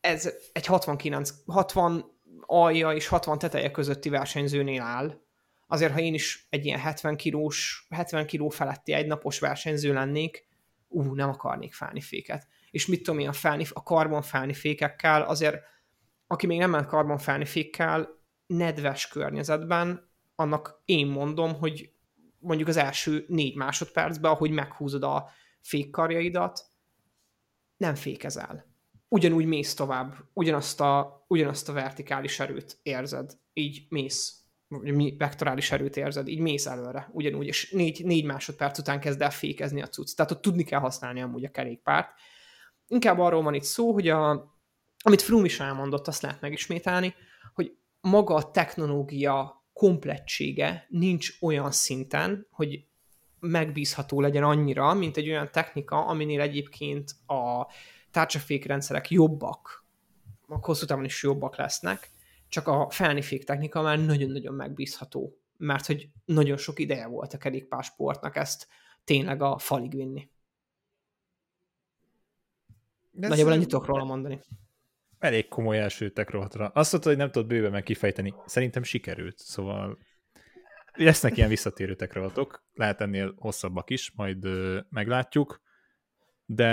ez 0.00 0.34
egy 0.52 0.66
69, 0.66 1.30
60 1.46 2.04
alja 2.40 2.92
és 2.92 3.06
60 3.06 3.38
teteje 3.38 3.70
közötti 3.70 4.08
versenyzőnél 4.08 4.82
áll. 4.82 5.20
Azért, 5.66 5.92
ha 5.92 6.00
én 6.00 6.14
is 6.14 6.46
egy 6.50 6.64
ilyen 6.64 6.78
70 6.78 7.16
kilós, 7.16 7.86
70 7.90 8.26
kiló 8.26 8.48
feletti 8.48 8.92
egynapos 8.92 9.38
versenyző 9.38 9.92
lennék, 9.92 10.46
ú, 10.88 11.14
nem 11.14 11.28
akarnék 11.28 11.72
felni 11.72 12.00
féket. 12.00 12.48
És 12.70 12.86
mit 12.86 13.02
tudom 13.02 13.20
én, 13.20 13.28
a, 13.28 13.32
felni, 13.32 13.64
a 13.72 13.82
karbon 13.82 14.22
felni 14.22 14.54
fékekkel, 14.54 15.22
azért 15.22 15.56
aki 16.26 16.46
még 16.46 16.58
nem 16.58 16.70
ment 16.70 16.86
karbon 16.86 17.18
felni 17.18 17.44
fékkel, 17.44 18.08
nedves 18.46 19.08
környezetben, 19.08 20.10
annak 20.34 20.82
én 20.84 21.06
mondom, 21.06 21.54
hogy 21.54 21.91
mondjuk 22.42 22.68
az 22.68 22.76
első 22.76 23.24
négy 23.28 23.56
másodpercben, 23.56 24.30
ahogy 24.30 24.50
meghúzod 24.50 25.02
a 25.02 25.30
fékkarjaidat, 25.60 26.64
nem 27.76 27.94
fékezel. 27.94 28.70
Ugyanúgy 29.08 29.46
mész 29.46 29.74
tovább, 29.74 30.14
ugyanazt 30.32 30.80
a, 30.80 31.24
ugyanazt 31.28 31.68
a 31.68 31.72
vertikális 31.72 32.40
erőt 32.40 32.78
érzed, 32.82 33.38
így 33.52 33.86
mész, 33.88 34.42
vagy 34.68 35.16
vektorális 35.16 35.70
erőt 35.70 35.96
érzed, 35.96 36.28
így 36.28 36.38
mész 36.38 36.66
előre, 36.66 37.10
ugyanúgy, 37.12 37.46
és 37.46 37.70
négy, 37.70 38.04
négy 38.04 38.24
másodperc 38.24 38.78
után 38.78 39.00
kezd 39.00 39.22
el 39.22 39.30
fékezni 39.30 39.82
a 39.82 39.88
cucc. 39.88 40.16
Tehát 40.16 40.30
ott 40.30 40.42
tudni 40.42 40.62
kell 40.62 40.80
használni 40.80 41.22
amúgy 41.22 41.44
a 41.44 41.50
kerékpárt. 41.50 42.08
Inkább 42.86 43.18
arról 43.18 43.42
van 43.42 43.54
itt 43.54 43.62
szó, 43.62 43.92
hogy 43.92 44.08
a, 44.08 44.30
amit 44.98 45.22
Froome 45.22 45.44
is 45.44 45.60
elmondott, 45.60 46.08
azt 46.08 46.22
lehet 46.22 46.40
megismételni, 46.40 47.14
hogy 47.54 47.76
maga 48.00 48.34
a 48.34 48.50
technológia 48.50 49.61
komplettsége 49.72 50.86
nincs 50.88 51.36
olyan 51.40 51.70
szinten, 51.70 52.46
hogy 52.50 52.84
megbízható 53.40 54.20
legyen 54.20 54.42
annyira, 54.42 54.94
mint 54.94 55.16
egy 55.16 55.28
olyan 55.28 55.48
technika, 55.52 56.06
aminél 56.06 56.40
egyébként 56.40 57.10
a 57.26 57.66
tárcsafékrendszerek 58.10 59.10
jobbak, 59.10 59.84
a 60.46 60.58
hosszú 60.58 60.86
távon 60.86 61.04
is 61.04 61.22
jobbak 61.22 61.56
lesznek, 61.56 62.10
csak 62.48 62.68
a 62.68 62.90
felnifék 62.90 63.44
technika 63.44 63.82
már 63.82 63.98
nagyon-nagyon 63.98 64.54
megbízható, 64.54 65.38
mert 65.56 65.86
hogy 65.86 66.08
nagyon 66.24 66.56
sok 66.56 66.78
ideje 66.78 67.06
volt 67.06 67.32
a 67.32 67.38
kerékpársportnak 67.38 68.36
ezt 68.36 68.68
tényleg 69.04 69.42
a 69.42 69.58
falig 69.58 69.94
vinni. 69.94 70.30
De 73.10 73.28
Nagyjából 73.28 73.52
ennyit 73.52 73.68
tudok 73.68 73.86
róla 73.86 74.04
mondani 74.04 74.40
elég 75.22 75.48
komoly 75.48 75.78
elsőtek 75.78 76.30
rohatra. 76.30 76.68
Azt 76.68 76.92
mondta, 76.92 77.10
hogy 77.10 77.18
nem 77.18 77.30
tudod 77.30 77.48
bőven 77.48 77.70
meg 77.70 77.82
kifejteni. 77.82 78.34
Szerintem 78.46 78.82
sikerült, 78.82 79.38
szóval 79.38 79.98
lesznek 80.92 81.36
ilyen 81.36 81.48
visszatérőtek 81.48 82.12
rohatok, 82.12 82.64
lehet 82.72 83.00
ennél 83.00 83.34
hosszabbak 83.36 83.90
is, 83.90 84.12
majd 84.14 84.44
ö, 84.44 84.80
meglátjuk, 84.88 85.62
de 86.46 86.70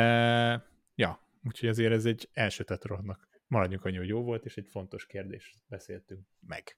ja, 0.96 1.28
úgyhogy 1.44 1.70
azért 1.70 1.94
ez 1.94 2.06
egy 2.06 2.30
első 2.34 2.66
rohadnak. 2.82 3.28
Maradjunk 3.48 3.86
annyi, 3.86 3.98
hogy 3.98 4.08
jó 4.08 4.24
volt, 4.24 4.46
és 4.46 4.58
egy 4.58 4.68
fontos 4.72 5.06
kérdést 5.06 5.56
beszéltünk 5.68 6.22
meg. 6.48 6.78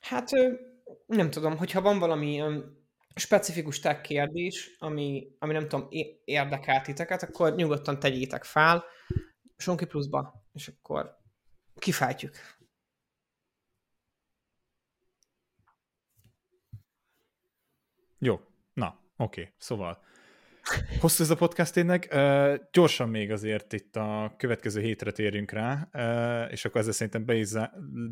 Hát 0.00 0.30
nem 1.06 1.30
tudom, 1.30 1.56
hogyha 1.56 1.80
van 1.80 1.98
valami 1.98 2.42
specifikus 3.14 3.80
tech 3.80 4.00
kérdés, 4.00 4.76
ami, 4.78 5.28
ami 5.38 5.52
nem 5.52 5.68
tudom, 5.68 5.88
érdekel 6.24 6.82
titeket, 6.82 7.22
akkor 7.22 7.54
nyugodtan 7.54 7.98
tegyétek 7.98 8.44
fel. 8.44 8.84
Sonki 9.56 9.86
pluszba, 9.86 10.44
és 10.52 10.68
akkor 10.68 11.18
kifejtjük. 11.74 12.36
Jó, 18.18 18.40
na, 18.72 19.00
oké, 19.16 19.40
okay. 19.40 19.52
szóval 19.58 20.02
hosszú 21.00 21.22
ez 21.22 21.30
a 21.30 21.36
podcast 21.36 21.72
tényleg. 21.72 22.08
Uh, 22.12 22.54
gyorsan 22.72 23.08
még 23.08 23.30
azért 23.30 23.72
itt 23.72 23.96
a 23.96 24.34
következő 24.36 24.80
hétre 24.80 25.10
térjünk 25.10 25.50
rá, 25.50 25.88
uh, 25.92 26.52
és 26.52 26.64
akkor 26.64 26.80
ezzel 26.80 26.92
szerintem 26.92 27.24
be 27.24 27.34
is 27.34 27.50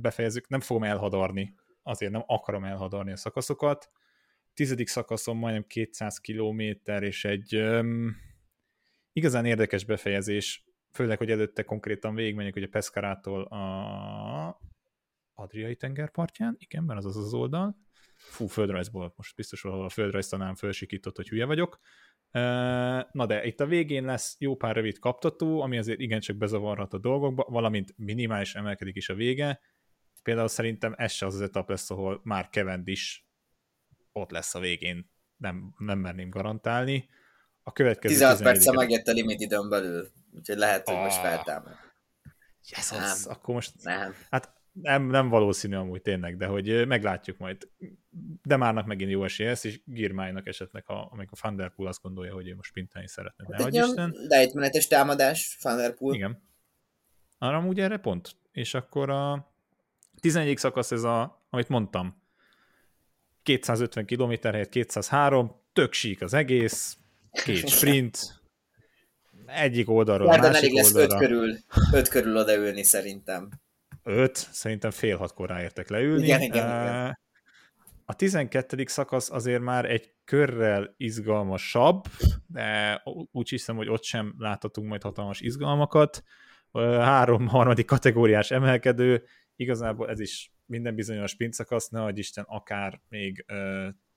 befejezzük. 0.00 0.48
Nem 0.48 0.60
fogom 0.60 0.84
elhadarni, 0.84 1.54
azért 1.82 2.12
nem 2.12 2.22
akarom 2.26 2.64
elhadarni 2.64 3.12
a 3.12 3.16
szakaszokat. 3.16 3.90
Tizedik 4.54 4.88
szakaszon 4.88 5.36
majdnem 5.36 5.66
200 5.66 6.18
kilométer, 6.18 7.02
és 7.02 7.24
egy 7.24 7.56
um, 7.56 8.16
igazán 9.12 9.44
érdekes 9.44 9.84
befejezés 9.84 10.64
főleg, 10.92 11.18
hogy 11.18 11.30
előtte 11.30 11.62
konkrétan 11.62 12.14
végigmenjek 12.14 12.56
ugye 12.56 12.68
Pescarától 12.68 13.42
a 13.42 14.60
Adriai 15.34 15.76
tengerpartján, 15.76 16.56
igen, 16.58 16.84
mert 16.84 16.98
az 16.98 17.06
az 17.06 17.16
az 17.16 17.34
oldal, 17.34 17.76
fú, 18.16 18.46
földrajzból, 18.46 19.12
most 19.16 19.36
biztos 19.36 19.60
valahol 19.60 19.84
a 19.84 19.88
földrajz 19.88 20.28
tanám 20.28 20.54
fölsikított, 20.54 21.16
hogy 21.16 21.28
hülye 21.28 21.44
vagyok. 21.44 21.80
Na 23.12 23.26
de 23.26 23.44
itt 23.44 23.60
a 23.60 23.66
végén 23.66 24.04
lesz 24.04 24.36
jó 24.38 24.56
pár 24.56 24.74
rövid 24.74 24.98
kaptató, 24.98 25.60
ami 25.60 25.78
azért 25.78 26.00
igencsak 26.00 26.36
bezavarhat 26.36 26.92
a 26.92 26.98
dolgokba, 26.98 27.46
valamint 27.48 27.94
minimális 27.96 28.54
emelkedik 28.54 28.96
is 28.96 29.08
a 29.08 29.14
vége. 29.14 29.60
Például 30.22 30.48
szerintem 30.48 30.94
ez 30.96 31.12
se 31.12 31.26
az 31.26 31.34
az 31.34 31.40
etap 31.40 31.68
lesz, 31.68 31.90
ahol 31.90 32.20
már 32.24 32.48
is 32.84 33.26
ott 34.12 34.30
lesz 34.30 34.54
a 34.54 34.60
végén, 34.60 35.10
nem, 35.36 35.74
nem 35.78 35.98
merném 35.98 36.30
garantálni. 36.30 37.08
A 37.62 37.72
következő 37.72 38.14
16 38.14 38.42
perc 38.42 38.74
megjött 38.74 39.06
a 39.06 39.12
limit 39.12 39.40
időn 39.40 39.68
belül, 39.68 40.08
úgyhogy 40.34 40.56
lehet, 40.56 40.88
hogy 40.88 40.96
ah. 40.96 41.02
most 41.02 41.20
feltámad. 41.20 41.72
Yes, 42.68 42.90
nem. 42.90 43.16
akkor 43.32 43.54
most... 43.54 43.72
Nem. 43.82 44.14
Hát 44.30 44.52
nem, 44.72 45.06
nem 45.06 45.28
valószínű 45.28 45.76
amúgy 45.76 46.02
tényleg, 46.02 46.36
de 46.36 46.46
hogy 46.46 46.86
meglátjuk 46.86 47.38
majd. 47.38 47.68
De 48.42 48.56
márnak 48.56 48.86
megint 48.86 49.10
jó 49.10 49.24
esély 49.24 49.46
lesz, 49.46 49.64
és 49.64 49.80
Girmájnak 49.84 50.46
esetleg, 50.46 50.84
ha, 50.86 51.08
amikor 51.12 51.38
Thunderpool 51.38 51.88
azt 51.88 52.02
gondolja, 52.02 52.34
hogy 52.34 52.48
ő 52.48 52.54
most 52.54 52.72
pintálni 52.72 53.08
szeretne. 53.08 53.46
Hát 53.50 53.72
Isten. 53.72 54.14
de 54.28 54.36
egy 54.36 54.54
menetes 54.54 54.86
támadás, 54.86 55.56
Thunderpool. 55.60 56.14
Igen. 56.14 56.42
Arra 57.38 57.56
amúgy 57.56 57.80
erre 57.80 57.96
pont. 57.96 58.36
És 58.52 58.74
akkor 58.74 59.10
a 59.10 59.52
11. 60.20 60.58
szakasz 60.58 60.90
ez 60.90 61.02
a, 61.02 61.46
amit 61.50 61.68
mondtam, 61.68 62.22
250 63.42 64.06
km 64.06 64.32
helyett 64.42 64.68
203, 64.68 65.60
tök 65.72 65.92
sík 65.92 66.22
az 66.22 66.34
egész, 66.34 66.96
két 67.32 67.68
sprint, 67.68 68.40
egyik 69.46 69.90
oldalról, 69.90 70.26
Már 70.26 70.40
másik 70.40 70.56
elég 70.56 70.74
lesz 70.74 70.94
oldalra. 70.94 71.14
öt 71.14 71.20
körül, 71.20 71.56
öt 71.92 72.08
körül 72.08 72.36
odaülni 72.36 72.82
szerintem. 72.82 73.48
Öt, 74.02 74.36
szerintem 74.36 74.90
fél 74.90 75.16
hatkor 75.16 75.48
ráértek 75.48 75.88
leülni. 75.88 76.24
Igen, 76.24 76.40
igen, 76.40 76.66
igen. 76.66 77.18
A 78.04 78.14
12. 78.14 78.84
szakasz 78.86 79.30
azért 79.30 79.60
már 79.62 79.84
egy 79.84 80.14
körrel 80.24 80.94
izgalmasabb, 80.96 82.04
de 82.46 83.00
úgy 83.32 83.48
hiszem, 83.48 83.76
hogy 83.76 83.88
ott 83.88 84.04
sem 84.04 84.34
láthatunk 84.38 84.88
majd 84.88 85.02
hatalmas 85.02 85.40
izgalmakat. 85.40 86.22
Három 86.80 87.46
harmadik 87.46 87.86
kategóriás 87.86 88.50
emelkedő, 88.50 89.24
igazából 89.56 90.08
ez 90.08 90.20
is 90.20 90.52
minden 90.66 90.94
bizonyos 90.94 91.30
sprint 91.30 91.52
szakasz, 91.52 91.88
ne 91.88 92.02
adj 92.02 92.18
Isten, 92.18 92.44
akár 92.48 93.00
még 93.08 93.44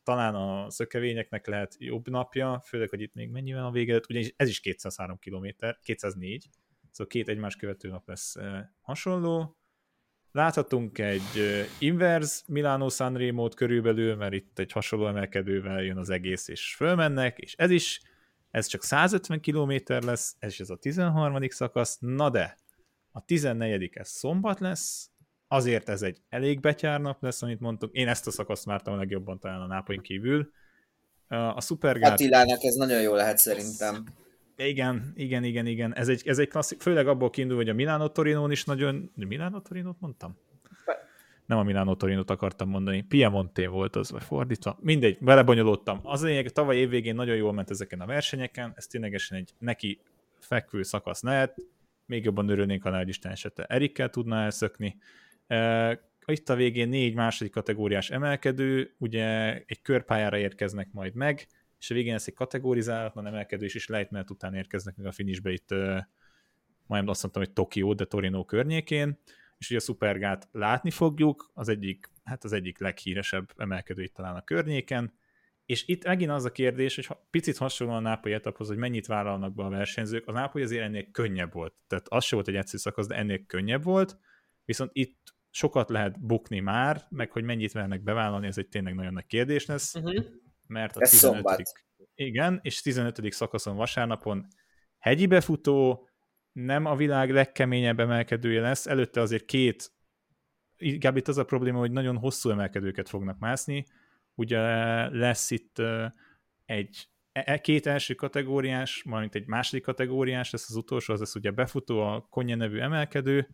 talán 0.05 0.35
a 0.35 0.69
szökevényeknek 0.69 1.47
lehet 1.47 1.75
jobb 1.79 2.09
napja, 2.09 2.61
főleg, 2.65 2.89
hogy 2.89 3.01
itt 3.01 3.13
még 3.13 3.29
mennyivel 3.29 3.65
a 3.65 3.71
vége, 3.71 4.01
ugyanis 4.09 4.33
ez 4.35 4.49
is 4.49 4.59
203 4.59 5.19
km, 5.19 5.45
204, 5.81 6.49
szóval 6.91 7.07
két 7.07 7.29
egymás 7.29 7.55
követő 7.55 7.89
nap 7.89 8.07
lesz 8.07 8.35
hasonló. 8.81 9.57
Láthatunk 10.31 10.97
egy 10.97 11.21
inverse 11.79 12.43
Milano 12.47 12.89
Sanremo-t 12.89 13.55
körülbelül, 13.55 14.15
mert 14.15 14.33
itt 14.33 14.59
egy 14.59 14.71
hasonló 14.71 15.07
emelkedővel 15.07 15.83
jön 15.83 15.97
az 15.97 16.09
egész, 16.09 16.47
és 16.47 16.75
fölmennek, 16.75 17.37
és 17.37 17.55
ez 17.57 17.69
is, 17.69 18.01
ez 18.51 18.65
csak 18.65 18.83
150 18.83 19.41
km 19.41 19.73
lesz, 19.85 20.35
ez 20.39 20.51
is 20.51 20.59
ez 20.59 20.69
a 20.69 20.75
13. 20.75 21.49
szakasz, 21.49 21.97
na 21.99 22.29
de 22.29 22.57
a 23.11 23.25
14. 23.25 23.89
ez 23.93 24.09
szombat 24.09 24.59
lesz, 24.59 25.11
azért 25.47 25.89
ez 25.89 26.01
egy 26.01 26.21
elég 26.29 26.59
betyárnap 26.59 27.21
lesz, 27.21 27.41
amit 27.41 27.59
mondtuk. 27.59 27.95
Én 27.95 28.07
ezt 28.07 28.27
a 28.27 28.31
szakaszt 28.31 28.65
vártam 28.65 28.93
a 28.93 28.97
legjobban 28.97 29.39
talán 29.39 29.61
a 29.61 29.67
nápoin 29.67 30.01
kívül. 30.01 30.51
A 31.27 31.61
Supergát... 31.61 32.11
Attilának 32.11 32.63
ez 32.63 32.75
nagyon 32.75 33.01
jó 33.01 33.13
lehet 33.15 33.37
szerintem. 33.37 34.03
Igen, 34.57 35.13
igen, 35.15 35.43
igen, 35.43 35.65
igen. 35.65 35.95
Ez 35.95 36.07
egy, 36.07 36.21
ez 36.25 36.39
egy 36.39 36.47
klasszik, 36.47 36.81
főleg 36.81 37.07
abból 37.07 37.29
kiindul, 37.29 37.57
hogy 37.57 37.69
a 37.69 37.73
Milano 37.73 38.09
Torino 38.09 38.49
is 38.49 38.65
nagyon... 38.65 39.11
Milano 39.15 39.61
Torino 39.61 39.95
mondtam? 39.99 40.37
Nem 41.45 41.57
a 41.57 41.63
Milano 41.63 41.95
torino 41.95 42.23
akartam 42.25 42.69
mondani. 42.69 43.01
Piemonte 43.01 43.67
volt 43.67 43.95
az, 43.95 44.11
vagy 44.11 44.23
fordítva. 44.23 44.77
Mindegy, 44.81 45.17
belebonyolódtam. 45.19 45.99
Az 46.03 46.23
lényeg, 46.23 46.49
tavaly 46.49 46.75
évvégén 46.75 47.15
nagyon 47.15 47.35
jól 47.35 47.53
ment 47.53 47.69
ezeken 47.69 48.01
a 48.01 48.05
versenyeken, 48.05 48.73
ez 48.75 48.87
ténylegesen 48.87 49.37
egy 49.37 49.53
neki 49.57 49.99
fekvő 50.39 50.83
szakasz 50.83 51.21
lehet. 51.21 51.55
Még 52.05 52.23
jobban 52.23 52.49
örülnénk, 52.49 52.83
ha 52.83 52.89
nagy 52.89 53.07
Isten 53.07 53.31
esete 53.31 53.63
Erikkel 53.63 54.09
tudna 54.09 54.37
elszökni. 54.37 54.97
Itt 56.25 56.49
a 56.49 56.55
végén 56.55 56.89
négy 56.89 57.13
második 57.13 57.51
kategóriás 57.51 58.09
emelkedő, 58.09 58.95
ugye 58.97 59.53
egy 59.65 59.81
körpályára 59.81 60.37
érkeznek 60.37 60.91
majd 60.91 61.15
meg, 61.15 61.47
és 61.79 61.91
a 61.91 61.93
végén 61.93 62.11
lesz 62.11 62.27
egy 62.27 62.33
kategorizálatlan 62.33 63.27
emelkedő, 63.27 63.65
és 63.65 63.87
lejtmenet 63.87 64.29
után 64.29 64.53
érkeznek 64.53 64.95
meg 64.95 65.05
a 65.05 65.11
finishbe 65.11 65.51
itt, 65.51 65.69
majdnem 66.87 67.09
azt 67.09 67.21
mondtam, 67.21 67.43
hogy 67.43 67.53
Tokió, 67.53 67.93
de 67.93 68.05
Torino 68.05 68.45
környékén, 68.45 69.19
és 69.57 69.69
ugye 69.69 69.79
a 69.79 69.81
Supergát 69.81 70.47
látni 70.51 70.91
fogjuk, 70.91 71.51
az 71.53 71.69
egyik, 71.69 72.09
hát 72.23 72.43
az 72.43 72.53
egyik 72.53 72.79
leghíresebb 72.79 73.51
emelkedő 73.57 74.03
itt 74.03 74.13
talán 74.13 74.35
a 74.35 74.43
környéken, 74.43 75.13
és 75.65 75.87
itt 75.87 76.05
megint 76.05 76.31
az 76.31 76.45
a 76.45 76.51
kérdés, 76.51 76.95
hogy 76.95 77.17
picit 77.29 77.57
hasonló 77.57 77.93
a 77.93 77.99
nápolyi 77.99 78.35
etaphoz, 78.35 78.67
hogy 78.67 78.77
mennyit 78.77 79.05
vállalnak 79.05 79.55
be 79.55 79.63
a 79.63 79.69
versenyzők, 79.69 80.27
a 80.27 80.31
nápoly 80.31 80.61
azért 80.61 80.83
ennél 80.83 81.11
könnyebb 81.11 81.53
volt. 81.53 81.73
Tehát 81.87 82.07
az 82.07 82.23
se 82.23 82.35
volt 82.35 82.47
egy 82.47 82.55
egyszerű 82.55 82.77
szakasz, 82.77 83.07
de 83.07 83.15
ennél 83.15 83.45
könnyebb 83.45 83.83
volt, 83.83 84.17
viszont 84.65 84.89
itt 84.93 85.34
sokat 85.55 85.89
lehet 85.89 86.25
bukni 86.25 86.59
már, 86.59 87.05
meg 87.09 87.31
hogy 87.31 87.43
mennyit 87.43 87.73
mernek 87.73 88.03
bevállalni, 88.03 88.47
ez 88.47 88.57
egy 88.57 88.67
tényleg 88.67 88.95
nagyon 88.95 89.13
nagy 89.13 89.25
kérdés 89.25 89.65
lesz, 89.65 89.95
uh-huh. 89.95 90.25
mert 90.67 90.95
a 90.95 91.01
ez 91.01 91.09
15. 91.09 91.35
Szombat. 91.35 91.61
Igen, 92.15 92.59
és 92.61 92.81
15. 92.81 93.33
szakaszon 93.33 93.75
vasárnapon 93.75 94.47
hegyi 94.97 95.25
befutó, 95.25 96.09
nem 96.51 96.85
a 96.85 96.95
világ 96.95 97.31
legkeményebb 97.31 97.99
emelkedője 97.99 98.61
lesz, 98.61 98.87
előtte 98.87 99.21
azért 99.21 99.45
két, 99.45 99.91
inkább 100.77 101.17
itt 101.17 101.27
az 101.27 101.37
a 101.37 101.45
probléma, 101.45 101.79
hogy 101.79 101.91
nagyon 101.91 102.17
hosszú 102.17 102.49
emelkedőket 102.49 103.09
fognak 103.09 103.39
mászni, 103.39 103.85
ugye 104.33 104.59
lesz 105.09 105.51
itt 105.51 105.81
egy 106.65 107.09
e, 107.31 107.43
e, 107.45 107.61
két 107.61 107.85
első 107.85 108.13
kategóriás, 108.13 109.03
majd 109.03 109.35
egy 109.35 109.47
második 109.47 109.83
kategóriás, 109.83 110.51
lesz 110.51 110.69
az 110.69 110.75
utolsó, 110.75 111.13
az 111.13 111.19
lesz 111.19 111.35
ugye 111.35 111.51
befutó, 111.51 111.99
a 111.99 112.27
Konye 112.29 112.55
nevű 112.55 112.79
emelkedő, 112.79 113.49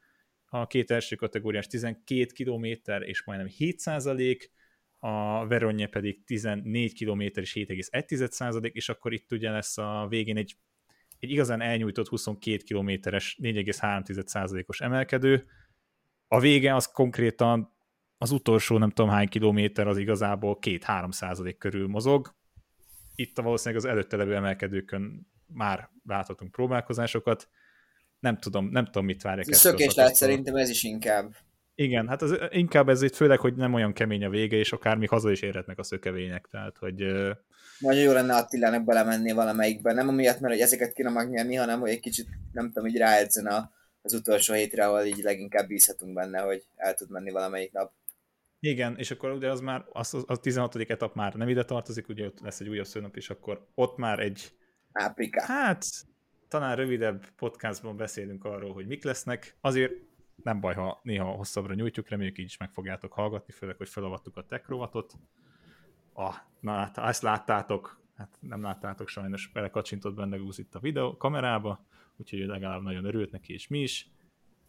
a 0.53 0.67
két 0.67 0.91
első 0.91 1.15
kategóriás 1.15 1.67
12 1.67 2.25
km 2.43 2.65
és 3.03 3.23
majdnem 3.23 3.47
7 3.47 3.79
százalék, 3.79 4.51
a 4.99 5.47
Veronye 5.47 5.87
pedig 5.87 6.23
14 6.23 7.03
km 7.03 7.21
és 7.21 7.53
7,1 7.53 8.31
százalék, 8.31 8.73
és 8.73 8.89
akkor 8.89 9.13
itt 9.13 9.31
ugye 9.31 9.51
lesz 9.51 9.77
a 9.77 10.05
végén 10.09 10.37
egy, 10.37 10.55
egy 11.19 11.29
igazán 11.29 11.61
elnyújtott 11.61 12.07
22 12.07 12.57
kilométeres 12.63 13.37
4,3 13.41 14.25
százalékos 14.25 14.81
emelkedő. 14.81 15.45
A 16.27 16.39
vége 16.39 16.75
az 16.75 16.85
konkrétan 16.85 17.73
az 18.17 18.31
utolsó 18.31 18.77
nem 18.77 18.89
tudom 18.89 19.11
hány 19.11 19.27
kilométer 19.27 19.87
az 19.87 19.97
igazából 19.97 20.57
2-3 20.61 21.11
százalék 21.11 21.57
körül 21.57 21.87
mozog. 21.87 22.35
Itt 23.15 23.37
a 23.37 23.41
valószínűleg 23.41 23.83
az 23.83 23.89
előtte 23.89 24.17
levő 24.17 24.35
emelkedőkön 24.35 25.27
már 25.47 25.89
láthatunk 26.05 26.51
próbálkozásokat 26.51 27.49
nem 28.21 28.37
tudom, 28.37 28.69
nem 28.69 28.85
tudom, 28.85 29.05
mit 29.05 29.21
várják. 29.21 29.53
Szökés 29.53 29.95
lehet 29.95 30.15
szerintem 30.15 30.55
ez 30.55 30.69
is 30.69 30.83
inkább. 30.83 31.35
Igen, 31.75 32.07
hát 32.07 32.21
az, 32.21 32.37
inkább 32.49 32.89
ez 32.89 33.01
itt 33.01 33.15
főleg, 33.15 33.39
hogy 33.39 33.55
nem 33.55 33.73
olyan 33.73 33.93
kemény 33.93 34.23
a 34.23 34.29
vége, 34.29 34.57
és 34.57 34.71
akár 34.71 34.97
még 34.97 35.09
haza 35.09 35.31
is 35.31 35.41
érhetnek 35.41 35.79
a 35.79 35.83
szökevények, 35.83 36.47
tehát 36.51 36.77
hogy... 36.77 36.95
Nagyon 37.79 38.01
jó 38.01 38.11
lenne 38.11 38.35
Attilának 38.35 38.85
belemenni 38.85 39.31
valamelyikben, 39.31 39.95
nem 39.95 40.07
amiatt, 40.07 40.39
mert 40.39 40.53
hogy 40.53 40.61
ezeket 40.61 40.93
kéne 40.93 41.09
megnyerni, 41.09 41.55
hanem 41.55 41.79
hogy 41.79 41.89
egy 41.89 41.99
kicsit, 41.99 42.27
nem 42.51 42.71
tudom, 42.71 42.87
így 42.87 42.97
ráedzen 42.97 43.45
a, 43.45 43.71
az 44.01 44.13
utolsó 44.13 44.53
hétre, 44.53 44.85
ahol 44.85 45.03
így 45.03 45.21
leginkább 45.21 45.67
bízhatunk 45.67 46.13
benne, 46.13 46.39
hogy 46.39 46.63
el 46.75 46.93
tud 46.93 47.09
menni 47.09 47.31
valamelyik 47.31 47.71
nap. 47.71 47.93
Igen, 48.59 48.95
és 48.97 49.11
akkor 49.11 49.31
ugye 49.31 49.49
az 49.49 49.61
már, 49.61 49.85
az, 49.91 50.23
a 50.27 50.39
16. 50.39 50.75
etap 50.75 51.15
már 51.15 51.33
nem 51.33 51.49
ide 51.49 51.63
tartozik, 51.63 52.07
ugye 52.07 52.25
ott 52.25 52.39
lesz 52.39 52.59
egy 52.59 52.69
újabb 52.69 52.85
szőnap, 52.85 53.15
és 53.15 53.29
akkor 53.29 53.67
ott 53.75 53.97
már 53.97 54.19
egy... 54.19 54.51
Áprika. 54.91 55.41
Hát, 55.41 55.85
talán 56.51 56.75
rövidebb 56.75 57.29
podcastban 57.35 57.97
beszélünk 57.97 58.45
arról, 58.45 58.73
hogy 58.73 58.87
mik 58.87 59.03
lesznek. 59.03 59.57
Azért 59.61 59.93
nem 60.43 60.59
baj, 60.59 60.73
ha 60.73 60.99
néha 61.03 61.31
hosszabbra 61.31 61.73
nyújtjuk, 61.73 62.09
reméljük 62.09 62.37
így 62.37 62.45
is 62.45 62.57
meg 62.57 62.71
fogjátok 62.71 63.13
hallgatni, 63.13 63.53
főleg, 63.53 63.77
hogy 63.77 63.89
felavattuk 63.89 64.37
a 64.37 64.45
tech. 64.45 64.71
Ah, 66.13 66.35
na 66.59 66.71
hát, 66.71 66.97
ezt 66.97 67.21
láttátok, 67.21 68.01
hát 68.15 68.37
nem 68.39 68.61
láttátok 68.61 69.07
sajnos, 69.07 69.47
belekacsintott 69.53 70.13
benne 70.13 70.37
Gúz 70.37 70.59
itt 70.59 70.75
a 70.75 70.79
videó 70.79 71.17
kamerába, 71.17 71.85
úgyhogy 72.17 72.39
legalább 72.39 72.81
nagyon 72.81 73.05
örült 73.05 73.31
neki, 73.31 73.53
és 73.53 73.67
mi 73.67 73.79
is. 73.79 74.09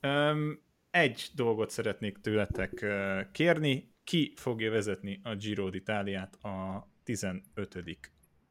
Um, 0.03 0.61
egy 0.91 1.30
dolgot 1.35 1.70
szeretnék 1.70 2.18
tőletek 2.18 2.87
kérni, 3.33 3.95
ki 4.05 4.33
fogja 4.37 4.70
vezetni 4.70 5.20
a 5.22 5.35
Giro 5.35 5.68
d'Italiát 5.70 6.35
a 6.45 6.89
15. 7.05 7.78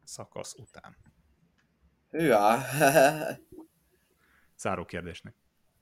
szakasz 0.04 0.56
után? 0.58 1.11
Ja. 2.12 2.66
Záró 4.62 4.86
kérdésnek. 4.86 5.36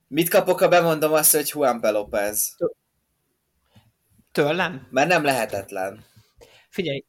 Mit 0.07 0.29
kapok, 0.29 0.59
ha 0.59 0.67
bemondom 0.67 1.13
azt, 1.13 1.35
hogy 1.35 1.49
Juan 1.53 1.79
Pelopez? 1.81 2.55
Tőlem? 4.31 4.87
Mert 4.91 5.09
nem 5.09 5.23
lehetetlen. 5.23 6.03
Figyelj. 6.69 7.05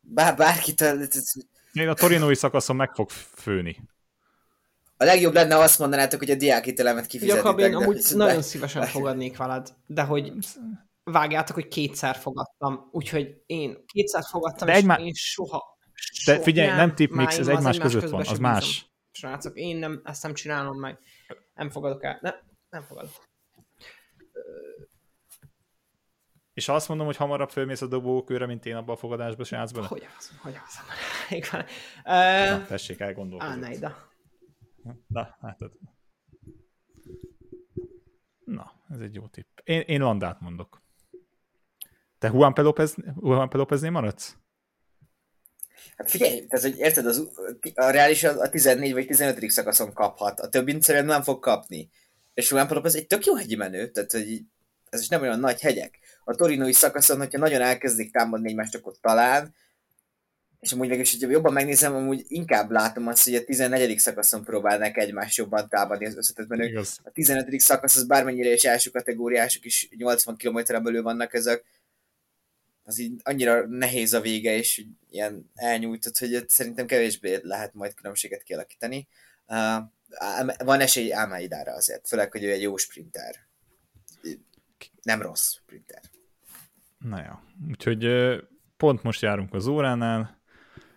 Bár 0.00 0.36
bárkitől... 0.36 1.08
Én 1.72 1.88
a 1.88 1.94
torinói 1.94 2.34
szakaszon 2.34 2.76
meg 2.76 2.94
fog 2.94 3.10
főni. 3.10 3.76
A 4.96 5.04
legjobb 5.04 5.34
lenne 5.34 5.56
azt 5.58 5.78
mondanátok, 5.78 6.18
hogy 6.18 6.30
a 6.30 6.34
diákitelemet 6.34 7.06
kifizetitek. 7.06 7.44
Jakab, 7.44 7.58
én 7.58 7.74
amúgy 7.74 7.98
de... 7.98 8.16
nagyon 8.16 8.42
szívesen 8.42 8.82
fogadnék 8.82 9.36
veled, 9.36 9.74
de 9.86 10.02
hogy 10.02 10.32
vágjátok, 11.04 11.54
hogy 11.54 11.68
kétszer 11.68 12.16
fogadtam, 12.16 12.88
úgyhogy 12.92 13.42
én 13.46 13.84
kétszer 13.86 14.22
fogadtam, 14.30 14.66
De 14.66 14.72
és 14.72 14.78
egymá- 14.78 15.00
én 15.00 15.12
soha, 15.14 15.75
De 16.24 16.40
figyelj, 16.40 16.76
nem 16.76 16.94
tipmix, 16.94 17.36
máim, 17.36 17.40
ez 17.40 17.56
egymás 17.56 17.78
között 17.78 18.10
van, 18.10 18.20
az 18.20 18.28
bízom. 18.28 18.42
más. 18.42 18.90
Srácok, 19.12 19.56
én 19.56 19.76
nem, 19.76 20.00
ezt 20.04 20.22
nem 20.22 20.34
csinálom 20.34 20.78
meg. 20.78 20.98
Nem 21.54 21.70
fogadok 21.70 22.02
el. 22.04 22.18
Nem, 22.20 22.34
nem 22.70 22.82
fogadok. 22.82 23.24
És 26.52 26.68
azt 26.68 26.88
mondom, 26.88 27.06
hogy 27.06 27.16
hamarabb 27.16 27.50
fölmész 27.50 27.80
a 27.80 27.86
dobókőre, 27.86 28.46
mint 28.46 28.66
én 28.66 28.74
abban 28.74 28.94
a 28.94 28.98
fogadásban, 28.98 29.44
srácban? 29.44 29.86
Hogy 29.86 30.06
az? 30.18 30.38
Hogy 30.40 30.54
az? 30.66 30.78
Igen. 31.38 31.64
Na, 32.04 32.56
Uh, 32.58 32.66
tessék, 32.66 33.00
elgondolkozni. 33.00 33.54
Áneida. 33.54 34.10
Na, 35.06 35.36
látod. 35.40 35.72
Na, 38.44 38.72
ez 38.88 39.00
egy 39.00 39.14
jó 39.14 39.26
tipp. 39.26 39.58
Én, 39.64 39.80
én 39.80 40.00
Landát 40.00 40.40
mondok. 40.40 40.82
Te 42.18 42.28
Juan 42.28 42.54
Pelopez, 42.54 42.96
Juan 43.20 43.48
Pelopeznél 43.48 43.90
maradsz? 43.90 44.36
Hát 45.96 46.10
figyelj, 46.10 46.46
tehát, 46.46 46.64
hogy 46.64 46.78
érted, 46.78 47.06
az, 47.06 47.28
a 47.74 47.90
reális 47.90 48.24
a, 48.24 48.40
a 48.40 48.48
14 48.50 48.92
vagy 48.92 49.06
15. 49.06 49.50
szakaszon 49.50 49.92
kaphat, 49.92 50.40
a 50.40 50.48
többint 50.48 50.82
szerintem 50.82 51.10
nem 51.10 51.22
fog 51.22 51.38
kapni. 51.38 51.90
És 52.34 52.50
Juan 52.50 52.66
Pelopez 52.66 52.94
egy 52.94 53.06
tök 53.06 53.24
jó 53.26 53.34
hegyi 53.34 53.56
menő, 53.56 53.90
tehát 53.90 54.12
hogy 54.12 54.40
ez 54.88 55.00
is 55.00 55.08
nem 55.08 55.22
olyan 55.22 55.40
nagy 55.40 55.60
hegyek. 55.60 55.98
A 56.24 56.34
torinói 56.34 56.72
szakaszon, 56.72 57.18
hogyha 57.18 57.38
nagyon 57.38 57.60
elkezdik 57.60 58.12
támadni 58.12 58.48
egymást, 58.48 58.74
akkor 58.74 58.94
talán, 59.00 59.54
és 60.60 60.72
amúgy 60.72 60.88
meg 60.88 60.98
is, 60.98 61.12
hogyha 61.12 61.30
jobban 61.30 61.52
megnézem, 61.52 61.94
amúgy 61.94 62.24
inkább 62.28 62.70
látom 62.70 63.06
azt, 63.06 63.24
hogy 63.24 63.34
a 63.34 63.44
14. 63.44 63.98
szakaszon 63.98 64.44
próbálnak 64.44 64.96
egymást 64.96 65.36
jobban 65.36 65.68
támadni 65.68 66.06
az 66.06 66.16
összetett 66.16 66.48
menők. 66.48 66.78
A 67.02 67.10
15. 67.10 67.60
szakasz 67.60 67.96
az 67.96 68.06
bármennyire 68.06 68.52
is 68.52 68.64
első 68.64 68.90
kategóriások 68.90 69.64
is 69.64 69.88
80 69.96 70.36
km 70.36 70.58
belül 70.82 71.02
vannak 71.02 71.34
ezek. 71.34 71.64
Az 72.88 72.98
így 72.98 73.20
annyira 73.22 73.66
nehéz 73.66 74.12
a 74.12 74.20
vége, 74.20 74.56
és 74.56 74.84
ilyen 75.10 75.50
elnyújtott, 75.54 76.18
hogy 76.18 76.48
szerintem 76.48 76.86
kevésbé 76.86 77.38
lehet 77.42 77.74
majd 77.74 77.94
különbséget 77.94 78.42
kialakítani. 78.42 79.08
Uh, 79.46 80.56
van 80.64 80.80
esély 80.80 81.12
Ámáidára 81.12 81.72
azért, 81.72 82.08
főleg, 82.08 82.32
hogy 82.32 82.44
ő 82.44 82.50
egy 82.50 82.62
jó 82.62 82.76
sprinter. 82.76 83.34
Nem 85.02 85.22
rossz 85.22 85.54
sprinter. 85.54 86.00
Na 86.98 87.24
jó. 87.24 87.32
Úgyhogy 87.70 88.08
pont 88.76 89.02
most 89.02 89.22
járunk 89.22 89.54
az 89.54 89.66
óránál. 89.66 90.40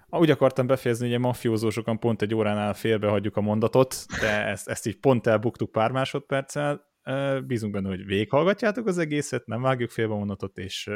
Úgy 0.09 0.29
akartam 0.29 0.67
befejezni, 0.67 1.05
hogy 1.05 1.15
a 1.15 1.19
mafiózósokan 1.19 1.99
pont 1.99 2.21
egy 2.21 2.33
óránál 2.33 2.73
félbehagyjuk 2.73 3.37
a 3.37 3.41
mondatot, 3.41 4.05
de 4.19 4.45
ezt, 4.45 4.67
ezt 4.67 4.87
így 4.87 4.99
pont 4.99 5.27
elbuktuk 5.27 5.71
pár 5.71 5.91
másodperccel. 5.91 6.87
Bízunk 7.45 7.73
benne, 7.73 7.87
hogy 7.87 8.05
végighallgatjátok 8.05 8.87
az 8.87 8.97
egészet, 8.97 9.45
nem 9.45 9.61
vágjuk 9.61 9.89
félbe 9.89 10.13
a 10.13 10.17
mondatot, 10.17 10.57
és 10.57 10.89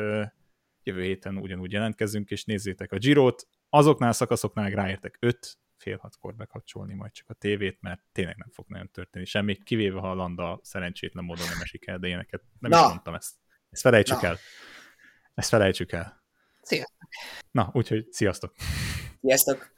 jövő 0.86 1.02
héten 1.02 1.38
ugyanúgy 1.38 1.72
jelentkezünk, 1.72 2.30
és 2.30 2.44
nézzétek 2.44 2.92
a 2.92 2.98
Girot. 2.98 3.48
Azoknál 3.70 4.10
a 4.10 4.14
szakaszoknál 4.14 4.70
ráértek 4.70 5.18
5, 5.20 5.58
fél 5.78 5.98
hatkor 5.98 6.36
bekapcsolni 6.36 6.94
majd 6.94 7.12
csak 7.12 7.30
a 7.30 7.34
tévét, 7.34 7.78
mert 7.82 8.02
tényleg 8.12 8.38
nem 8.38 8.50
fog 8.50 8.66
nagyon 8.68 8.90
történni 8.92 9.26
semmi, 9.26 9.64
kivéve 9.64 10.00
ha 10.00 10.12
a 10.12 10.14
Landa 10.14 10.60
szerencsétlen 10.64 11.24
módon 11.24 11.48
nem 11.48 11.62
esik 11.62 11.88
el, 11.88 11.98
de 11.98 12.08
éneket 12.08 12.44
nem 12.60 12.72
Na. 12.72 12.80
is 12.80 12.88
mondtam 12.88 13.14
ezt. 13.14 13.36
Ezt 13.70 13.82
felejtsük 13.82 14.22
Na. 14.22 14.28
el. 14.28 14.38
Ezt 15.34 15.50
felejtsük 15.50 15.92
el. 15.92 16.24
Szia. 16.62 16.86
Na, 17.52 17.70
úgyhogy 17.74 18.12
sziasztok! 18.12 18.54
Sziasztok! 19.22 19.73